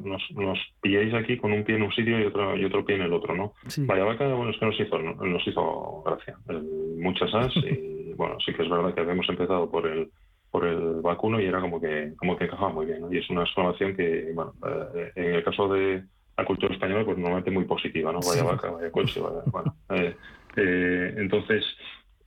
nos, 0.03 0.21
nos 0.31 0.57
pilláis 0.81 1.13
aquí 1.13 1.37
con 1.37 1.53
un 1.53 1.63
pie 1.63 1.75
en 1.75 1.83
un 1.83 1.91
sitio 1.91 2.19
y 2.19 2.25
otro, 2.25 2.57
y 2.57 2.65
otro 2.65 2.83
pie 2.83 2.95
en 2.95 3.03
el 3.03 3.13
otro, 3.13 3.35
¿no? 3.35 3.53
Vaya 3.85 4.03
vaca, 4.03 4.27
bueno, 4.27 4.49
es 4.49 4.57
que 4.57 4.65
nos 4.65 4.79
hizo, 4.79 4.97
nos 4.99 5.47
hizo 5.47 6.03
gracia. 6.03 6.35
Eh, 6.49 6.61
muchas 6.97 7.33
as 7.33 7.55
y 7.57 8.13
bueno, 8.13 8.37
sí 8.43 8.53
que 8.53 8.63
es 8.63 8.69
verdad 8.69 8.93
que 8.93 9.01
habíamos 9.01 9.29
empezado 9.29 9.69
por 9.69 9.85
el 9.85 10.09
por 10.51 10.65
el 10.65 11.01
vacuno 11.01 11.39
y 11.39 11.45
era 11.45 11.61
como 11.61 11.79
que 11.79 12.13
como 12.17 12.37
que 12.37 12.45
encajaba 12.45 12.71
muy 12.71 12.85
bien, 12.85 13.01
¿no? 13.01 13.13
Y 13.13 13.17
es 13.17 13.29
una 13.29 13.43
exclamación 13.43 13.95
que, 13.95 14.31
bueno, 14.33 14.53
eh, 14.95 15.11
en 15.15 15.35
el 15.35 15.43
caso 15.43 15.67
de 15.73 16.03
la 16.37 16.45
cultura 16.45 16.73
española, 16.73 17.05
pues 17.05 17.17
normalmente 17.17 17.51
muy 17.51 17.65
positiva, 17.65 18.11
¿no? 18.11 18.19
Vaya 18.19 18.43
vaca, 18.43 18.71
vaya 18.71 18.91
coche, 18.91 19.19
vaya, 19.19 19.41
bueno. 19.47 19.75
eh, 19.89 20.15
eh, 20.55 21.13
entonces, 21.17 21.63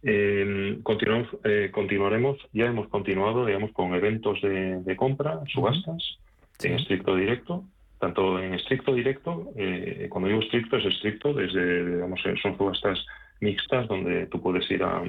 eh, 0.02 0.78
continuamos, 0.82 1.28
eh, 1.44 1.70
continuaremos, 1.72 2.38
ya 2.52 2.66
hemos 2.66 2.88
continuado, 2.88 3.46
digamos, 3.46 3.72
con 3.72 3.94
eventos 3.94 4.40
de, 4.42 4.80
de 4.82 4.96
compra, 4.96 5.40
subastas, 5.46 6.18
en 6.62 6.74
estricto 6.74 7.16
directo, 7.16 7.64
tanto 7.98 8.38
en 8.38 8.54
estricto 8.54 8.94
directo, 8.94 9.52
eh, 9.56 10.06
cuando 10.10 10.28
digo 10.28 10.40
estricto 10.40 10.76
es 10.76 10.86
estricto, 10.86 11.32
desde, 11.32 11.94
digamos, 11.94 12.20
son 12.42 12.56
subastas 12.56 13.04
mixtas 13.42 13.88
donde 13.88 14.26
tú 14.26 14.40
puedes 14.40 14.70
ir 14.70 14.82
a, 14.82 15.02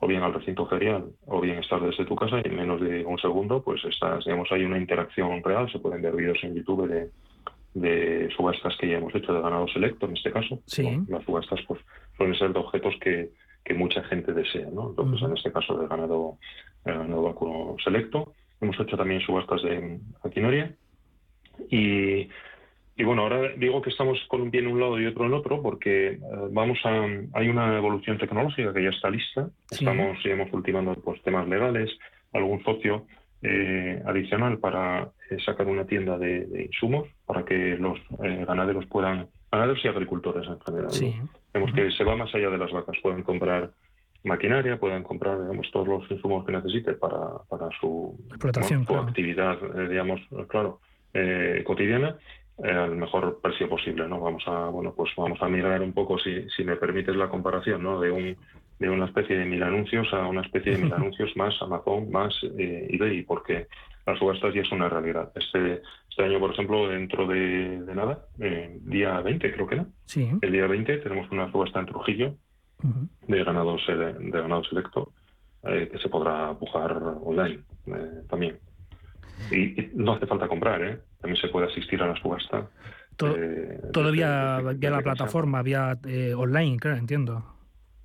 o 0.00 0.06
bien 0.06 0.22
al 0.22 0.32
recinto 0.32 0.66
ferial 0.66 1.04
o 1.26 1.40
bien 1.40 1.58
estar 1.58 1.80
desde 1.80 2.06
tu 2.06 2.14
casa 2.14 2.40
y 2.42 2.48
en 2.48 2.56
menos 2.56 2.80
de 2.80 3.04
un 3.04 3.18
segundo 3.18 3.62
pues 3.62 3.84
estás, 3.84 4.24
digamos, 4.24 4.50
hay 4.52 4.64
una 4.64 4.78
interacción 4.78 5.42
real, 5.42 5.70
se 5.70 5.80
pueden 5.80 6.00
ver 6.00 6.14
vídeos 6.14 6.38
en 6.42 6.54
YouTube 6.54 6.88
de, 6.88 7.10
de 7.74 8.30
subastas 8.36 8.76
que 8.78 8.88
ya 8.88 8.98
hemos 8.98 9.14
hecho 9.14 9.32
de 9.32 9.40
ganado 9.40 9.66
selecto 9.68 10.06
en 10.06 10.16
este 10.16 10.32
caso. 10.32 10.60
Sí. 10.66 10.88
Las 11.08 11.24
subastas 11.24 11.60
pues 11.66 11.80
suelen 12.16 12.38
ser 12.38 12.52
de 12.52 12.60
objetos 12.60 12.94
que, 13.00 13.30
que 13.64 13.74
mucha 13.74 14.02
gente 14.04 14.32
desea, 14.32 14.68
¿no? 14.72 14.90
Entonces, 14.90 15.22
en 15.28 15.36
este 15.36 15.52
caso 15.52 15.76
del 15.76 15.88
ganado, 15.88 16.38
el 16.84 16.98
ganado 16.98 17.22
vacuno 17.22 17.76
selecto. 17.82 18.34
Hemos 18.60 18.78
hecho 18.78 18.96
también 18.96 19.20
subastas 19.20 19.62
de 19.62 20.00
maquinaria 20.22 20.74
y, 21.70 22.28
y 23.00 23.02
bueno, 23.02 23.22
ahora 23.22 23.52
digo 23.56 23.80
que 23.80 23.88
estamos 23.88 24.18
con 24.28 24.42
un 24.42 24.50
pie 24.50 24.60
en 24.60 24.66
un 24.66 24.78
lado 24.78 25.00
y 25.00 25.06
otro 25.06 25.24
en 25.24 25.32
otro 25.32 25.62
porque 25.62 26.08
eh, 26.08 26.20
vamos 26.50 26.78
a 26.84 27.06
hay 27.32 27.48
una 27.48 27.78
evolución 27.78 28.18
tecnológica 28.18 28.74
que 28.74 28.82
ya 28.82 28.90
está 28.90 29.08
lista. 29.08 29.48
Sí. 29.70 29.76
Estamos 29.76 30.22
digamos 30.22 30.52
ultimando 30.52 30.94
pues 30.96 31.22
temas 31.22 31.48
legales, 31.48 31.90
algún 32.34 32.62
socio 32.62 33.06
eh, 33.40 34.02
adicional 34.04 34.58
para 34.58 35.12
eh, 35.30 35.38
sacar 35.46 35.66
una 35.66 35.86
tienda 35.86 36.18
de, 36.18 36.44
de 36.44 36.64
insumos 36.64 37.08
para 37.24 37.42
que 37.42 37.78
los 37.78 37.98
eh, 38.22 38.44
ganaderos 38.46 38.84
puedan 38.84 39.28
ganaderos 39.50 39.82
y 39.82 39.88
agricultores 39.88 40.46
en 40.46 40.60
general. 40.60 40.90
¿no? 41.00 41.28
Vemos 41.54 41.72
que 41.72 41.90
se 41.92 42.04
va 42.04 42.16
más 42.16 42.34
allá 42.34 42.50
de 42.50 42.58
las 42.58 42.70
vacas, 42.70 42.98
pueden 43.02 43.22
comprar 43.22 43.70
maquinaria, 44.24 44.78
pueden 44.78 45.04
comprar 45.04 45.40
digamos, 45.40 45.70
todos 45.70 45.88
los 45.88 46.10
insumos 46.10 46.44
que 46.44 46.52
necesiten 46.52 46.98
para, 46.98 47.38
para 47.48 47.70
su, 47.80 48.14
Explotación, 48.28 48.80
su 48.80 48.88
claro. 48.88 49.08
actividad, 49.08 49.58
digamos, 49.88 50.20
claro, 50.48 50.80
eh, 51.12 51.64
cotidiana 51.66 52.16
al 52.64 52.96
mejor 52.96 53.40
precio 53.42 53.68
posible, 53.68 54.06
¿no? 54.08 54.20
Vamos 54.20 54.42
a, 54.46 54.66
bueno, 54.68 54.92
pues 54.96 55.10
vamos 55.16 55.40
a 55.42 55.48
mirar 55.48 55.80
un 55.82 55.92
poco, 55.92 56.18
si, 56.18 56.48
si 56.50 56.64
me 56.64 56.76
permites 56.76 57.16
la 57.16 57.28
comparación, 57.28 57.82
¿no? 57.82 58.00
De 58.00 58.10
un 58.10 58.36
de 58.78 58.88
una 58.88 59.04
especie 59.04 59.36
de 59.36 59.44
mil 59.44 59.62
anuncios 59.62 60.10
a 60.14 60.26
una 60.26 60.40
especie 60.40 60.72
de 60.72 60.78
mil 60.78 60.92
anuncios 60.94 61.36
más 61.36 61.54
Amazon, 61.60 62.10
más 62.10 62.34
eh, 62.58 62.86
eBay, 62.90 63.22
porque 63.24 63.66
las 64.06 64.18
subastas 64.18 64.54
ya 64.54 64.62
es 64.62 64.72
una 64.72 64.88
realidad. 64.88 65.30
Este, 65.34 65.82
este 66.08 66.24
año, 66.24 66.40
por 66.40 66.52
ejemplo, 66.52 66.88
dentro 66.88 67.26
de, 67.26 67.82
de 67.82 67.94
nada, 67.94 68.24
eh, 68.38 68.78
día 68.82 69.20
20 69.20 69.52
creo 69.52 69.66
que 69.66 69.74
era, 69.74 69.86
Sí. 70.06 70.30
el 70.40 70.52
día 70.52 70.66
20 70.66 70.96
tenemos 70.98 71.30
una 71.30 71.50
subasta 71.52 71.78
en 71.80 71.86
Trujillo 71.86 72.34
de 73.28 73.44
ganado, 73.44 73.76
de 73.86 74.30
ganado 74.30 74.64
selecto 74.64 75.12
eh, 75.64 75.90
que 75.92 75.98
se 75.98 76.08
podrá 76.08 76.54
pujar 76.54 76.96
online 77.22 77.60
eh, 77.86 78.22
también. 78.30 78.58
Y, 79.50 79.80
y 79.80 79.90
no 79.94 80.14
hace 80.14 80.26
falta 80.26 80.48
comprar, 80.48 80.82
¿eh? 80.82 80.98
También 81.20 81.40
se 81.40 81.48
puede 81.48 81.66
asistir 81.66 82.02
a 82.02 82.08
la 82.08 82.16
subasta. 82.16 82.68
Todo, 83.16 83.36
eh, 83.36 83.78
desde- 83.92 84.10
vía, 84.12 84.90
la 84.90 85.02
plataforma, 85.02 85.62
vía 85.62 85.98
eh, 86.06 86.34
online, 86.34 86.78
claro, 86.78 86.96
entiendo. 86.96 87.44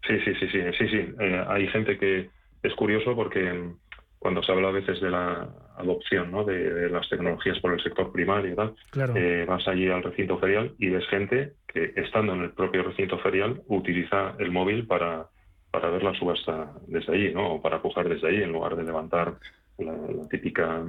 Sí, 0.08 0.20
sí, 0.24 0.34
sí, 0.36 0.48
sí, 0.52 0.60
sí, 0.78 0.88
sí. 0.88 1.16
Eh, 1.20 1.46
hay 1.48 1.68
gente 1.68 1.98
que 1.98 2.30
es 2.62 2.74
curioso 2.76 3.16
porque 3.16 3.42
mm, 3.52 3.78
cuando 4.20 4.44
se 4.44 4.52
habla 4.52 4.70
a 4.70 4.72
veces 4.72 5.00
de 5.02 5.10
la 5.10 5.50
adopción 5.78 6.32
¿no? 6.32 6.44
de, 6.44 6.90
las 6.90 7.08
tecnologías 7.10 7.60
por 7.60 7.74
el 7.74 7.82
sector 7.82 8.12
primario 8.12 8.54
y 8.54 8.56
tal, 8.56 8.76
Claro. 8.92 9.14
vas 9.48 9.68
allí 9.68 9.88
al 9.90 10.04
recinto 10.04 10.38
ferial 10.40 10.74
y 10.80 10.90
ves 10.90 11.06
gente 11.10 11.54
que 11.68 11.94
estando 11.96 12.34
en 12.34 12.42
el 12.42 12.52
propio 12.52 12.84
recinto 12.84 13.20
ferial 13.20 13.62
utiliza 13.68 14.36
el 14.40 14.52
móvil 14.52 14.88
para, 14.88 15.28
para 15.72 15.90
ver 15.90 16.04
la 16.04 16.14
subasta 16.14 16.72
desde 16.88 17.14
allí, 17.14 17.34
¿no? 17.34 17.56
O 17.56 17.62
para 17.62 17.82
pujar 17.82 18.08
desde 18.10 18.28
allí 18.28 18.44
en 18.44 18.52
lugar 18.54 18.76
de 18.76 18.84
levantar 18.84 19.36
la, 19.78 19.92
la 19.94 20.28
típica, 20.30 20.84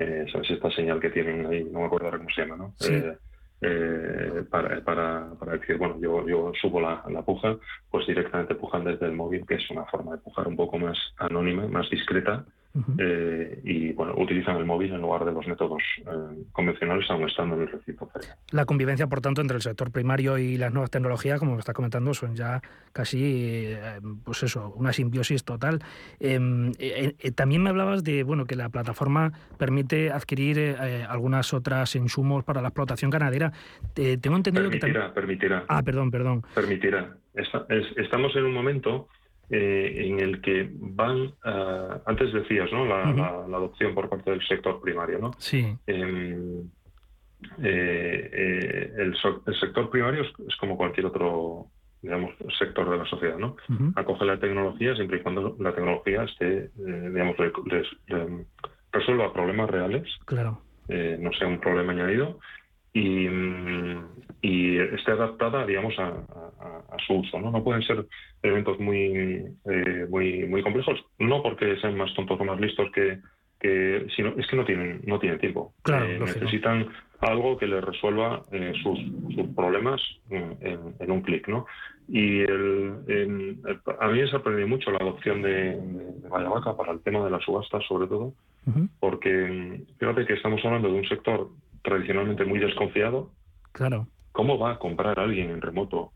eh, 0.00 0.26
¿sabes? 0.30 0.50
Esta 0.50 0.70
señal 0.70 1.00
que 1.00 1.10
tienen 1.10 1.46
ahí, 1.46 1.64
no 1.64 1.80
me 1.80 1.86
acuerdo 1.86 2.06
ahora 2.06 2.18
cómo 2.18 2.30
se 2.30 2.42
llama, 2.42 2.56
¿no? 2.56 2.74
Sí. 2.78 2.94
Eh, 2.94 3.16
eh, 3.64 4.44
para, 4.50 4.80
para, 4.82 5.30
para 5.38 5.52
decir, 5.52 5.78
bueno, 5.78 5.96
yo, 6.00 6.26
yo 6.26 6.52
subo 6.60 6.80
la, 6.80 7.04
la 7.08 7.22
puja, 7.22 7.56
pues 7.90 8.06
directamente 8.08 8.56
pujan 8.56 8.84
desde 8.84 9.06
el 9.06 9.12
móvil, 9.12 9.46
que 9.46 9.54
es 9.54 9.70
una 9.70 9.84
forma 9.84 10.12
de 10.12 10.18
pujar 10.18 10.48
un 10.48 10.56
poco 10.56 10.78
más 10.78 10.98
anónima, 11.16 11.68
más 11.68 11.88
discreta, 11.88 12.44
eh, 12.98 13.60
y 13.64 13.92
bueno, 13.92 14.14
utilizan 14.16 14.56
el 14.56 14.64
móvil 14.64 14.92
en 14.92 15.00
lugar 15.02 15.24
de 15.24 15.32
los 15.32 15.46
métodos 15.46 15.82
eh, 15.98 16.44
convencionales, 16.52 17.04
aún 17.10 17.28
estando 17.28 17.54
en 17.56 17.62
el 17.62 17.68
recinto 17.68 18.06
ferial. 18.06 18.34
La 18.50 18.64
convivencia, 18.64 19.06
por 19.06 19.20
tanto, 19.20 19.40
entre 19.40 19.56
el 19.56 19.62
sector 19.62 19.90
primario 19.90 20.38
y 20.38 20.56
las 20.56 20.72
nuevas 20.72 20.90
tecnologías, 20.90 21.38
como 21.38 21.52
me 21.52 21.58
está 21.58 21.72
comentando, 21.72 22.14
son 22.14 22.34
ya 22.34 22.62
casi, 22.92 23.20
eh, 23.74 24.00
pues 24.24 24.42
eso, 24.42 24.72
una 24.76 24.92
simbiosis 24.92 25.44
total. 25.44 25.80
Eh, 26.20 26.38
también 27.34 27.62
me 27.62 27.70
hablabas 27.70 28.04
de, 28.04 28.22
bueno, 28.22 28.44
que 28.46 28.56
la 28.56 28.68
plataforma 28.68 29.32
permite 29.58 30.10
adquirir 30.10 30.76
algunas 31.08 31.52
otras 31.52 31.94
insumos 31.96 32.44
para 32.44 32.60
la 32.62 32.68
explotación 32.68 33.10
ganadera. 33.10 33.52
Tengo 33.94 34.36
entendido 34.36 34.70
que 34.70 34.78
también... 34.78 35.12
Permitirá, 35.12 35.14
permitirá. 35.14 35.64
Ah, 35.68 35.82
perdón, 35.82 36.10
perdón. 36.10 36.42
permitirá. 36.54 37.16
Esta- 37.34 37.66
es- 37.68 37.96
estamos 37.96 38.34
en 38.36 38.44
un 38.44 38.52
momento 38.52 39.08
eh, 39.52 40.06
en 40.06 40.18
el 40.20 40.40
que 40.40 40.68
van, 40.72 41.34
ah, 41.44 42.00
antes 42.06 42.32
decías, 42.32 42.72
¿no? 42.72 42.86
La, 42.86 43.10
Ujú. 43.10 43.18
la- 43.18 43.46
la 43.48 43.56
adopción 43.58 43.94
por 43.94 44.08
parte 44.08 44.30
del 44.30 44.40
sector 44.48 44.80
primario, 44.80 45.18
¿no? 45.18 45.30
Sí. 45.38 45.76
Em, 45.86 46.62
eh, 47.62 48.30
eh, 48.32 48.92
el, 48.98 49.14
so- 49.16 49.42
el 49.46 49.54
sector 49.60 49.90
primario 49.90 50.22
es, 50.22 50.28
es 50.48 50.56
como 50.56 50.76
cualquier 50.76 51.06
otro, 51.06 51.66
digamos, 52.00 52.30
sector 52.58 52.88
de 52.90 52.96
la 52.98 53.04
sociedad, 53.04 53.36
¿no? 53.38 53.56
Ujú. 53.68 53.92
Acoge 53.96 54.24
la 54.24 54.38
tecnología 54.40 54.94
siempre 54.94 55.18
y 55.18 55.22
cuando 55.22 55.56
la 55.58 55.74
tecnología 55.74 56.22
esté, 56.24 56.70
digamos, 56.76 57.36
les- 57.38 57.88
resuelva 58.92 59.32
problemas 59.32 59.70
reales 59.70 60.06
Claro. 60.26 60.62
no 60.88 61.32
sea 61.32 61.48
un 61.48 61.60
problema 61.60 61.92
añadido 61.92 62.38
y, 62.92 63.28
mm, 63.28 64.06
y 64.42 64.78
esté 64.78 65.12
adaptada, 65.12 65.64
digamos, 65.66 65.98
a, 65.98 66.08
a- 66.08 66.82
a 66.94 66.98
su 67.06 67.14
uso. 67.14 67.40
¿no? 67.40 67.50
no 67.50 67.62
pueden 67.64 67.82
ser 67.82 68.04
elementos 68.42 68.78
muy, 68.80 69.44
eh, 69.64 70.06
muy, 70.10 70.44
muy 70.46 70.62
complejos, 70.62 71.02
no 71.18 71.42
porque 71.42 71.76
sean 71.76 71.96
más 71.96 72.12
tontos 72.14 72.38
o 72.40 72.44
más 72.44 72.60
listos 72.60 72.90
que, 72.92 73.18
que 73.60 74.06
sino 74.16 74.30
es 74.36 74.46
que 74.48 74.56
no 74.56 74.64
tienen, 74.64 75.00
no 75.06 75.18
tienen 75.18 75.38
tiempo. 75.38 75.72
Claro, 75.82 76.04
Eh, 76.06 76.18
necesitan 76.18 76.88
algo 77.20 77.56
que 77.56 77.68
les 77.68 77.82
resuelva 77.84 78.42
eh, 78.50 78.72
sus, 78.82 78.98
sus 79.34 79.46
problemas 79.54 80.00
mm, 80.28 80.34
en, 80.60 80.80
en 80.98 81.10
un 81.10 81.22
clic, 81.22 81.46
¿no? 81.48 81.66
Y 82.08 82.40
el, 82.40 82.94
el- 83.06 83.58
a 84.00 84.08
mí 84.08 84.20
me 84.20 84.26
sorprendió 84.26 84.66
mucho 84.66 84.90
la 84.90 84.98
adopción 84.98 85.40
de, 85.40 85.76
de, 85.76 86.28
Vaca 86.28 86.76
para 86.76 86.92
el 86.92 87.00
tema 87.02 87.24
de 87.24 87.30
las 87.30 87.44
subastas, 87.44 87.84
sobre 87.86 88.08
todo, 88.08 88.34
porque 88.98 89.30
mm, 89.32 89.98
fíjate 89.98 90.26
que 90.26 90.34
estamos 90.34 90.62
hablando 90.64 90.88
de 90.88 90.98
un 90.98 91.06
sector 91.08 91.48
tradicionalmente 91.82 92.44
muy 92.44 92.58
desconfiado. 92.58 93.30
Claro. 93.72 94.06
¿Cómo 94.32 94.58
va 94.58 94.72
a 94.72 94.78
comprar 94.78 95.18
alguien 95.18 95.50
en 95.50 95.60
remoto 95.60 96.12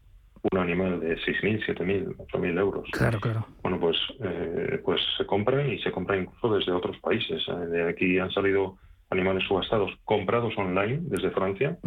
un 0.52 0.58
animal 0.58 1.00
de 1.00 1.16
6.000, 1.18 1.64
7.000, 1.66 2.16
8.000 2.16 2.58
euros? 2.58 2.88
Claro, 2.92 3.18
claro. 3.20 3.46
Bueno, 3.62 3.80
pues, 3.80 3.96
eh, 4.22 4.80
pues 4.84 5.00
se 5.18 5.26
compran 5.26 5.68
y 5.70 5.78
se 5.80 5.90
compran 5.90 6.22
incluso 6.22 6.54
desde 6.56 6.72
otros 6.72 6.96
países. 6.98 7.42
Eh, 7.48 7.66
De 7.66 7.88
aquí 7.88 8.18
han 8.18 8.30
salido 8.30 8.76
animales 9.10 9.44
subastados 9.46 9.90
comprados 10.04 10.56
online 10.56 10.98
desde 11.02 11.30
Francia 11.30 11.78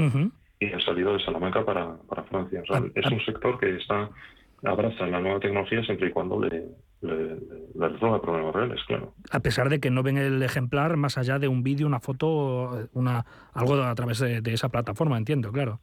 y 0.59 0.65
han 0.73 0.81
salido 0.81 1.13
de 1.13 1.23
Salamanca 1.23 1.65
para, 1.65 1.97
para 2.07 2.23
Francia. 2.23 2.61
O 2.61 2.65
sea, 2.65 2.77
Ah, 2.77 2.91
es 2.95 3.05
un 3.11 3.21
sector 3.25 3.59
que 3.59 3.75
está 3.77 4.09
abraza 4.63 5.07
la 5.07 5.21
nueva 5.21 5.39
tecnología 5.39 5.81
siempre 5.83 6.09
y 6.09 6.11
cuando 6.11 6.39
le, 6.41 6.65
le, 7.01 7.35
le 7.75 7.87
resuelva 7.89 8.21
problemas 8.21 8.53
reales, 8.55 8.79
claro. 8.87 9.13
A 9.31 9.39
pesar 9.39 9.69
de 9.69 9.79
que 9.79 9.89
no 9.89 10.03
ven 10.03 10.17
el 10.17 10.41
ejemplar 10.43 10.97
más 10.97 11.17
allá 11.17 11.39
de 11.39 11.47
un 11.47 11.63
vídeo, 11.63 11.87
una 11.87 11.99
foto, 11.99 12.87
una 12.93 13.25
algo 13.53 13.75
a 13.81 13.95
través 13.95 14.19
de, 14.19 14.41
de 14.41 14.53
esa 14.53 14.69
plataforma, 14.69 15.17
entiendo, 15.17 15.51
claro. 15.51 15.79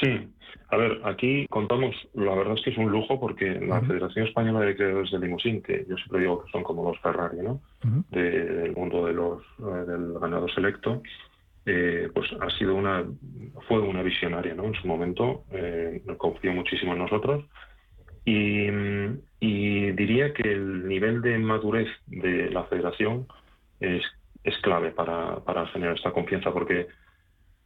Sí, 0.00 0.28
a 0.70 0.76
ver, 0.76 1.00
aquí 1.04 1.46
contamos, 1.48 1.94
la 2.14 2.34
verdad 2.34 2.54
es 2.56 2.62
que 2.64 2.70
es 2.70 2.78
un 2.78 2.90
lujo 2.90 3.20
porque 3.20 3.60
la 3.60 3.80
Federación 3.82 4.26
Española 4.26 4.60
de 4.60 4.74
Creadores 4.76 5.10
de 5.12 5.18
Limusín, 5.20 5.62
que 5.62 5.86
yo 5.88 5.96
siempre 5.96 6.20
digo 6.20 6.44
que 6.44 6.50
son 6.50 6.64
como 6.64 6.90
los 6.90 7.00
Ferrari, 7.00 7.38
¿no? 7.42 7.60
De- 8.10 8.44
del 8.44 8.74
mundo 8.74 9.06
de 9.06 9.12
los, 9.12 9.42
eh, 9.60 9.84
del 9.86 10.18
ganado 10.18 10.48
selecto, 10.48 11.02
eh, 11.66 12.08
pues 12.14 12.28
ha 12.40 12.50
sido 12.58 12.74
una, 12.74 13.04
fue 13.68 13.78
una 13.80 14.02
visionaria, 14.02 14.54
¿no? 14.54 14.64
En 14.64 14.74
su 14.74 14.86
momento, 14.88 15.44
eh, 15.52 16.02
confió 16.18 16.52
muchísimo 16.52 16.92
en 16.92 16.98
nosotros 16.98 17.44
y, 18.26 18.68
y 19.40 19.92
diría 19.92 20.34
que 20.34 20.52
el 20.52 20.86
nivel 20.86 21.22
de 21.22 21.38
madurez 21.38 21.88
de 22.06 22.50
la 22.50 22.64
Federación 22.64 23.26
es, 23.80 24.02
es 24.44 24.58
clave 24.58 24.90
para, 24.90 25.36
para 25.44 25.66
generar 25.68 25.94
esta 25.96 26.10
confianza 26.12 26.52
porque 26.52 26.88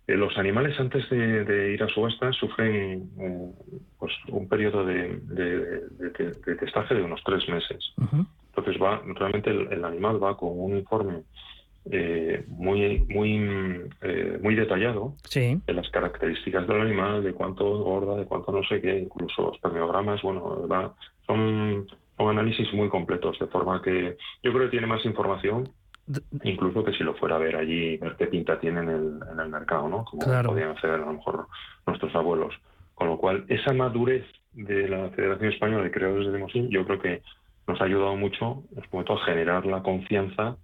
eh, 0.06 0.16
los 0.16 0.36
animales 0.36 0.78
antes 0.78 1.08
de, 1.10 1.44
de 1.44 1.72
ir 1.72 1.82
a 1.82 1.88
subasta 1.88 2.30
sufren 2.32 3.10
eh, 3.18 3.52
pues 3.98 4.12
un 4.28 4.48
periodo 4.48 4.84
de, 4.84 5.18
de- 5.22 6.54
testaje 6.56 6.94
de 6.94 7.02
unos 7.02 7.22
tres 7.24 7.48
meses. 7.48 7.92
Entonces 8.54 8.82
va 8.82 9.02
realmente 9.04 9.48
el, 9.50 9.72
el 9.72 9.84
animal 9.84 10.22
va 10.22 10.36
con 10.36 10.50
un 10.52 10.76
informe 10.76 11.22
eh, 11.90 12.44
muy 12.48 12.98
muy 13.08 13.88
eh, 14.02 14.38
muy 14.42 14.54
detallado 14.54 15.14
Sí. 15.24 15.60
de 15.66 15.72
las 15.72 15.88
características 15.90 16.66
del 16.66 16.80
animal, 16.82 17.22
de 17.24 17.32
cuánto 17.32 17.76
engorda, 17.76 18.16
de 18.16 18.26
cuánto 18.26 18.52
no 18.52 18.62
sé 18.64 18.80
qué, 18.80 18.98
incluso 18.98 19.52
espermiogramas, 19.54 20.20
bueno, 20.22 20.66
va- 20.68 20.94
son, 21.26 21.86
son 22.16 22.28
análisis 22.28 22.72
muy 22.74 22.88
completos, 22.88 23.38
de 23.38 23.46
forma 23.46 23.80
que 23.82 24.16
yo 24.42 24.52
creo 24.52 24.64
que 24.64 24.70
tiene 24.72 24.86
más 24.86 25.04
información 25.06 25.68
incluso 26.42 26.82
que 26.84 26.92
si 26.92 27.04
lo 27.04 27.14
fuera 27.14 27.36
a 27.36 27.38
ver 27.38 27.54
allí, 27.54 27.96
ver 27.98 28.16
qué 28.16 28.26
pinta 28.26 28.58
tiene 28.58 28.80
en 28.80 28.88
el, 28.88 29.20
en 29.32 29.38
el 29.40 29.48
mercado, 29.48 29.88
¿no? 29.88 30.04
Como 30.04 30.22
Claro. 30.24 30.50
podían 30.50 30.70
hacer 30.76 30.90
a 30.90 30.96
lo 30.96 31.12
mejor 31.12 31.46
nuestros 31.86 32.12
abuelos. 32.16 32.52
Con 32.94 33.06
lo 33.08 33.16
cual, 33.16 33.44
esa 33.48 33.72
madurez 33.72 34.24
de 34.52 34.88
la 34.88 35.08
Federación 35.10 35.52
Española 35.52 35.84
de 35.84 35.90
Creadores 35.92 36.26
de 36.26 36.32
Limosín, 36.32 36.68
yo 36.68 36.84
creo 36.84 36.98
que 37.00 37.22
nos 37.70 37.80
ha 37.80 37.84
ayudado 37.84 38.16
mucho 38.16 38.64
este 38.76 38.88
momento 38.92 39.14
a 39.14 39.24
generar 39.24 39.64
la 39.64 39.82
confianza 39.82 40.56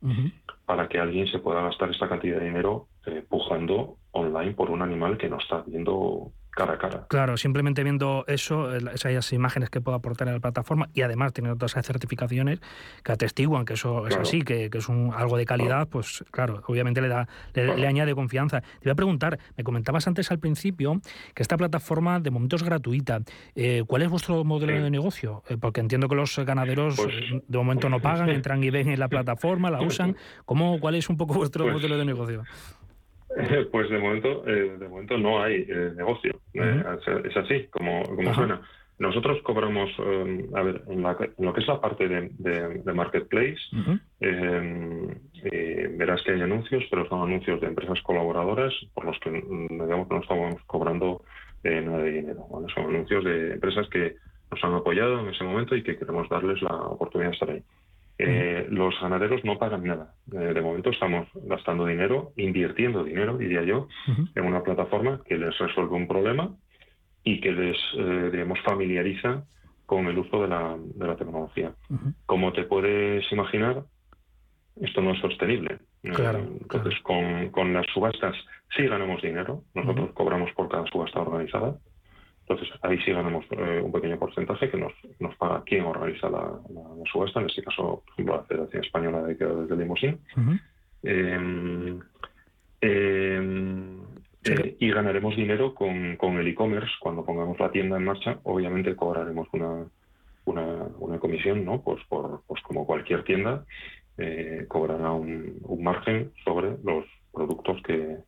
para 0.65 0.89
que 0.89 0.99
alguien 0.99 1.27
se 1.29 1.39
pueda 1.39 1.63
gastar 1.63 1.91
esta 1.91 2.09
cantidad 2.09 2.39
de 2.39 2.47
dinero 2.47 2.89
eh, 3.07 3.25
pujando 3.29 3.97
online 4.11 4.53
por 4.53 4.71
un 4.71 4.83
animal 4.83 5.17
que 5.17 5.29
no 5.29 5.39
está 5.39 5.63
viendo 5.67 6.33
cara 6.57 6.73
a 6.73 6.79
cara. 6.79 7.07
Claro, 7.09 7.37
simplemente 7.37 7.85
viendo 7.85 8.25
eso, 8.27 8.75
esas 8.75 9.33
imágenes 9.33 9.69
que 9.69 9.81
puedo 9.81 9.95
aportar 9.95 10.27
en 10.29 10.35
la 10.35 10.41
plataforma 10.41 10.89
y 10.95 11.03
además 11.03 11.35
teniendo 11.35 11.57
todas 11.57 11.73
esas 11.73 11.87
certificaciones 11.87 12.61
que 13.05 13.13
atestiguan 13.13 13.67
que 13.67 13.75
eso 13.75 14.09
es 14.09 14.17
así, 14.17 14.41
que, 14.43 14.71
es 14.73 14.89
un, 14.89 15.13
algo 15.15 15.37
de 15.37 15.45
calidad, 15.45 15.87
pues 15.87 16.25
claro, 16.31 16.63
obviamente 16.67 17.01
le 17.03 17.09
da 17.09 17.29
le, 17.53 17.87
añade 17.87 18.15
confianza. 18.15 18.63
Te 18.63 18.85
voy 18.85 18.93
a 18.93 18.95
preguntar, 18.95 19.39
me 19.57 19.65
comentabas 19.65 20.07
antes 20.09 20.31
al 20.31 20.39
principio 20.39 21.01
que 21.35 21.43
esta 21.43 21.59
plataforma 21.59 22.21
de 22.21 22.31
momento 22.31 22.57
es 22.57 22.63
gratuita. 22.63 23.21
Eh, 23.55 23.85
¿Cuál 23.87 24.03
es 24.03 24.09
vuestro 24.09 24.43
modelo 24.43 24.73
de 24.83 24.91
negocio? 24.91 25.43
Eh, 25.49 25.59
porque 25.61 25.81
entiendo 25.81 26.09
que 26.09 26.15
los 26.15 26.39
ganaderos 26.39 26.97
Pues, 26.97 27.15
eh, 27.15 27.43
de 27.47 27.59
momento 27.59 27.91
no 27.91 28.01
pagan, 28.01 28.31
entran 28.31 28.65
y 28.65 28.71
ven 28.71 28.89
en 28.89 28.99
la 28.99 29.09
plataforma, 29.17 29.71
la 29.71 29.83
usan. 29.83 30.17
¿Cómo, 30.47 30.81
¿Cuál 30.81 30.95
es 30.95 31.11
un 31.11 31.19
poco 31.19 31.35
vuestro 31.35 31.65
Pues, 31.65 31.75
modelo 31.75 31.99
de 31.99 32.05
negocio? 32.07 32.45
Pues 33.71 33.91
de 33.91 33.99
momento, 33.99 34.47
eh, 34.47 34.77
de 34.79 34.89
momento 34.89 35.19
no 35.19 35.43
hay 35.43 35.67
eh, 35.69 35.93
negocio. 35.97 36.41
Eh, 36.55 36.83
es- 37.27 37.37
así, 37.37 37.67
como, 37.71 38.03
como 38.05 38.35
suena. 38.35 38.61
Nosotros 38.99 39.43
cobramos, 39.43 39.91
eh, 39.99 40.49
a 40.55 40.63
ver, 40.63 40.83
en, 40.89 41.03
la- 41.03 41.17
en 41.21 41.45
lo 41.45 41.53
que 41.53 41.61
es 41.61 41.69
la 41.69 41.81
parte 41.81 42.09
de, 42.09 42.31
de- 42.39 42.81
de 42.83 42.93
marketplace, 42.95 43.59
eh, 44.21 45.19
eh, 45.45 45.89
verás 45.99 46.23
que 46.23 46.33
hay 46.33 46.41
anuncios, 46.41 46.83
pero 46.91 47.07
son 47.09 47.23
anuncios 47.29 47.61
de 47.61 47.67
empresas 47.67 48.01
colaboradoras 48.03 48.73
por 48.95 49.05
los 49.05 49.19
que 49.21 49.31
mm, 49.31 49.69
digamos 49.85 50.09
que 50.09 50.15
no 50.15 50.21
estamos 50.23 50.63
cobrando 50.67 51.23
nada 51.63 51.99
de 51.99 52.13
dinero. 52.13 52.47
¿vale? 52.49 52.69
Son 52.73 52.85
anuncios 52.87 53.25
de 53.25 53.53
empresas 53.55 53.89
que 53.91 54.17
nos 54.51 54.63
han 54.65 54.75
apoyado 54.75 55.21
en 55.21 55.29
ese 55.29 55.43
momento 55.45 55.75
y 55.77 55.83
que 55.83 55.99
queremos 55.99 56.29
darles 56.29 56.63
la 56.63 56.75
oportunidad 56.75 57.31
de 57.31 57.35
estar 57.35 57.51
ahí. 57.51 57.63
Eh, 58.19 58.67
los 58.71 58.99
ganaderos 59.01 59.45
no 59.45 59.59
pagan 59.59 59.85
nada. 59.85 60.15
Eh, 60.33 60.39
de 60.55 60.61
momento 60.63 60.91
estamos 60.91 61.29
gastando 61.35 61.85
dinero, 61.85 62.33
invirtiendo 62.37 63.05
dinero, 63.05 63.37
diría 63.37 63.63
yo, 63.63 63.89
en 64.35 64.45
una 64.45 64.63
plataforma 64.63 65.21
que 65.27 65.37
les 65.37 65.57
resuelve 65.59 65.95
un 65.97 66.09
problema 66.09 66.55
y 67.23 67.41
que 67.41 67.53
les, 67.53 67.77
eh, 67.99 68.31
digamos, 68.33 68.61
familiariza 68.63 69.45
con 69.85 70.07
el 70.07 70.19
uso 70.19 70.43
de 70.43 70.49
la, 70.49 70.77
de 70.79 71.07
la 71.07 71.17
tecnología. 71.17 71.75
Como 72.25 72.53
te 72.53 72.65
puedes 72.65 73.31
imaginar, 73.33 73.85
esto 74.81 75.03
no 75.03 75.13
es 75.13 75.21
sostenible. 75.21 75.79
Eh, 76.03 76.11
Claro, 76.15 76.39
Entonces, 76.39 76.95
Con, 77.03 77.51
con 77.51 77.73
las 77.73 77.87
subastas 77.93 78.35
sí 78.77 78.87
ganamos 78.87 79.23
dinero. 79.23 79.63
Nosotros 79.75 80.11
cobramos 80.13 80.51
por 80.53 80.69
cada 80.69 80.87
subasta 80.87 81.21
organizada. 81.21 81.77
Entonces, 82.49 82.69
ahí 82.83 82.97
sí 83.05 83.11
ganamos 83.11 83.45
eh, 83.51 83.81
un 83.85 83.91
pequeño 83.91 84.19
porcentaje 84.21 84.71
que 84.71 84.77
nos, 84.77 84.93
nos 85.19 85.35
paga 85.37 85.65
quien 85.65 85.85
organiza 85.85 86.31
la, 86.31 86.43
la- 86.73 86.95
la 86.97 87.05
subasta, 87.11 87.41
en 87.41 87.47
este 87.47 87.63
caso, 87.65 88.03
por 88.05 88.13
ejemplo, 88.13 88.37
la 88.37 88.45
Federación 88.45 88.85
Española 88.85 89.23
de 89.23 89.37
Creadores 89.37 89.69
de 89.69 89.77
Limosín. 89.77 90.21
Eh, 91.03 91.99
eh, 92.81 93.41
eh, 94.45 94.77
y 94.79 94.91
ganaremos 94.91 95.35
dinero 95.37 95.75
con, 95.75 96.17
con 96.17 96.37
el 96.39 96.47
e-commerce. 96.47 96.93
Cuando 97.01 97.25
pongamos 97.25 97.59
la 97.59 97.71
tienda 97.71 97.97
en 97.97 98.05
marcha, 98.05 98.39
obviamente 98.45 98.95
cobraremos 98.95 99.49
una, 99.53 99.85
una, 100.45 100.85
una 100.99 101.19
comisión, 101.19 101.65
¿no? 101.65 101.83
Pues, 101.83 102.03
por, 102.09 102.43
pues 102.47 102.63
como 102.63 102.87
cualquier 102.87 103.25
tienda, 103.25 103.65
eh, 104.19 104.67
cobrará 104.69 105.11
un, 105.13 105.59
un 105.63 105.83
margen 105.83 106.33
sobre 106.45 106.77
los 106.85 107.05
productos 107.33 107.83
que, 107.83 108.19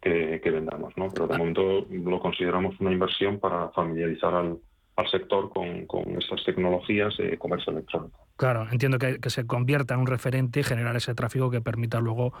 que, 0.00 0.40
que 0.42 0.50
vendamos, 0.50 0.96
¿no? 0.96 1.08
Pero 1.08 1.26
de 1.26 1.38
momento 1.38 1.86
lo 1.90 2.20
consideramos 2.20 2.78
una 2.80 2.92
inversión 2.92 3.38
para 3.38 3.70
familiarizar 3.70 4.34
al, 4.34 4.58
al 4.98 5.08
sector 5.08 5.48
con, 5.50 5.86
con 5.86 6.20
estas 6.20 6.42
tecnologías 6.44 7.16
de 7.18 7.38
comercio 7.38 7.72
electrónico. 7.72 8.18
Claro, 8.36 8.66
entiendo 8.70 8.98
que, 8.98 9.18
que 9.20 9.30
se 9.30 9.46
convierta 9.46 9.94
en 9.94 10.00
un 10.00 10.06
referente 10.06 10.60
y 10.60 10.62
generar 10.64 10.94
ese 10.96 11.12
tráfico 11.14 11.50
que 11.50 11.60
permita 11.60 11.98
luego 12.00 12.32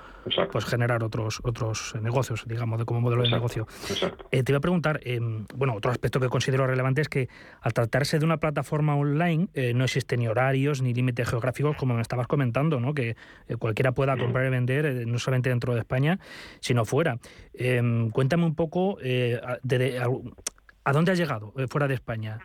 pues 0.52 0.64
generar 0.64 1.02
otros 1.02 1.40
otros 1.44 1.94
negocios, 2.00 2.44
digamos, 2.46 2.78
de 2.78 2.84
como 2.84 3.00
modelo 3.00 3.22
de 3.22 3.30
negocio. 3.30 3.66
Eh, 4.30 4.42
te 4.42 4.52
iba 4.52 4.58
a 4.58 4.60
preguntar, 4.60 5.00
eh, 5.04 5.20
bueno, 5.56 5.74
otro 5.74 5.90
aspecto 5.92 6.18
que 6.20 6.28
considero 6.28 6.66
relevante 6.66 7.00
es 7.00 7.08
que 7.08 7.28
al 7.60 7.72
tratarse 7.72 8.18
de 8.18 8.24
una 8.24 8.36
plataforma 8.38 8.94
online 8.96 9.48
eh, 9.54 9.72
no 9.74 9.84
existen 9.84 10.20
ni 10.20 10.28
horarios 10.28 10.82
ni 10.82 10.94
límites 10.94 11.28
geográficos, 11.28 11.76
como 11.76 11.94
me 11.94 12.02
estabas 12.02 12.26
comentando, 12.28 12.78
¿no? 12.80 12.92
que 12.94 13.16
eh, 13.48 13.56
cualquiera 13.56 13.92
pueda 13.92 14.16
comprar 14.16 14.46
y 14.46 14.50
vender, 14.50 14.84
eh, 14.86 15.04
no 15.06 15.18
solamente 15.18 15.48
dentro 15.48 15.74
de 15.74 15.80
España, 15.80 16.18
sino 16.60 16.84
fuera. 16.84 17.18
Eh, 17.54 18.08
cuéntame 18.12 18.44
un 18.46 18.54
poco 18.54 18.98
eh, 19.02 19.40
de- 19.62 19.78
de- 19.78 20.00
a, 20.88 20.92
dónde 20.92 21.12
has 21.12 21.18
llegado 21.18 21.52
eh, 21.56 21.66
fuera 21.68 21.88
de 21.88 21.94
España. 21.94 22.38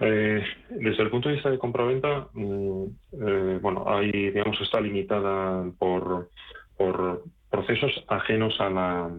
Eh, 0.00 0.44
desde 0.68 1.02
el 1.02 1.10
punto 1.10 1.28
de 1.28 1.36
vista 1.36 1.50
de 1.50 1.58
compraventa, 1.58 2.28
mm, 2.34 2.84
eh, 3.12 3.58
bueno, 3.62 3.84
hay, 3.86 4.10
digamos, 4.12 4.60
está 4.60 4.80
limitada 4.80 5.64
por, 5.78 6.30
por 6.76 7.24
procesos 7.50 8.04
ajenos 8.08 8.60
a 8.60 8.68
la, 8.68 9.10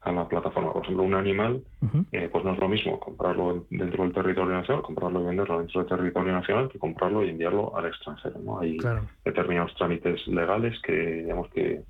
a 0.00 0.12
la 0.12 0.28
plataforma. 0.28 0.72
Por 0.72 0.82
ejemplo, 0.82 1.04
un 1.04 1.14
animal, 1.14 1.62
eh, 2.12 2.28
pues 2.32 2.44
no 2.44 2.54
es 2.54 2.58
lo 2.58 2.68
mismo 2.68 2.98
comprarlo 2.98 3.66
dentro 3.70 4.04
del 4.04 4.12
territorio 4.12 4.52
nacional, 4.52 4.82
comprarlo 4.82 5.20
y 5.20 5.26
venderlo 5.26 5.58
dentro 5.58 5.80
del 5.80 5.88
territorio 5.88 6.32
nacional, 6.32 6.68
que 6.68 6.78
comprarlo 6.78 7.24
y 7.24 7.30
enviarlo 7.30 7.76
al 7.76 7.86
extranjero. 7.86 8.38
¿no? 8.42 8.58
Hay 8.58 8.78
Claro. 8.78 9.02
determinados 9.24 9.74
trámites 9.74 10.26
legales 10.26 10.80
que, 10.82 10.92
digamos, 11.22 11.48
que, 11.50 11.82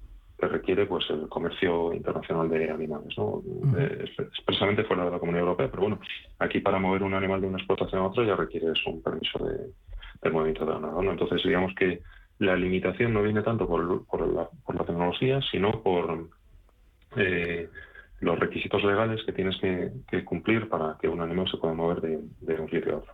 que 0.42 0.48
requiere 0.48 0.86
pues 0.86 1.08
el 1.10 1.28
comercio 1.28 1.92
internacional 1.92 2.48
de 2.48 2.68
animales, 2.68 3.16
¿no? 3.16 3.42
Eh, 3.78 4.06
exp- 4.06 4.26
expresamente 4.26 4.82
fuera 4.82 5.04
de 5.04 5.12
la 5.12 5.20
Comunidad 5.20 5.44
Europea, 5.44 5.70
pero 5.70 5.82
bueno, 5.82 6.00
aquí 6.40 6.58
para 6.58 6.80
mover 6.80 7.04
un 7.04 7.14
animal 7.14 7.40
de 7.40 7.46
una 7.46 7.58
explotación 7.58 8.02
a 8.02 8.06
otra 8.06 8.24
ya 8.24 8.34
requieres 8.34 8.84
un 8.86 9.00
permiso 9.00 9.38
de, 9.44 10.30
movimiento 10.32 10.66
de 10.66 10.72
ganado, 10.72 11.00
¿no? 11.00 11.12
Entonces, 11.12 11.44
digamos 11.44 11.72
que 11.76 12.02
la 12.38 12.56
limitación 12.56 13.14
no 13.14 13.22
viene 13.22 13.42
tanto 13.42 13.68
por, 13.68 14.04
por, 14.06 14.26
la, 14.26 14.48
por 14.66 14.74
la 14.74 14.84
tecnología, 14.84 15.40
sino 15.48 15.80
por 15.80 16.28
eh, 17.16 17.68
los 18.20 18.38
requisitos 18.40 18.82
legales 18.82 19.22
que 19.24 19.32
tienes 19.32 19.56
que, 19.58 19.92
que 20.10 20.24
cumplir 20.24 20.68
para 20.68 20.96
que 21.00 21.08
un 21.08 21.20
animal 21.20 21.48
se 21.48 21.58
pueda 21.58 21.74
mover 21.74 22.00
de, 22.00 22.18
de 22.40 22.60
un 22.60 22.68
sitio 22.68 22.94
a 22.94 22.98
otro. 22.98 23.12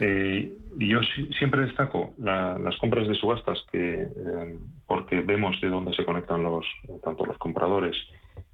Eh, 0.00 0.52
y 0.78 0.88
yo 0.88 1.00
si- 1.14 1.26
siempre 1.34 1.62
destaco 1.62 2.14
la- 2.18 2.58
las 2.58 2.76
compras 2.78 3.06
de 3.08 3.14
subastas 3.14 3.64
que 3.70 4.02
eh, 4.02 4.58
porque 4.86 5.20
vemos 5.20 5.60
de 5.60 5.68
dónde 5.68 5.92
se 5.94 6.04
conectan 6.04 6.42
los 6.42 6.64
tanto 7.04 7.24
los 7.26 7.38
compradores 7.38 7.96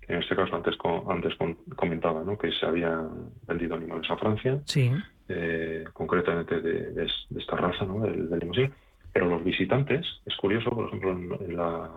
en 0.08 0.18
este 0.22 0.34
caso 0.36 0.54
antes 0.56 0.76
antes 1.08 1.34
comentaba 1.76 2.22
¿no? 2.24 2.36
que 2.36 2.50
se 2.52 2.66
habían 2.66 3.08
vendido 3.46 3.76
animales 3.76 4.10
a 4.10 4.16
Francia 4.16 4.60
Sí. 4.66 4.90
eh, 5.28 5.84
concretamente 5.92 6.60
de, 6.60 6.90
de 6.92 7.04
es- 7.06 7.26
de 7.30 7.40
esta 7.40 7.56
raza 7.56 7.84
¿no? 7.84 8.00
del, 8.00 8.28
del 8.28 8.38
limosín 8.40 8.72
pero 9.12 9.26
los 9.26 9.42
visitantes 9.44 10.04
es 10.26 10.36
curioso 10.36 10.70
por 10.70 10.86
ejemplo 10.88 11.12
en, 11.12 11.50
en 11.50 11.56
la 11.56 11.90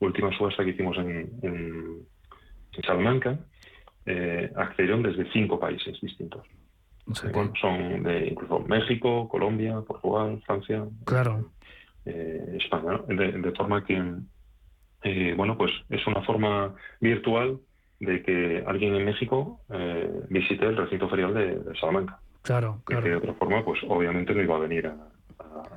última 0.00 0.30
subasta 0.36 0.64
que 0.64 0.70
hicimos 0.70 0.96
en, 0.98 1.30
en, 1.42 1.98
en 2.72 2.82
Salamanca 2.86 3.38
accedieron 4.56 5.02
desde 5.02 5.30
cinco 5.32 5.60
países 5.60 6.00
distintos 6.00 6.44
bueno, 7.32 7.52
son 7.60 8.02
de 8.02 8.28
incluso 8.28 8.60
México, 8.60 9.28
Colombia, 9.28 9.80
Portugal, 9.86 10.40
Francia, 10.46 10.84
Claro. 11.04 11.50
eh, 12.04 12.58
España, 12.60 12.92
¿no? 12.92 13.02
de, 13.14 13.32
de 13.32 13.52
forma 13.52 13.84
que, 13.84 14.02
eh, 15.02 15.34
bueno, 15.36 15.56
pues 15.56 15.70
es 15.88 16.06
una 16.06 16.22
forma 16.22 16.74
virtual 17.00 17.58
de 17.98 18.22
que 18.22 18.64
alguien 18.66 18.94
en 18.94 19.04
México 19.04 19.60
eh, 19.70 20.10
visite 20.28 20.64
el 20.66 20.76
recinto 20.76 21.08
ferial 21.08 21.34
de, 21.34 21.56
de 21.58 21.74
Salamanca. 21.78 22.18
Claro, 22.42 22.80
Que 22.86 22.94
de 23.00 23.16
otra 23.16 23.34
forma, 23.34 23.62
pues 23.64 23.80
obviamente 23.86 24.34
no 24.34 24.42
iba 24.42 24.56
a 24.56 24.60
venir 24.60 24.86
a, 24.86 24.96
a- 25.38 25.68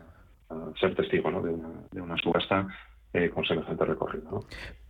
a 0.49 0.79
ser 0.79 0.95
testigo 0.95 1.29
¿no? 1.31 1.41
de, 1.41 1.51
una, 1.51 1.69
de 1.91 2.01
una 2.01 2.15
subasta 2.17 2.67
eh, 3.11 3.29
con 3.29 3.43
semejante 3.45 3.84
recorrido. 3.86 4.29
¿no? 4.31 4.39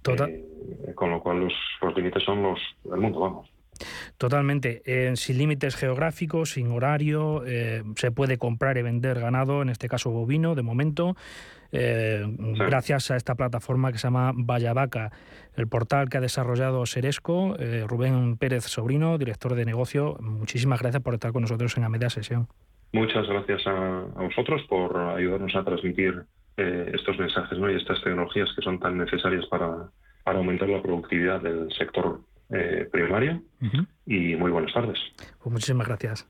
Total- 0.04 0.30
Eh, 0.30 0.94
con 0.96 1.10
lo 1.10 1.22
cual 1.22 1.40
los, 1.42 1.54
los 1.82 1.96
límites 1.96 2.24
son 2.24 2.44
los 2.44 2.60
del 2.84 3.00
mundo, 3.00 3.20
vamos. 3.20 3.50
Totalmente, 4.18 4.82
eh, 4.86 5.16
sin 5.16 5.38
límites 5.38 5.76
geográficos, 5.76 6.52
sin 6.52 6.72
horario, 6.72 7.44
eh, 7.46 7.84
se 7.96 8.12
puede 8.12 8.38
comprar 8.38 8.78
y 8.78 8.82
vender 8.82 9.20
ganado, 9.20 9.62
en 9.62 9.70
este 9.70 9.88
caso 9.88 10.12
bovino, 10.12 10.56
de 10.56 10.62
momento, 10.62 11.16
eh, 11.76 12.24
gracias 12.38 13.10
a 13.10 13.16
esta 13.16 13.34
plataforma 13.34 13.92
que 13.92 13.98
se 13.98 14.06
llama 14.06 14.32
Vallabaca, 14.36 15.12
el 15.56 15.68
portal 15.68 16.08
que 16.08 16.18
ha 16.18 16.22
desarrollado 16.22 16.86
Seresco, 16.86 17.56
eh, 17.58 17.86
Rubén 17.88 18.38
Pérez 18.38 18.66
Sobrino, 18.66 19.18
director 19.18 19.56
de 19.56 19.66
negocio. 19.66 20.16
Muchísimas 20.22 20.80
gracias 20.80 21.02
por 21.02 21.16
estar 21.16 21.34
con 21.34 21.42
nosotros 21.42 21.76
en 21.76 21.84
la 21.84 21.90
media 21.90 22.12
sesión. 22.12 22.48
Muchas 22.92 23.28
gracias 23.28 23.66
a, 23.66 24.02
a 24.16 24.22
vosotros 24.22 24.62
por 24.70 24.96
ayudarnos 24.96 25.56
a 25.56 25.64
transmitir 25.64 26.24
eh, 26.58 26.92
estos 26.94 27.18
mensajes 27.18 27.58
¿no? 27.58 27.72
y 27.72 27.76
estas 27.76 28.00
tecnologías 28.04 28.50
que 28.56 28.62
son 28.62 28.80
tan 28.80 29.00
necesarias 29.00 29.44
para, 29.48 29.90
para 30.24 30.38
aumentar 30.38 30.70
la 30.70 30.80
productividad 30.80 31.42
del 31.42 31.72
sector 31.74 32.20
eh, 32.54 32.88
primario. 32.92 33.42
Y 34.06 34.36
muy 34.36 34.52
buenas 34.52 34.74
tardes. 34.74 34.98
Pues 35.18 35.52
muchísimas 35.52 35.88
gracias. 35.88 36.28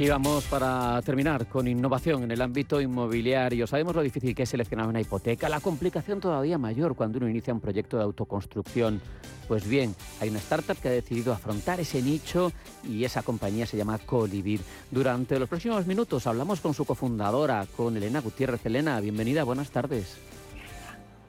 Y 0.00 0.08
vamos 0.08 0.44
para 0.44 1.02
terminar 1.02 1.46
con 1.48 1.66
innovación 1.66 2.22
en 2.22 2.30
el 2.30 2.40
ámbito 2.40 2.80
inmobiliario. 2.80 3.66
Sabemos 3.66 3.96
lo 3.96 4.02
difícil 4.02 4.32
que 4.32 4.44
es 4.44 4.48
seleccionar 4.48 4.86
una 4.86 5.00
hipoteca, 5.00 5.48
la 5.48 5.58
complicación 5.58 6.20
todavía 6.20 6.56
mayor 6.56 6.94
cuando 6.94 7.18
uno 7.18 7.28
inicia 7.28 7.52
un 7.52 7.58
proyecto 7.58 7.96
de 7.96 8.04
autoconstrucción. 8.04 9.00
Pues 9.48 9.68
bien, 9.68 9.96
hay 10.20 10.28
una 10.28 10.38
startup 10.38 10.76
que 10.76 10.86
ha 10.86 10.92
decidido 10.92 11.32
afrontar 11.32 11.80
ese 11.80 12.00
nicho 12.00 12.52
y 12.88 13.02
esa 13.02 13.24
compañía 13.24 13.66
se 13.66 13.76
llama 13.76 13.98
Colibir. 13.98 14.60
Durante 14.92 15.36
los 15.40 15.48
próximos 15.48 15.84
minutos 15.84 16.28
hablamos 16.28 16.60
con 16.60 16.74
su 16.74 16.84
cofundadora, 16.84 17.66
con 17.76 17.96
Elena 17.96 18.20
Gutiérrez. 18.20 18.64
Elena, 18.66 19.00
bienvenida, 19.00 19.42
buenas 19.42 19.72
tardes. 19.72 20.16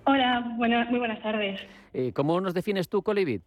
Hola, 0.06 0.42
muy 0.42 1.00
buenas 1.00 1.24
tardes. 1.24 1.60
Eh, 1.92 2.14
¿Cómo 2.14 2.40
nos 2.40 2.54
defines 2.54 2.88
tú, 2.88 3.02
Colibir? 3.02 3.42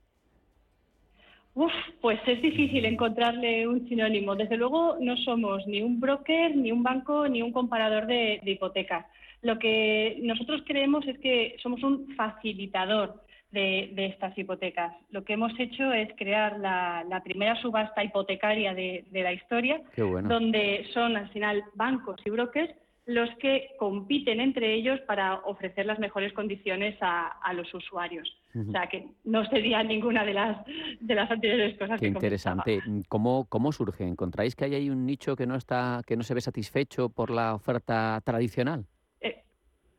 Uf, 1.55 1.73
pues 2.01 2.19
es 2.27 2.41
difícil 2.41 2.85
encontrarle 2.87 3.69
un 3.69 3.87
sinónimo. 3.89 4.35
Desde 4.35 4.57
luego 4.57 4.97
no 5.01 5.17
somos 5.19 5.67
ni 5.67 5.83
un 5.83 6.01
broker, 6.01 6.57
ni 6.57 6.73
un 6.73 6.83
banco, 6.83 7.29
ni 7.29 7.43
un 7.43 7.53
comparador 7.53 8.07
de, 8.07 8.41
hipotecas. 8.43 9.05
Lo 9.43 9.59
que 9.59 10.19
nosotros 10.23 10.63
creemos 10.67 11.07
es 11.07 11.19
que 11.19 11.57
somos 11.63 11.83
un 11.83 12.15
facilitador 12.17 13.23
de, 13.51 13.93
estas 13.97 14.37
hipotecas. 14.39 14.95
Lo 15.11 15.25
que 15.25 15.35
hemos 15.35 15.53
hecho 15.59 15.93
es 15.93 16.09
crear 16.17 16.59
la, 16.59 17.21
primera 17.23 17.61
subasta 17.61 18.03
hipotecaria 18.03 18.73
de, 18.73 19.05
la 19.13 19.33
historia, 19.35 19.83
donde 19.97 20.87
son 20.95 21.17
al 21.17 21.29
final 21.31 21.63
bancos 21.75 22.21
y 22.25 22.31
brokers 22.31 22.73
los 23.07 23.29
que 23.41 23.71
compiten 23.79 24.41
entre 24.41 24.75
ellos 24.75 25.01
para 25.07 25.41
ofrecer 25.41 25.87
las 25.87 25.99
mejores 25.99 26.33
condiciones 26.33 26.97
a, 27.01 27.53
los 27.55 27.73
usuarios. 27.75 28.29
O 28.55 28.71
sea, 28.71 28.87
que 28.87 29.09
no 29.25 29.45
sería 29.47 29.83
ninguna 29.83 30.25
de 30.25 30.35
las, 30.35 30.65
de 31.01 31.15
las 31.15 31.31
anteriores 31.31 31.77
cosas 31.79 32.01
Qué 32.01 32.07
interesante. 32.07 32.81
¿Cómo, 33.09 33.47
¿Cómo 33.49 33.73
surge? 33.73 34.05
¿Encontráis 34.05 34.55
que 34.55 34.67
hay 34.67 34.89
un 34.89 35.05
nicho 35.05 35.35
que 35.35 35.47
no, 35.47 35.57
está, 35.57 36.03
que 36.07 36.17
no 36.17 36.23
se 36.23 36.35
ve 36.35 36.41
satisfecho 36.41 37.09
por 37.09 37.31
la 37.31 37.55
oferta 37.55 38.21
tradicional? 38.25 38.87
Eh, 39.21 39.43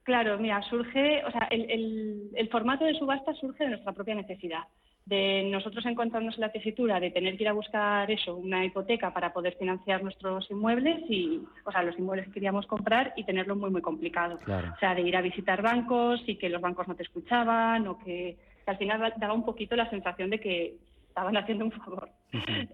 claro, 0.03 0.37
mira, 0.39 0.61
surge, 0.63 1.23
o 1.25 1.31
sea, 1.31 1.47
el, 1.51 2.29
el 2.33 2.49
formato 2.49 2.85
de 2.85 2.93
subasta 2.93 3.33
surge 3.33 3.65
de 3.65 3.71
nuestra 3.71 3.91
propia 3.91 4.15
necesidad 4.15 4.63
de 5.05 5.43
nosotros 5.51 5.85
encontrarnos 5.85 6.35
en 6.35 6.41
la 6.41 6.51
tesitura 6.51 6.99
de 6.99 7.11
tener 7.11 7.35
que 7.35 7.43
ir 7.43 7.49
a 7.49 7.53
buscar 7.53 8.09
eso, 8.09 8.35
una 8.35 8.63
hipoteca 8.63 9.13
para 9.13 9.33
poder 9.33 9.55
financiar 9.57 10.01
nuestros 10.01 10.49
inmuebles 10.49 10.99
y, 11.09 11.41
o 11.65 11.71
sea, 11.71 11.83
los 11.83 11.97
inmuebles 11.99 12.27
que 12.27 12.33
queríamos 12.33 12.65
comprar 12.67 13.13
y 13.17 13.25
tenerlo 13.25 13.55
muy, 13.55 13.69
muy 13.69 13.81
complicado. 13.81 14.39
O 14.45 14.79
sea, 14.79 14.95
de 14.95 15.01
ir 15.01 15.17
a 15.17 15.21
visitar 15.21 15.61
bancos 15.61 16.23
y 16.25 16.37
que 16.37 16.49
los 16.49 16.61
bancos 16.61 16.87
no 16.87 16.95
te 16.95 17.03
escuchaban 17.03 17.87
o 17.87 17.99
que, 17.99 18.37
al 18.65 18.77
final 18.77 19.13
daba 19.17 19.33
un 19.33 19.43
poquito 19.43 19.75
la 19.75 19.89
sensación 19.89 20.29
de 20.29 20.39
que 20.39 20.75
estaban 21.09 21.35
haciendo 21.35 21.65
un 21.65 21.71
favor. 21.71 22.09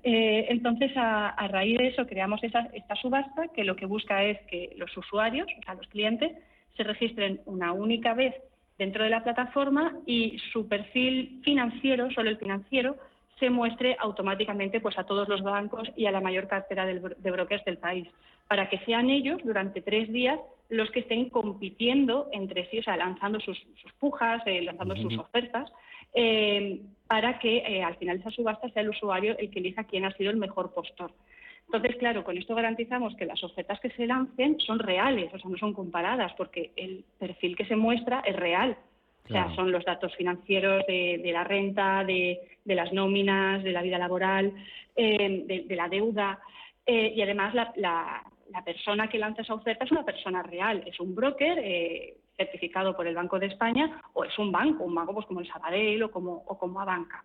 Eh, 0.03 0.45
entonces, 0.49 0.95
a, 0.95 1.30
a, 1.30 1.47
raíz 1.47 1.80
de 1.80 1.88
eso, 1.88 2.05
creamos 2.05 2.43
esa, 2.43 2.69
esta 2.73 2.95
subasta 2.95 3.47
que 3.53 3.63
lo 3.63 3.75
que 3.75 3.88
busca 3.88 4.23
es 4.23 4.39
que 4.45 4.73
los 4.77 4.95
usuarios, 4.95 5.47
o 5.59 5.63
sea, 5.65 5.73
los 5.73 5.88
clientes, 5.88 6.32
se 6.77 6.84
registren 6.84 7.41
una 7.45 7.73
única 7.73 8.13
vez 8.13 8.34
dentro 8.80 9.03
de 9.03 9.11
la 9.11 9.23
plataforma 9.23 9.93
y 10.07 10.39
su 10.51 10.67
perfil 10.67 11.41
financiero, 11.43 12.09
solo 12.11 12.32
el 12.32 12.38
financiero, 12.38 12.95
se 13.38 13.49
muestre 13.49 13.95
automáticamente 13.99 14.82
pues, 14.82 14.97
a 14.97 15.03
todos 15.03 15.27
los 15.30 15.43
bancos 15.43 15.89
y 15.95 16.07
a 16.07 16.11
la 16.11 16.21
mayor 16.21 16.47
cartera 16.47 16.86
de 16.86 17.32
brokers 17.32 17.63
del 17.65 17.77
país, 17.77 18.07
para 18.47 18.69
que 18.69 18.80
sean 18.80 19.09
ellos 19.09 19.39
durante 19.43 19.82
tres 19.82 20.11
días 20.11 20.39
los 20.69 20.89
que 20.91 21.01
estén 21.01 21.30
compitiendo 21.30 22.30
entre 22.32 22.69
sí, 22.69 22.80
o 22.80 22.84
sea, 22.84 22.95
lanzando 22.95 23.39
sus, 23.39 23.57
pujas, 23.99 24.41
eh, 24.45 24.61
lanzando 24.61 24.95
sus 24.95 25.17
ofertas, 25.17 25.71
eh, 26.13 26.82
para 27.07 27.39
que 27.39 27.57
eh, 27.57 27.84
al 27.84 27.95
final 27.97 28.17
de 28.17 28.21
esa 28.21 28.32
subasta 28.32 28.69
sea 28.69 28.84
el 28.84 28.89
usuario 28.89 29.38
el 29.38 29.49
que 29.49 29.59
elija 29.59 29.84
quién 29.84 30.05
ha 30.05 30.15
sido 30.15 30.32
el 30.32 30.38
mejor 30.38 30.73
postor. 30.73 31.11
Entonces, 31.72 31.97
claro, 31.97 32.24
con 32.24 32.36
esto 32.36 32.55
garantizamos 32.55 33.15
que 33.15 33.28
las 33.28 33.43
ofertas 33.43 33.80
que 33.80 33.91
se 33.91 34.07
lancen 34.07 34.59
son 34.59 34.80
reales, 34.80 35.32
o 35.32 35.38
sea, 35.38 35.51
no 35.51 35.57
son 35.57 35.74
comparadas, 35.74 36.34
porque 36.36 36.72
el 36.76 37.05
perfil 37.20 37.55
que 37.55 37.65
se 37.65 37.76
muestra 37.76 38.24
es 38.26 38.36
real. 38.36 38.76
O 39.26 39.32
sea, 39.32 39.53
son 39.53 39.72
los 39.72 39.86
datos 39.86 40.15
financieros 40.15 40.84
de, 40.88 41.30
la 41.32 41.43
renta, 41.43 42.03
de, 42.03 42.39
las 42.65 42.91
nóminas, 42.91 43.63
de 43.63 43.72
la 43.72 43.84
vida 43.84 43.99
laboral, 43.99 44.51
eh, 44.95 45.63
de, 45.67 45.76
la 45.76 45.88
deuda. 45.88 46.39
Eh, 46.84 47.13
y 47.15 47.22
además, 47.22 47.53
la, 47.76 48.24
persona 48.65 49.07
que 49.07 49.20
lanza 49.20 49.43
esa 49.43 49.53
oferta 49.53 49.86
es 49.86 49.91
una 49.91 50.03
persona 50.03 50.41
real, 50.41 50.82
es 50.88 50.99
un 50.99 51.13
broker 51.13 51.59
eh, 51.59 52.15
certificado 52.39 52.95
por 52.95 53.05
el 53.05 53.15
Banco 53.15 53.37
de 53.37 53.47
España 53.47 54.01
o 54.13 54.23
es 54.23 54.39
un 54.39 54.51
banco, 54.51 54.85
un 54.85 54.95
banco 54.95 55.13
pues 55.13 55.25
como 55.25 55.41
el 55.41 55.47
Sabadell 55.47 56.03
o 56.03 56.11
como, 56.11 56.43
o 56.47 56.57
como 56.57 56.79
Abanca. 56.79 57.21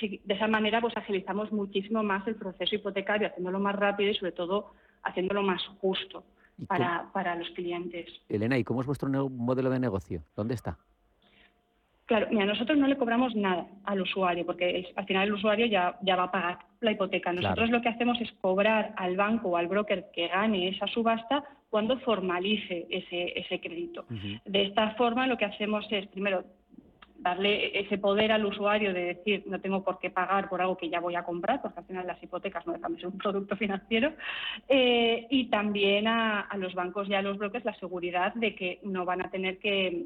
de 0.00 0.34
esa 0.34 0.48
manera 0.48 0.80
pues 0.80 0.96
agilizamos 0.96 1.52
muchísimo 1.52 2.02
más 2.02 2.26
el 2.26 2.36
proceso 2.36 2.74
hipotecario, 2.74 3.28
haciéndolo 3.28 3.60
más 3.60 3.76
rápido 3.76 4.10
y 4.10 4.14
sobre 4.14 4.32
todo 4.32 4.72
haciéndolo 5.02 5.42
más 5.42 5.62
justo 5.80 6.24
para, 6.66 7.10
para 7.12 7.34
los 7.34 7.50
clientes. 7.50 8.08
Elena, 8.28 8.56
¿y 8.56 8.64
cómo 8.64 8.80
es 8.80 8.86
vuestro 8.86 9.08
modelo 9.28 9.68
de 9.68 9.78
negocio? 9.78 10.22
¿Dónde 10.34 10.54
está? 10.54 10.78
Claro, 12.06 12.26
mira, 12.30 12.44
nosotros 12.46 12.76
no 12.78 12.86
le 12.86 12.98
cobramos 12.98 13.34
nada 13.34 13.66
al 13.84 14.00
usuario, 14.02 14.44
porque 14.44 14.92
al 14.94 15.06
final 15.06 15.26
el 15.26 15.34
usuario 15.34 15.66
ya, 15.66 15.98
ya 16.02 16.16
va 16.16 16.24
a 16.24 16.30
pagar 16.30 16.58
la 16.84 16.92
hipoteca. 16.92 17.32
Nosotros 17.32 17.70
lo 17.70 17.80
que 17.82 17.88
hacemos 17.88 18.20
es 18.20 18.30
cobrar 18.40 18.92
al 18.96 19.16
banco 19.16 19.50
o 19.50 19.56
al 19.56 19.66
broker 19.66 20.10
que 20.12 20.28
gane 20.28 20.68
esa 20.68 20.86
subasta 20.86 21.44
cuando 21.70 21.98
formalice 21.98 22.86
ese, 22.90 23.38
ese 23.38 23.60
crédito. 23.60 24.04
De 24.44 24.62
esta 24.62 24.90
forma 24.94 25.26
lo 25.26 25.36
que 25.36 25.44
hacemos 25.44 25.86
es, 25.90 26.06
primero, 26.06 26.44
darle 27.24 27.80
ese 27.80 27.96
poder 27.96 28.30
al 28.32 28.44
usuario 28.44 28.92
de 28.92 29.14
decir 29.14 29.44
no 29.46 29.58
tengo 29.58 29.82
por 29.82 29.98
qué 29.98 30.10
pagar 30.10 30.48
por 30.48 30.60
algo 30.60 30.76
que 30.76 30.90
ya 30.90 31.00
voy 31.00 31.14
a 31.14 31.24
comprar, 31.24 31.62
porque 31.62 31.80
al 31.80 31.86
final 31.86 32.06
las 32.06 32.22
hipotecas 32.22 32.66
no 32.66 32.74
dejan 32.74 32.94
de 32.94 33.00
ser 33.00 33.08
un 33.08 33.18
producto 33.18 33.56
financiero, 33.56 34.12
eh, 34.68 35.26
y 35.30 35.46
también 35.46 36.06
a, 36.06 36.42
a, 36.42 36.56
los 36.58 36.74
bancos 36.74 37.08
y 37.08 37.14
a 37.14 37.22
los 37.22 37.38
brokers 37.38 37.64
la 37.64 37.74
seguridad 37.74 38.34
de 38.34 38.54
que 38.54 38.78
no 38.82 39.06
van 39.06 39.22
a 39.22 39.30
tener 39.30 39.58
que 39.58 40.04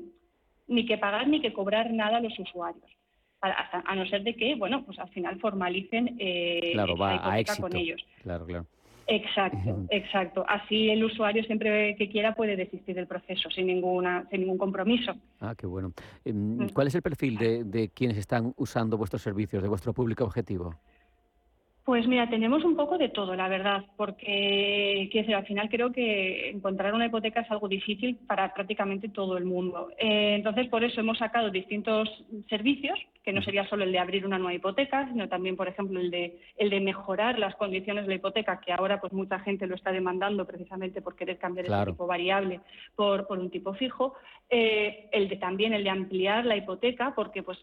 ni 0.69 0.87
que 0.87 0.99
pagar 0.99 1.27
ni 1.27 1.41
que 1.41 1.53
cobrar 1.53 1.93
nada 1.93 2.19
a 2.19 2.21
los 2.21 2.39
usuarios. 2.39 2.98
A, 3.41 3.95
no 3.95 4.05
ser 4.07 4.25
de 4.25 4.35
que, 4.35 4.57
bueno, 4.57 4.85
pues 4.85 4.99
al 4.99 5.09
final 5.11 5.39
formalicen 5.39 6.17
eh, 6.19 6.71
claro, 6.73 6.97
va 6.97 7.33
a 7.33 7.39
éxito. 7.39 7.63
con 7.63 7.77
ellos. 7.77 8.05
Claro, 8.23 8.47
claro. 8.47 8.67
Exacto, 9.07 9.87
exacto. 9.91 10.45
Así 10.47 10.91
el 10.91 11.03
usuario 11.03 11.43
siempre 11.45 11.97
que 11.97 12.11
quiera 12.11 12.35
puede 12.35 12.57
desistir 12.57 12.95
del 12.95 13.07
proceso 13.07 13.51
sin 13.51 13.67
ninguna, 13.67 14.27
sin 14.31 14.41
ningún 14.41 14.59
compromiso. 14.59 15.15
Ah, 15.41 15.55
qué 15.57 15.67
bueno. 15.67 15.93
Em, 16.25 16.59
mm. 16.59 16.69
¿Cuál 16.75 16.89
es 16.89 16.95
el 16.95 17.03
perfil 17.03 17.39
de, 17.39 17.65
de 17.65 17.89
quienes 17.89 18.19
están 18.19 18.53
usando 18.57 18.99
vuestros 18.99 19.23
servicios, 19.23 19.63
de 19.63 19.69
vuestro 19.69 19.95
público 19.95 20.25
objetivo? 20.25 20.75
Pues 21.89 22.07
mira, 22.07 22.29
tenemos 22.29 22.65
un 22.65 22.77
poco 22.77 22.99
de 22.99 23.09
todo, 23.09 23.35
la 23.35 23.49
verdad, 23.49 23.83
porque 23.97 25.09
al 25.35 25.47
final 25.47 25.71
creo 25.71 25.91
que 25.91 26.51
encontrar 26.51 26.93
una 26.93 27.07
hipoteca 27.07 27.41
es 27.41 27.51
algo 27.51 27.67
difícil 27.67 28.19
para 28.27 28.53
prácticamente 28.53 29.09
todo 29.09 29.39
el 29.39 29.47
mundo. 29.47 29.89
Eh, 29.97 30.35
entonces, 30.35 30.69
por 30.69 30.85
eso 30.85 31.01
hemos 31.01 31.17
sacado 31.17 31.49
distintos 31.49 32.07
servicios, 32.51 32.99
que 33.25 33.33
no 33.33 33.41
sería 33.41 33.67
solo 33.71 33.85
el 33.85 33.93
de 33.93 34.01
abrir 34.01 34.27
una 34.27 34.37
nueva 34.37 34.53
hipoteca, 34.53 35.09
sino 35.09 35.31
también, 35.31 35.57
por 35.57 35.67
ejemplo, 35.67 35.99
el 35.99 36.11
de, 36.11 36.39
el 36.59 36.69
de 36.69 36.81
mejorar 36.81 37.39
las 37.39 37.55
condiciones 37.57 38.05
de 38.05 38.11
la 38.11 38.17
hipoteca, 38.17 38.61
que 38.61 38.71
ahora 38.71 39.01
pues 39.01 39.15
mucha 39.15 39.39
gente 39.39 39.67
lo 39.67 39.75
está 39.75 39.91
demandando 39.91 40.45
precisamente 40.45 41.01
por 41.01 41.17
querer 41.17 41.39
cambiar 41.39 41.67
el 41.73 41.87
tipo 41.87 42.07
variable 42.07 42.61
por, 42.97 43.27
por 43.27 43.39
un 43.39 43.49
tipo 43.49 43.73
fijo. 43.73 44.13
Eh, 44.51 45.09
el 45.11 45.31
de 45.31 45.37
también 45.37 45.73
el 45.73 45.85
de 45.85 45.91
ampliar 45.91 46.45
la 46.45 46.57
hipoteca, 46.57 47.15
porque 47.15 47.43
pues 47.43 47.59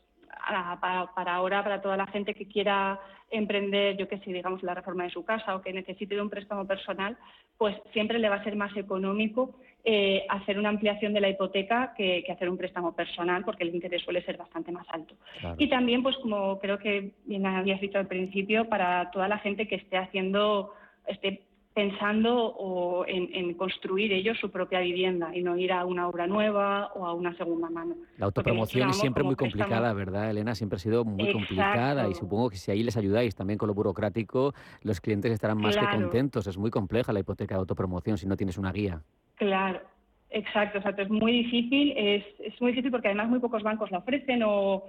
para, 0.46 1.36
ahora, 1.36 1.64
para 1.64 1.82
toda 1.82 1.98
la 1.98 2.08
gente 2.08 2.34
que 2.34 2.48
quiera 2.48 3.00
emprender, 3.32 3.98
yo 3.98 4.08
que 4.08 4.20
sé, 4.20 4.32
digamos, 4.32 4.62
la 4.64 4.76
reforma 4.76 5.04
de 5.04 5.10
su 5.10 5.26
casa 5.26 5.56
o 5.56 5.62
que 5.62 5.74
necesite 5.74 6.16
de 6.16 6.22
un 6.22 6.30
préstamo 6.30 6.66
personal, 6.66 7.18
pues 7.58 7.76
siempre 7.94 8.20
le 8.20 8.30
va 8.30 8.36
a 8.36 8.44
ser 8.44 8.56
más 8.56 8.76
económico 8.78 9.56
eh, 9.84 10.26
hacer 10.30 10.58
una 10.58 10.70
ampliación 10.70 11.14
de 11.14 11.22
la 11.22 11.30
hipoteca 11.30 11.94
que, 11.96 12.26
hacer 12.32 12.50
un 12.50 12.58
préstamo 12.58 12.96
personal, 12.96 13.44
porque 13.46 13.64
el 13.64 13.74
interés 13.74 14.02
suele 14.02 14.24
ser 14.24 14.36
bastante 14.36 14.72
más 14.72 14.88
alto. 14.90 15.16
Y 15.58 15.70
también, 15.70 16.02
pues 16.02 16.18
como 16.18 16.60
creo 16.60 16.80
que 16.80 17.12
bien 17.26 17.46
habías 17.46 17.80
dicho 17.80 18.00
al 18.00 18.08
principio, 18.08 18.68
para 18.68 19.12
toda 19.12 19.28
la 19.28 19.38
gente 19.38 19.68
que 19.68 19.76
esté 19.76 19.98
haciendo, 19.98 20.74
esté 21.08 21.45
pensando 21.76 22.34
o 22.34 23.06
en, 23.06 23.54
construir 23.56 24.14
ellos 24.14 24.38
su 24.40 24.50
propia 24.50 24.80
vivienda 24.80 25.36
y 25.36 25.44
no 25.44 25.58
ir 25.58 25.74
a 25.74 25.84
una 25.84 26.08
obra 26.08 26.26
nueva 26.26 26.94
o 26.96 27.06
a 27.06 27.14
una 27.14 27.36
segunda 27.36 27.70
mano. 27.70 27.96
La 28.18 28.28
autopromoción 28.28 28.90
es 28.92 28.98
siempre 28.98 29.24
muy 29.26 29.36
complicada, 29.36 29.92
¿verdad, 29.92 30.32
Elena? 30.32 30.56
Siempre 30.56 30.78
ha 30.78 30.80
sido 30.80 31.04
muy 31.04 31.34
complicada 31.34 32.08
y 32.08 32.14
supongo 32.14 32.50
que 32.50 32.56
si 32.56 32.72
ahí 32.72 32.82
les 32.82 32.96
ayudáis 32.96 33.36
también 33.36 33.60
con 33.60 33.68
lo 33.68 33.74
burocrático, 33.74 34.54
los 34.84 35.02
clientes 35.02 35.34
estarán 35.34 35.58
más 35.58 35.76
que 35.76 35.86
contentos. 35.86 36.48
Es 36.48 36.58
muy 36.58 36.72
compleja 36.72 37.12
la 37.12 37.20
hipoteca 37.20 37.56
de 37.56 37.60
autopromoción 37.60 38.18
si 38.18 38.26
no 38.26 38.38
tienes 38.38 38.58
una 38.58 38.72
guía. 38.72 39.02
Claro. 39.36 39.82
Exacto, 40.30 40.80
exacto, 40.80 41.02
es 41.02 41.10
muy 41.10 41.32
difícil, 41.32 41.94
es, 41.96 42.24
es 42.40 42.60
muy 42.60 42.72
difícil 42.72 42.92
porque 42.92 43.08
además 43.08 43.30
muy 43.30 43.40
pocos 43.40 43.64
bancos 43.64 43.90
la 43.92 44.00
ofrecen 44.00 44.44
o, 44.44 44.84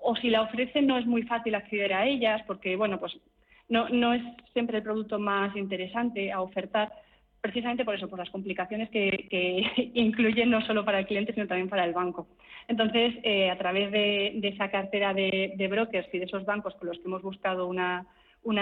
o 0.00 0.16
si 0.16 0.30
la 0.30 0.42
ofrecen 0.42 0.86
no 0.86 0.96
es 0.96 1.04
muy 1.04 1.24
fácil 1.24 1.54
acceder 1.54 1.92
a 1.92 2.06
ellas 2.06 2.42
porque, 2.46 2.74
bueno, 2.76 2.98
pues 2.98 3.18
no, 3.68 3.88
no 3.88 4.14
es 4.14 4.22
siempre 4.52 4.78
el 4.78 4.82
producto 4.82 5.18
más 5.18 5.54
interesante 5.56 6.32
a 6.32 6.40
ofertar, 6.40 6.90
precisamente 7.40 7.84
por 7.84 7.94
eso, 7.94 8.08
por 8.08 8.18
las 8.18 8.30
complicaciones 8.30 8.90
que, 8.90 9.90
incluyen 9.94 10.50
no 10.50 10.60
solo 10.62 10.84
para 10.84 11.00
el 11.00 11.06
cliente, 11.06 11.34
sino 11.34 11.46
también 11.46 11.68
para 11.68 11.84
el 11.84 11.92
banco. 11.92 12.28
Entonces, 12.66 13.14
eh, 13.22 13.50
a 13.50 13.58
través 13.58 13.90
de, 13.90 14.38
esa 14.42 14.70
cartera 14.70 15.14
de, 15.14 15.68
brokers 15.70 16.08
y 16.12 16.18
de 16.18 16.24
esos 16.24 16.44
bancos 16.44 16.74
con 16.74 16.88
los 16.88 16.98
que 16.98 17.04
hemos 17.04 17.22
buscado 17.22 17.66
una, 17.66 18.06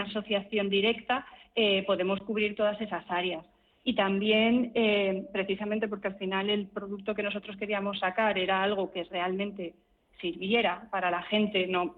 asociación 0.05 0.69
directa, 0.69 1.27
eh, 1.55 1.85
podemos 1.87 2.21
cubrir 2.21 2.55
todas 2.55 2.81
esas 2.81 3.05
áreas. 3.09 3.45
Y 3.85 3.95
también, 3.95 4.73
eh, 4.75 5.29
precisamente 5.33 5.87
porque 5.87 6.09
al 6.09 6.17
final 6.17 6.51
el 6.51 6.67
producto 6.67 7.15
que 7.15 7.23
nosotros 7.23 7.57
queríamos 7.57 8.01
sacar 8.01 8.37
era 8.37 8.63
algo 8.63 8.91
que 8.91 9.05
realmente 9.05 9.75
sirviera 10.21 10.89
para 10.91 11.11
la 11.11 11.23
gente, 11.23 11.69
no, 11.69 11.95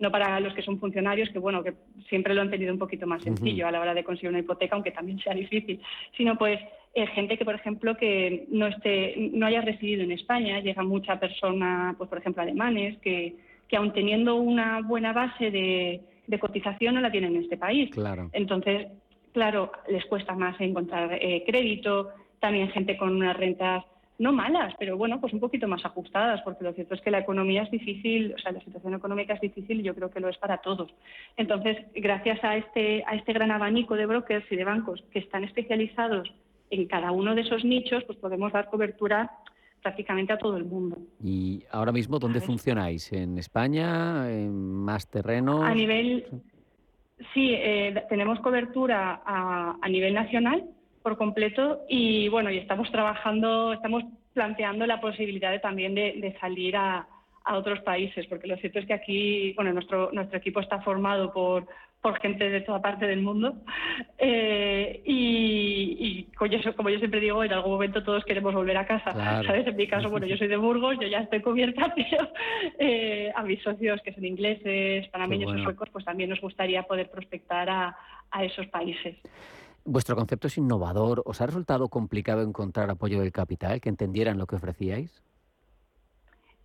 no 0.00 0.10
para 0.10 0.40
los 0.40 0.54
que 0.54 0.62
son 0.62 0.80
funcionarios, 0.80 1.28
que 1.30 1.38
bueno, 1.38 1.62
que 1.62 1.74
siempre 2.08 2.34
lo 2.34 2.40
han 2.40 2.50
tenido 2.50 2.72
un 2.72 2.78
poquito 2.78 3.06
más 3.06 3.22
sencillo 3.22 3.66
a 3.66 3.70
la 3.70 3.80
hora 3.80 3.94
de 3.94 4.02
conseguir 4.02 4.30
una 4.30 4.40
hipoteca, 4.40 4.74
aunque 4.74 4.90
también 4.90 5.18
sea 5.20 5.34
difícil, 5.34 5.80
sino 6.16 6.36
pues 6.36 6.58
eh, 6.94 7.06
gente 7.08 7.38
que, 7.38 7.44
por 7.44 7.54
ejemplo, 7.54 7.96
que 7.96 8.46
no 8.50 8.66
esté, 8.66 9.30
no 9.32 9.46
haya 9.46 9.60
residido 9.60 10.02
en 10.02 10.12
España, 10.12 10.60
llega 10.60 10.82
mucha 10.82 11.20
persona, 11.20 11.94
pues 11.96 12.08
por 12.08 12.18
ejemplo, 12.18 12.42
alemanes, 12.42 12.98
que, 12.98 13.36
que 13.68 13.76
aun 13.76 13.92
teniendo 13.92 14.36
una 14.36 14.80
buena 14.80 15.12
base 15.12 15.50
de, 15.50 16.00
de 16.26 16.38
cotización 16.38 16.94
no 16.94 17.00
la 17.00 17.10
tienen 17.10 17.36
en 17.36 17.42
este 17.42 17.56
país. 17.56 17.90
Claro. 17.90 18.30
Entonces, 18.32 18.88
claro, 19.32 19.70
les 19.88 20.04
cuesta 20.06 20.34
más 20.34 20.60
encontrar 20.60 21.12
eh, 21.12 21.44
crédito, 21.46 22.10
también 22.40 22.70
gente 22.70 22.96
con 22.96 23.14
unas 23.14 23.36
rentas 23.36 23.84
no 24.20 24.32
malas, 24.32 24.74
pero 24.78 24.98
bueno, 24.98 25.18
pues 25.18 25.32
un 25.32 25.40
poquito 25.40 25.66
más 25.66 25.82
ajustadas, 25.82 26.42
porque 26.42 26.62
lo 26.62 26.74
cierto 26.74 26.94
es 26.94 27.00
que 27.00 27.10
la 27.10 27.20
economía 27.20 27.62
es 27.62 27.70
difícil, 27.70 28.34
o 28.34 28.38
sea, 28.38 28.52
la 28.52 28.60
situación 28.60 28.92
económica 28.92 29.32
es 29.32 29.40
difícil 29.40 29.80
y 29.80 29.82
yo 29.82 29.94
creo 29.94 30.10
que 30.10 30.20
lo 30.20 30.28
es 30.28 30.36
para 30.36 30.58
todos. 30.58 30.92
Entonces, 31.38 31.78
gracias 31.94 32.44
a 32.44 32.58
este, 32.58 33.02
a 33.06 33.14
este 33.14 33.32
gran 33.32 33.50
abanico 33.50 33.94
de 33.94 34.04
brokers 34.04 34.44
y 34.52 34.56
de 34.56 34.64
bancos 34.64 35.02
que 35.10 35.20
están 35.20 35.44
especializados 35.44 36.30
en 36.68 36.86
cada 36.86 37.12
uno 37.12 37.34
de 37.34 37.40
esos 37.40 37.64
nichos, 37.64 38.04
pues 38.04 38.18
podemos 38.18 38.52
dar 38.52 38.68
cobertura 38.68 39.30
prácticamente 39.80 40.34
a 40.34 40.38
todo 40.38 40.58
el 40.58 40.66
mundo. 40.66 40.98
¿Y 41.24 41.64
ahora 41.70 41.90
mismo 41.90 42.18
dónde 42.18 42.42
funcionáis? 42.42 43.10
¿En 43.14 43.38
España? 43.38 44.30
¿En 44.30 44.52
más 44.52 45.08
terreno? 45.08 45.62
A 45.62 45.74
nivel, 45.74 46.26
sí, 47.32 47.54
eh, 47.54 48.04
tenemos 48.10 48.38
cobertura 48.40 49.22
a, 49.24 49.78
a 49.80 49.88
nivel 49.88 50.12
nacional 50.12 50.68
por 51.02 51.16
completo 51.16 51.82
y 51.88 52.28
bueno, 52.28 52.50
y 52.50 52.58
estamos 52.58 52.90
trabajando, 52.90 53.72
estamos 53.72 54.04
planteando 54.34 54.86
la 54.86 55.00
posibilidad 55.00 55.50
de, 55.50 55.58
también 55.58 55.94
de, 55.94 56.14
de 56.20 56.38
salir 56.38 56.76
a, 56.76 57.06
a 57.44 57.56
otros 57.56 57.80
países, 57.80 58.26
porque 58.26 58.46
lo 58.46 58.56
cierto 58.56 58.78
es 58.78 58.86
que 58.86 58.94
aquí, 58.94 59.52
bueno, 59.54 59.72
nuestro, 59.72 60.10
nuestro 60.12 60.38
equipo 60.38 60.60
está 60.60 60.80
formado 60.80 61.32
por, 61.32 61.66
por 62.00 62.18
gente 62.20 62.48
de 62.48 62.60
toda 62.60 62.80
parte 62.80 63.06
del 63.06 63.22
mundo. 63.22 63.54
Eh, 64.22 65.02
y, 65.04 65.96
y 65.98 66.22
como, 66.36 66.50
yo, 66.50 66.76
como 66.76 66.90
yo 66.90 66.98
siempre 66.98 67.20
digo, 67.20 67.42
en 67.42 67.52
algún 67.52 67.72
momento 67.72 68.02
todos 68.02 68.24
queremos 68.24 68.54
volver 68.54 68.76
a 68.76 68.86
casa. 68.86 69.12
Claro. 69.12 69.46
¿sabes? 69.46 69.66
En 69.66 69.76
mi 69.76 69.86
caso, 69.86 70.10
bueno, 70.10 70.26
yo 70.26 70.36
soy 70.36 70.48
de 70.48 70.56
Burgos, 70.56 70.96
yo 71.00 71.08
ya 71.08 71.20
estoy 71.20 71.40
cubierta, 71.40 71.92
pero 71.96 72.30
eh, 72.78 73.32
a 73.34 73.42
mis 73.42 73.62
socios 73.62 74.00
que 74.02 74.12
son 74.12 74.24
ingleses, 74.24 75.08
panameños 75.08 75.46
bueno. 75.46 75.62
o 75.62 75.64
suecos, 75.64 75.88
pues 75.90 76.04
también 76.04 76.30
nos 76.30 76.40
gustaría 76.40 76.82
poder 76.82 77.10
prospectar 77.10 77.68
a, 77.70 77.96
a 78.30 78.44
esos 78.44 78.66
países. 78.68 79.16
Vuestro 79.84 80.14
concepto 80.16 80.46
es 80.46 80.58
innovador. 80.58 81.22
¿Os 81.24 81.40
ha 81.40 81.46
resultado 81.46 81.88
complicado 81.88 82.42
encontrar 82.42 82.90
apoyo 82.90 83.20
del 83.20 83.32
capital, 83.32 83.80
que 83.80 83.88
entendieran 83.88 84.38
lo 84.38 84.46
que 84.46 84.56
ofrecíais? 84.56 85.22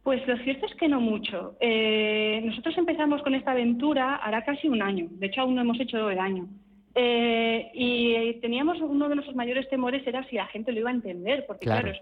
Pues 0.04 0.26
lo 0.28 0.38
cierto 0.40 0.68
es 0.68 0.76
que 0.76 0.88
no 0.88 1.02
mucho. 1.02 1.56
Eh, 1.60 2.42
nosotros 2.46 2.78
empezamos 2.78 3.24
con 3.24 3.34
esta 3.34 3.52
aventura 3.52 4.18
hará 4.18 4.44
casi 4.46 4.68
un 4.68 4.82
año. 4.84 5.08
De 5.10 5.28
hecho, 5.28 5.42
aún 5.42 5.56
no 5.56 5.62
hemos 5.62 5.80
hecho 5.80 6.10
el 6.12 6.20
año. 6.20 6.48
Eh, 6.94 7.72
y 7.74 8.34
teníamos 8.40 8.80
uno 8.82 9.10
de 9.10 9.16
nuestros 9.16 9.36
mayores 9.36 9.68
temores 9.70 10.06
era 10.06 10.24
si 10.30 10.36
la 10.36 10.46
gente 10.48 10.72
lo 10.72 10.80
iba 10.82 10.90
a 10.92 10.94
entender, 10.94 11.46
porque 11.48 11.66
Claro. 11.66 11.90
claro, 11.90 11.98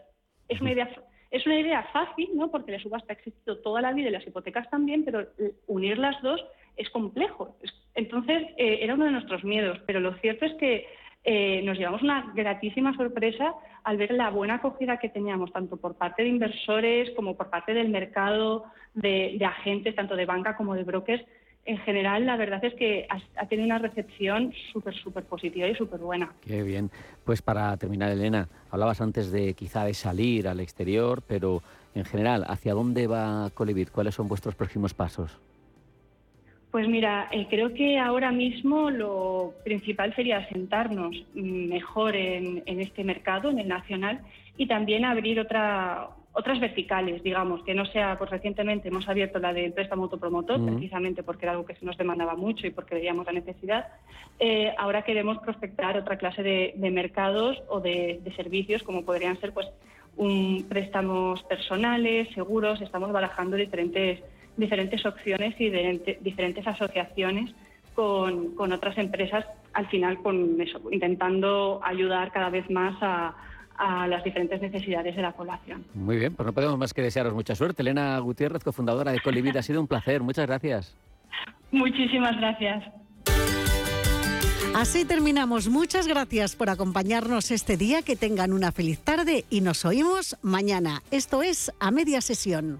es, 0.49 0.55
es 0.55 0.61
una 0.61 0.71
idea 0.71 0.89
es 1.31 1.47
una 1.47 1.59
idea 1.59 1.81
fácil, 1.91 2.29
¿no? 2.35 2.51
Porque 2.51 2.71
la 2.73 2.79
subasta 2.79 3.11
ha 3.11 3.15
existido 3.15 3.57
toda 3.57 3.81
la 3.81 3.91
vida 3.91 4.09
y 4.09 4.11
las 4.11 4.27
hipotecas 4.27 4.69
también, 4.69 5.03
pero 5.03 5.25
unir 5.65 5.97
las 5.97 6.21
dos 6.21 6.39
es 6.77 6.87
complejo. 6.91 7.55
Es- 7.63 7.73
Entonces 7.95 8.43
eh, 8.57 8.79
era 8.81 8.93
uno 8.93 9.05
de 9.05 9.11
nuestros 9.13 9.43
miedos, 9.43 9.79
pero 9.87 9.99
lo 9.99 10.13
cierto 10.17 10.45
es 10.45 10.53
que 10.55 10.85
eh, 11.23 11.61
nos 11.63 11.77
llevamos 11.77 12.01
una 12.01 12.31
gratísima 12.35 12.95
sorpresa 12.95 13.53
al 13.83 13.97
ver 13.97 14.11
la 14.11 14.29
buena 14.29 14.55
acogida 14.55 14.97
que 14.97 15.09
teníamos, 15.09 15.51
tanto 15.53 15.77
por 15.77 15.95
parte 15.95 16.23
de 16.23 16.29
inversores 16.29 17.11
como 17.15 17.35
por 17.35 17.49
parte 17.49 17.73
del 17.73 17.89
mercado, 17.89 18.65
de, 18.93 19.39
agentes, 19.45 19.95
tanto 19.95 20.15
de 20.15 20.25
banca 20.25 20.55
como 20.55 20.75
de 20.75 20.83
brokers. 20.83 21.23
En 21.65 21.77
general, 21.77 22.25
la 22.25 22.35
verdad 22.35 22.63
es 22.65 22.73
que 22.73 23.07
ha, 23.09 23.21
ha 23.41 23.47
tenido 23.47 23.65
una 23.65 23.79
recepción 23.79 24.53
súper, 24.73 24.93
súper 24.95 25.23
positiva 25.23 25.65
y 25.67 25.75
súper 25.75 26.01
buena. 26.01 26.33
Qué 26.41 26.61
bien. 26.61 26.91
Pues 27.23 27.41
para 27.41 27.75
terminar, 27.77 28.11
Elena, 28.11 28.49
hablabas 28.69 28.99
antes 28.99 29.31
de 29.31 29.53
quizá 29.53 29.85
de 29.85 29.93
salir 29.93 30.49
al 30.49 30.59
exterior, 30.59 31.23
pero 31.25 31.61
en 31.95 32.03
general, 32.03 32.43
¿hacia 32.49 32.73
dónde 32.73 33.07
va 33.07 33.49
Colibit? 33.53 33.91
¿Cuáles 33.91 34.15
son 34.15 34.27
vuestros 34.27 34.55
próximos 34.55 34.93
pasos? 34.93 35.39
Pues 36.73 36.87
mira, 36.87 37.27
eh, 37.31 37.45
creo 37.51 37.71
que 37.75 37.99
ahora 37.99 38.31
mismo 38.31 38.89
lo 38.89 39.53
principal 39.63 40.11
sería 40.15 40.49
sentarnos 40.49 41.15
mm, 41.35 41.67
mejor 41.69 42.15
en, 42.15 42.63
en 42.65 42.79
este 42.81 43.03
mercado, 43.03 43.51
en 43.51 43.59
el 43.59 43.67
nacional, 43.67 44.21
y 44.57 44.65
también 44.65 45.05
abrir 45.05 45.39
otra, 45.39 46.07
otras 46.31 46.59
verticales, 46.59 47.21
digamos, 47.21 47.61
que 47.61 47.75
no 47.75 47.85
sea, 47.85 48.17
pues 48.17 48.31
recientemente 48.31 48.87
hemos 48.87 49.07
abierto 49.07 49.37
la 49.37 49.53
del 49.53 49.71
préstamo 49.71 50.05
autopromotor, 50.05 50.61
Ujú. 50.61 50.71
precisamente 50.71 51.21
porque 51.21 51.45
era 51.45 51.51
algo 51.51 51.63
que 51.63 51.75
se 51.75 51.85
nos 51.85 51.95
demandaba 51.95 52.35
mucho 52.35 52.65
y 52.65 52.71
porque 52.71 52.95
veíamos 52.95 53.27
la 53.27 53.33
necesidad. 53.33 53.89
Eh, 54.39 54.73
ahora 54.79 55.03
queremos 55.03 55.37
prospectar 55.37 55.95
otra 55.95 56.17
clase 56.17 56.41
de, 56.41 56.73
de 56.75 56.89
mercados 56.89 57.61
o 57.69 57.81
de, 57.81 58.19
de 58.23 58.33
servicios, 58.33 58.81
como 58.81 59.05
podrían 59.05 59.39
ser, 59.39 59.53
pues, 59.53 59.67
un 60.17 60.65
préstamos 60.67 61.43
personales, 61.43 62.29
seguros. 62.33 62.81
Estamos 62.81 63.11
barajando 63.11 63.57
diferentes 63.57 64.23
diferentes 64.57 65.05
opciones 65.05 65.59
y 65.59 65.69
de, 65.69 66.17
diferentes 66.21 66.65
asociaciones 66.65 67.53
con, 67.95 68.55
con 68.55 68.71
otras 68.71 68.97
empresas, 68.97 69.45
al 69.73 69.87
final 69.87 70.17
con 70.17 70.59
eso, 70.59 70.81
intentando 70.91 71.79
ayudar 71.83 72.31
cada 72.31 72.49
vez 72.49 72.69
más 72.69 72.95
a, 73.01 73.35
a 73.77 74.07
las 74.07 74.23
diferentes 74.23 74.61
necesidades 74.61 75.15
de 75.15 75.21
la 75.21 75.31
población. 75.31 75.85
Muy 75.93 76.17
bien, 76.17 76.33
pues 76.35 76.45
no 76.45 76.53
podemos 76.53 76.77
más 76.77 76.93
que 76.93 77.01
desearos 77.01 77.33
mucha 77.33 77.55
suerte. 77.55 77.81
Elena 77.81 78.17
Gutiérrez, 78.19 78.63
cofundadora 78.63 79.11
de 79.11 79.19
Colibit, 79.19 79.55
ha 79.55 79.61
sido 79.63 79.81
un 79.81 79.87
placer. 79.87 80.21
Muchas 80.21 80.47
gracias. 80.47 80.95
Muchísimas 81.71 82.37
gracias. 82.37 82.83
Así 84.75 85.05
terminamos. 85.05 85.69
Muchas 85.69 86.07
gracias 86.07 86.55
por 86.55 86.69
acompañarnos 86.69 87.51
este 87.51 87.77
día. 87.77 88.01
Que 88.01 88.15
tengan 88.15 88.53
una 88.53 88.71
feliz 88.71 88.99
tarde 88.99 89.45
y 89.49 89.61
nos 89.61 89.85
oímos 89.85 90.37
mañana. 90.41 91.03
Esto 91.11 91.43
es 91.43 91.71
A 91.79 91.91
Media 91.91 92.21
Sesión. 92.21 92.79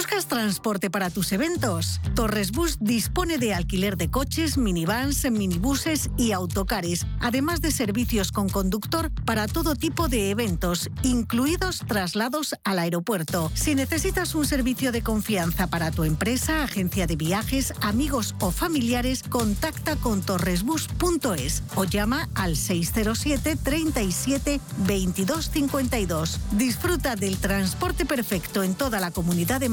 ¿Buscas 0.00 0.28
transporte 0.28 0.88
para 0.88 1.10
tus 1.10 1.30
eventos? 1.30 2.00
Torres 2.14 2.52
Bus 2.52 2.78
dispone 2.80 3.36
de 3.36 3.52
alquiler 3.52 3.98
de 3.98 4.10
coches, 4.10 4.56
minivans, 4.56 5.30
minibuses 5.30 6.08
y 6.16 6.32
autocares, 6.32 7.04
además 7.20 7.60
de 7.60 7.70
servicios 7.70 8.32
con 8.32 8.48
conductor 8.48 9.12
para 9.26 9.46
todo 9.46 9.76
tipo 9.76 10.08
de 10.08 10.30
eventos, 10.30 10.88
incluidos 11.02 11.82
traslados 11.86 12.54
al 12.64 12.78
aeropuerto. 12.78 13.52
Si 13.52 13.74
necesitas 13.74 14.34
un 14.34 14.46
servicio 14.46 14.90
de 14.90 15.02
confianza 15.02 15.66
para 15.66 15.90
tu 15.90 16.04
empresa, 16.04 16.62
agencia 16.62 17.06
de 17.06 17.16
viajes, 17.16 17.74
amigos 17.82 18.34
o 18.40 18.52
familiares, 18.52 19.22
contacta 19.22 19.96
con 19.96 20.22
torresbus.es 20.22 21.62
o 21.74 21.84
llama 21.84 22.30
al 22.34 22.56
607 22.56 23.54
37 23.56 24.60
22 24.78 25.50
52. 25.50 26.40
Disfruta 26.52 27.16
del 27.16 27.36
transporte 27.36 28.06
perfecto 28.06 28.62
en 28.62 28.74
toda 28.74 28.98
la 28.98 29.10
comunidad 29.10 29.60
de 29.60 29.68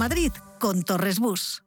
Con 0.59 0.83
Torres 0.83 1.19
Bus. 1.19 1.66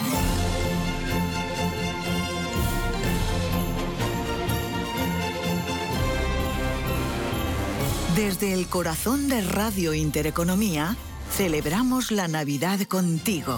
Desde 8.15 8.53
el 8.53 8.67
corazón 8.67 9.29
de 9.29 9.41
Radio 9.41 9.93
Intereconomía, 9.93 10.97
celebramos 11.31 12.11
la 12.11 12.27
Navidad 12.27 12.81
contigo. 12.81 13.57